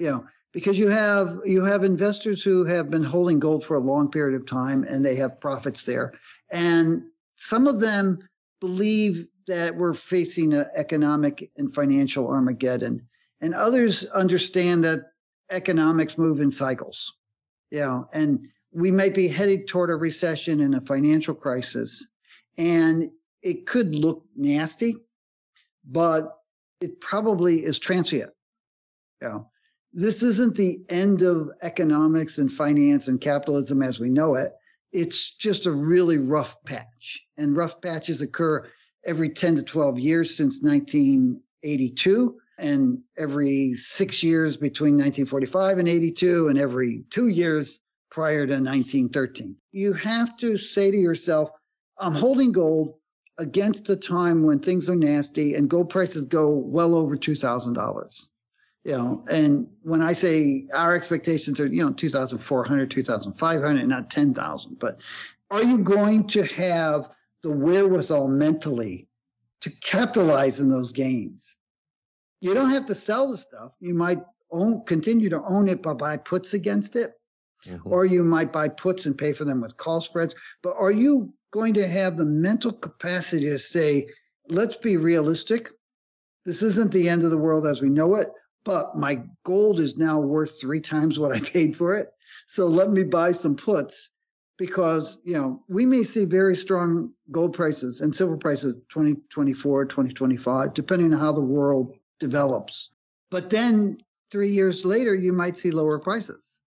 You 0.00 0.10
know, 0.10 0.26
because 0.52 0.76
you 0.76 0.88
have 0.88 1.38
you 1.44 1.62
have 1.62 1.84
investors 1.84 2.42
who 2.42 2.64
have 2.64 2.90
been 2.90 3.04
holding 3.04 3.38
gold 3.38 3.64
for 3.64 3.76
a 3.76 3.80
long 3.80 4.10
period 4.10 4.34
of 4.34 4.44
time 4.44 4.82
and 4.82 5.04
they 5.04 5.14
have 5.14 5.40
profits 5.40 5.84
there, 5.84 6.14
and 6.50 7.04
some 7.36 7.68
of 7.68 7.78
them 7.78 8.18
believe 8.60 9.28
that 9.46 9.76
we're 9.76 9.94
facing 9.94 10.52
an 10.52 10.66
economic 10.74 11.48
and 11.56 11.72
financial 11.72 12.26
Armageddon 12.26 13.06
and 13.42 13.54
others 13.54 14.04
understand 14.06 14.84
that 14.84 15.00
economics 15.50 16.16
move 16.16 16.40
in 16.40 16.50
cycles. 16.50 17.12
You 17.70 17.80
know, 17.80 18.08
and 18.12 18.48
we 18.70 18.90
might 18.90 19.14
be 19.14 19.28
headed 19.28 19.66
toward 19.66 19.90
a 19.90 19.96
recession 19.96 20.60
and 20.60 20.74
a 20.74 20.80
financial 20.80 21.34
crisis, 21.34 22.06
and 22.56 23.10
it 23.42 23.66
could 23.66 23.94
look 23.94 24.24
nasty, 24.36 24.96
but 25.84 26.38
it 26.80 27.00
probably 27.00 27.64
is 27.64 27.78
transient. 27.78 28.30
You 29.20 29.28
know, 29.28 29.50
this 29.92 30.22
isn't 30.22 30.54
the 30.54 30.78
end 30.88 31.22
of 31.22 31.50
economics 31.62 32.38
and 32.38 32.50
finance 32.50 33.08
and 33.08 33.20
capitalism 33.20 33.82
as 33.82 33.98
we 33.98 34.08
know 34.08 34.34
it. 34.36 34.52
It's 34.92 35.34
just 35.34 35.66
a 35.66 35.72
really 35.72 36.18
rough 36.18 36.62
patch, 36.64 37.26
and 37.36 37.56
rough 37.56 37.80
patches 37.80 38.20
occur 38.20 38.68
every 39.04 39.30
10 39.30 39.56
to 39.56 39.62
12 39.62 39.98
years 39.98 40.36
since 40.36 40.60
1982 40.62 42.38
and 42.58 42.98
every 43.16 43.74
six 43.74 44.22
years 44.22 44.56
between 44.56 44.94
1945 44.94 45.78
and 45.78 45.88
82, 45.88 46.48
and 46.48 46.58
every 46.58 47.04
two 47.10 47.28
years 47.28 47.80
prior 48.10 48.46
to 48.46 48.52
1913. 48.52 49.56
You 49.72 49.92
have 49.94 50.36
to 50.38 50.58
say 50.58 50.90
to 50.90 50.96
yourself, 50.96 51.50
I'm 51.98 52.14
holding 52.14 52.52
gold 52.52 52.94
against 53.38 53.86
the 53.86 53.96
time 53.96 54.42
when 54.42 54.58
things 54.58 54.88
are 54.88 54.96
nasty 54.96 55.54
and 55.54 55.68
gold 55.68 55.88
prices 55.88 56.24
go 56.26 56.50
well 56.50 56.94
over 56.94 57.16
$2,000. 57.16 58.26
You 58.84 58.92
know, 58.92 59.24
and 59.30 59.68
when 59.82 60.02
I 60.02 60.12
say 60.12 60.66
our 60.74 60.94
expectations 60.94 61.60
are, 61.60 61.66
you 61.66 61.84
know, 61.84 61.92
2,400, 61.92 62.90
2,500, 62.90 63.86
not 63.86 64.10
10,000, 64.10 64.78
but 64.78 65.00
are 65.50 65.62
you 65.62 65.78
going 65.78 66.26
to 66.28 66.42
have 66.46 67.08
the 67.42 67.50
wherewithal 67.52 68.28
mentally 68.28 69.08
to 69.60 69.70
capitalize 69.70 70.58
in 70.58 70.68
those 70.68 70.90
gains? 70.92 71.56
You 72.42 72.54
don't 72.54 72.70
have 72.70 72.86
to 72.86 72.94
sell 72.94 73.30
the 73.30 73.36
stuff. 73.36 73.76
You 73.78 73.94
might 73.94 74.18
own, 74.50 74.84
continue 74.84 75.30
to 75.30 75.42
own 75.44 75.68
it, 75.68 75.80
but 75.80 75.94
buy 75.94 76.16
puts 76.16 76.54
against 76.54 76.96
it. 76.96 77.12
Mm-hmm. 77.64 77.92
Or 77.92 78.04
you 78.04 78.24
might 78.24 78.52
buy 78.52 78.68
puts 78.68 79.06
and 79.06 79.16
pay 79.16 79.32
for 79.32 79.44
them 79.44 79.60
with 79.60 79.76
call 79.76 80.00
spreads. 80.00 80.34
But 80.60 80.74
are 80.76 80.90
you 80.90 81.32
going 81.52 81.72
to 81.74 81.86
have 81.86 82.16
the 82.16 82.24
mental 82.24 82.72
capacity 82.72 83.44
to 83.44 83.58
say, 83.60 84.08
let's 84.48 84.74
be 84.74 84.96
realistic? 84.96 85.70
This 86.44 86.62
isn't 86.62 86.90
the 86.90 87.08
end 87.08 87.22
of 87.22 87.30
the 87.30 87.38
world 87.38 87.64
as 87.64 87.80
we 87.80 87.88
know 87.88 88.16
it, 88.16 88.28
but 88.64 88.96
my 88.96 89.22
gold 89.44 89.78
is 89.78 89.96
now 89.96 90.18
worth 90.18 90.60
three 90.60 90.80
times 90.80 91.20
what 91.20 91.32
I 91.32 91.38
paid 91.38 91.76
for 91.76 91.94
it. 91.94 92.08
So 92.48 92.66
let 92.66 92.90
me 92.90 93.04
buy 93.04 93.30
some 93.30 93.54
puts 93.54 94.08
because, 94.58 95.18
you 95.22 95.34
know, 95.34 95.62
we 95.68 95.86
may 95.86 96.02
see 96.02 96.24
very 96.24 96.56
strong 96.56 97.12
gold 97.30 97.52
prices 97.52 98.00
and 98.00 98.12
silver 98.12 98.36
prices 98.36 98.74
2024, 98.88 99.84
2025, 99.84 100.74
depending 100.74 101.14
on 101.14 101.20
how 101.20 101.30
the 101.30 101.40
world 101.40 101.94
develops. 102.22 102.90
But 103.30 103.50
then 103.50 103.98
three 104.30 104.48
years 104.48 104.84
later, 104.84 105.14
you 105.14 105.32
might 105.32 105.56
see 105.56 105.72
lower 105.72 105.98
prices. 105.98 106.58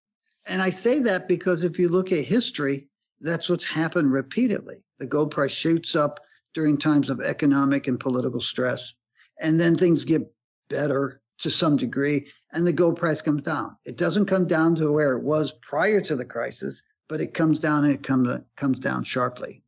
And 0.46 0.62
I 0.62 0.70
say 0.70 1.00
that 1.00 1.28
because 1.28 1.64
if 1.64 1.80
you 1.80 1.90
look 1.90 2.12
at 2.12 2.26
history, 2.26 2.88
that's 3.22 3.50
what's 3.50 3.64
happened 3.64 4.12
repeatedly. 4.12 4.84
The 5.00 5.08
gold 5.08 5.32
price 5.32 5.52
shoots 5.52 5.96
up 5.96 6.20
during 6.54 6.78
times 6.78 7.10
of 7.10 7.22
economic 7.22 7.88
and 7.88 8.00
political 8.00 8.42
stress, 8.42 8.94
and 9.40 9.60
then 9.60 9.76
things 9.76 10.04
get 10.04 10.22
better 10.70 11.22
to 11.40 11.50
some 11.50 11.78
degree, 11.78 12.28
and 12.52 12.66
the 12.66 12.74
gold 12.74 12.98
price 12.98 13.22
comes 13.22 13.42
down. 13.42 13.76
It 13.86 13.98
doesn't 13.98 14.28
come 14.28 14.48
down 14.48 14.76
to 14.76 14.92
where 14.92 15.14
it 15.14 15.24
was 15.24 15.54
prior 15.62 16.02
to 16.02 16.16
the 16.16 16.26
crisis, 16.26 16.82
but 17.08 17.22
it 17.22 17.34
comes 17.34 17.60
down 17.60 17.84
and 17.86 17.94
it 17.94 18.04
comes 18.04 18.40
comes 18.56 18.80
down 18.80 19.04
sharply. 19.04 19.62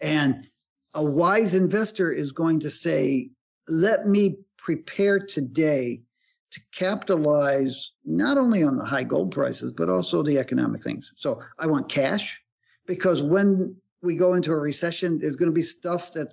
And 0.00 0.48
a 0.94 1.04
wise 1.04 1.54
investor 1.54 2.12
is 2.12 2.32
going 2.32 2.60
to 2.60 2.70
say, 2.70 3.30
"Let 3.68 4.06
me 4.06 4.38
prepare 4.64 5.18
today 5.20 6.00
to 6.50 6.60
capitalize 6.72 7.90
not 8.06 8.38
only 8.38 8.62
on 8.62 8.78
the 8.78 8.84
high 8.84 9.04
gold 9.04 9.30
prices, 9.30 9.70
but 9.70 9.90
also 9.90 10.22
the 10.22 10.38
economic 10.38 10.82
things. 10.82 11.12
So 11.18 11.42
I 11.58 11.66
want 11.66 11.90
cash 11.90 12.40
because 12.86 13.22
when 13.22 13.76
we 14.02 14.16
go 14.16 14.32
into 14.32 14.52
a 14.52 14.56
recession, 14.56 15.18
there's 15.18 15.36
going 15.36 15.50
to 15.50 15.54
be 15.54 15.62
stuff 15.62 16.14
that 16.14 16.32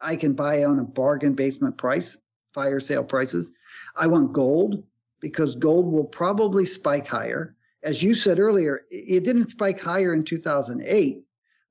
I 0.00 0.16
can 0.16 0.32
buy 0.32 0.64
on 0.64 0.80
a 0.80 0.84
bargain 0.84 1.34
basement 1.34 1.78
price, 1.78 2.18
fire 2.52 2.80
sale 2.80 3.04
prices. 3.04 3.52
I 3.96 4.08
want 4.08 4.32
gold 4.32 4.82
because 5.20 5.54
gold 5.54 5.92
will 5.92 6.04
probably 6.04 6.66
spike 6.66 7.06
higher. 7.06 7.54
As 7.84 8.02
you 8.02 8.16
said 8.16 8.40
earlier, 8.40 8.80
it 8.90 9.22
didn't 9.22 9.50
spike 9.50 9.80
higher 9.80 10.12
in 10.12 10.24
2008, 10.24 11.22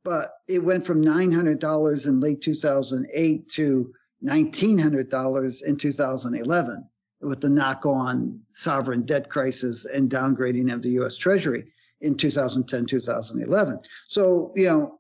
but 0.06 0.32
it 0.48 0.64
went 0.64 0.86
from 0.86 1.04
$900 1.04 2.08
in 2.08 2.20
late 2.22 2.42
2008 2.42 3.50
to 3.50 3.94
$1,900 4.24 5.64
in 5.64 5.78
2011 5.78 6.90
with 7.22 7.42
the 7.42 7.50
knock 7.50 7.86
on 7.86 8.40
sovereign 8.52 9.04
debt 9.04 9.30
crisis 9.30 9.86
and 9.86 10.10
downgrading 10.10 10.74
of 10.74 10.82
the 10.82 10.92
US 11.02 11.16
Treasury 11.18 11.66
in 12.02 12.16
2010, 12.16 12.86
2011. 12.86 13.80
So, 14.08 14.54
you 14.56 14.68
know, 14.68 15.00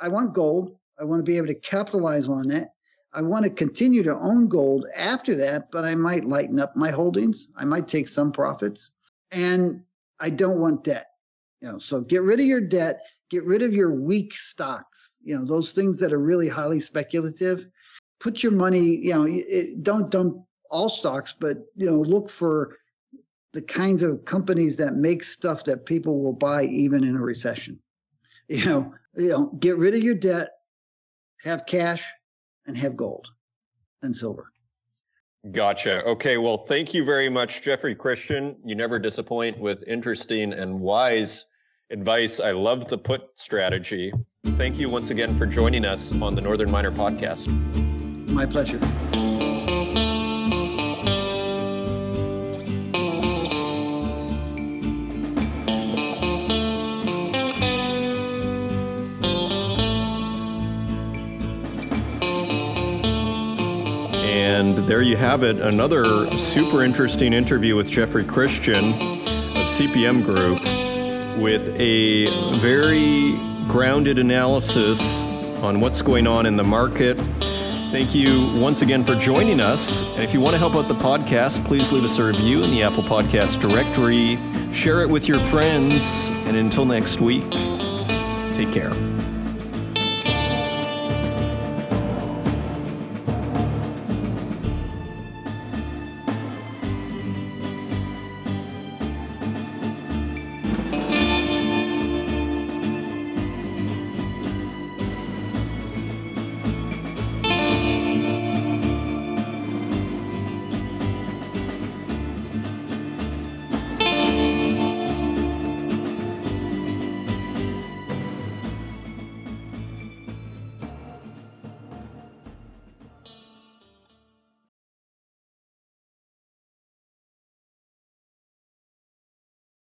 I 0.00 0.08
want 0.08 0.34
gold. 0.34 0.76
I 0.98 1.04
want 1.04 1.24
to 1.24 1.30
be 1.30 1.36
able 1.36 1.48
to 1.48 1.54
capitalize 1.54 2.28
on 2.28 2.48
that. 2.48 2.74
I 3.12 3.22
want 3.22 3.44
to 3.44 3.50
continue 3.50 4.02
to 4.02 4.14
own 4.14 4.48
gold 4.48 4.86
after 4.94 5.34
that, 5.36 5.70
but 5.70 5.84
I 5.84 5.94
might 5.94 6.26
lighten 6.26 6.60
up 6.60 6.76
my 6.76 6.90
holdings. 6.90 7.48
I 7.56 7.64
might 7.64 7.88
take 7.88 8.08
some 8.08 8.30
profits. 8.32 8.90
And 9.30 9.82
I 10.20 10.30
don't 10.30 10.60
want 10.60 10.84
debt. 10.84 11.06
You 11.60 11.72
know, 11.72 11.78
so 11.78 12.00
get 12.00 12.22
rid 12.22 12.40
of 12.40 12.46
your 12.46 12.60
debt, 12.60 13.00
get 13.30 13.44
rid 13.44 13.62
of 13.62 13.72
your 13.72 13.92
weak 13.92 14.34
stocks, 14.34 15.12
you 15.22 15.36
know, 15.36 15.44
those 15.44 15.72
things 15.72 15.96
that 15.96 16.12
are 16.12 16.18
really 16.18 16.48
highly 16.48 16.80
speculative. 16.80 17.66
Put 18.18 18.42
your 18.42 18.52
money, 18.52 18.80
you 18.80 19.12
know, 19.12 19.26
it, 19.28 19.82
don't 19.82 20.10
don't 20.10 20.42
all 20.70 20.88
stocks, 20.88 21.34
but 21.38 21.58
you 21.76 21.86
know, 21.86 22.00
look 22.00 22.30
for 22.30 22.78
the 23.52 23.62
kinds 23.62 24.02
of 24.02 24.24
companies 24.24 24.76
that 24.76 24.94
make 24.94 25.22
stuff 25.22 25.64
that 25.64 25.86
people 25.86 26.22
will 26.22 26.32
buy 26.32 26.64
even 26.64 27.04
in 27.04 27.16
a 27.16 27.20
recession. 27.20 27.78
You 28.48 28.64
know, 28.64 28.94
you 29.16 29.28
know, 29.30 29.46
get 29.58 29.76
rid 29.76 29.94
of 29.94 30.04
your 30.04 30.14
debt, 30.14 30.50
have 31.42 31.66
cash, 31.66 32.04
and 32.64 32.76
have 32.76 32.96
gold 32.96 33.26
and 34.02 34.14
silver. 34.14 34.52
Gotcha. 35.50 36.04
Okay. 36.04 36.38
Well, 36.38 36.58
thank 36.58 36.94
you 36.94 37.04
very 37.04 37.28
much, 37.28 37.62
Jeffrey 37.62 37.94
Christian. 37.94 38.54
You 38.64 38.76
never 38.76 39.00
disappoint 39.00 39.58
with 39.58 39.82
interesting 39.88 40.52
and 40.52 40.78
wise 40.78 41.46
advice. 41.90 42.40
I 42.40 42.52
love 42.52 42.88
the 42.88 42.98
put 42.98 43.22
strategy. 43.34 44.12
Thank 44.44 44.78
you 44.78 44.88
once 44.88 45.10
again 45.10 45.36
for 45.36 45.46
joining 45.46 45.84
us 45.84 46.12
on 46.12 46.34
the 46.34 46.40
Northern 46.40 46.70
Miner 46.70 46.92
podcast. 46.92 47.95
My 48.28 48.44
pleasure. 48.44 48.80
And 64.24 64.78
there 64.88 65.02
you 65.02 65.16
have 65.16 65.42
it. 65.44 65.60
Another 65.60 66.30
super 66.36 66.82
interesting 66.82 67.32
interview 67.32 67.76
with 67.76 67.88
Jeffrey 67.88 68.24
Christian 68.24 68.92
of 68.92 69.68
CPM 69.68 70.24
Group 70.24 70.60
with 71.40 71.68
a 71.78 72.26
very 72.60 73.36
grounded 73.68 74.18
analysis 74.18 75.00
on 75.62 75.80
what's 75.80 76.02
going 76.02 76.26
on 76.26 76.46
in 76.46 76.56
the 76.56 76.64
market. 76.64 77.18
Thank 77.90 78.14
you 78.14 78.52
once 78.54 78.82
again 78.82 79.04
for 79.04 79.14
joining 79.14 79.60
us. 79.60 80.02
And 80.02 80.22
if 80.22 80.34
you 80.34 80.40
want 80.40 80.54
to 80.54 80.58
help 80.58 80.74
out 80.74 80.88
the 80.88 80.94
podcast, 80.94 81.64
please 81.64 81.92
leave 81.92 82.04
us 82.04 82.18
a 82.18 82.24
review 82.24 82.62
in 82.62 82.70
the 82.70 82.82
Apple 82.82 83.04
Podcast 83.04 83.60
directory, 83.60 84.38
share 84.72 85.02
it 85.02 85.08
with 85.08 85.28
your 85.28 85.38
friends, 85.38 86.28
and 86.46 86.56
until 86.56 86.84
next 86.84 87.20
week, 87.20 87.48
take 88.54 88.72
care. 88.72 88.92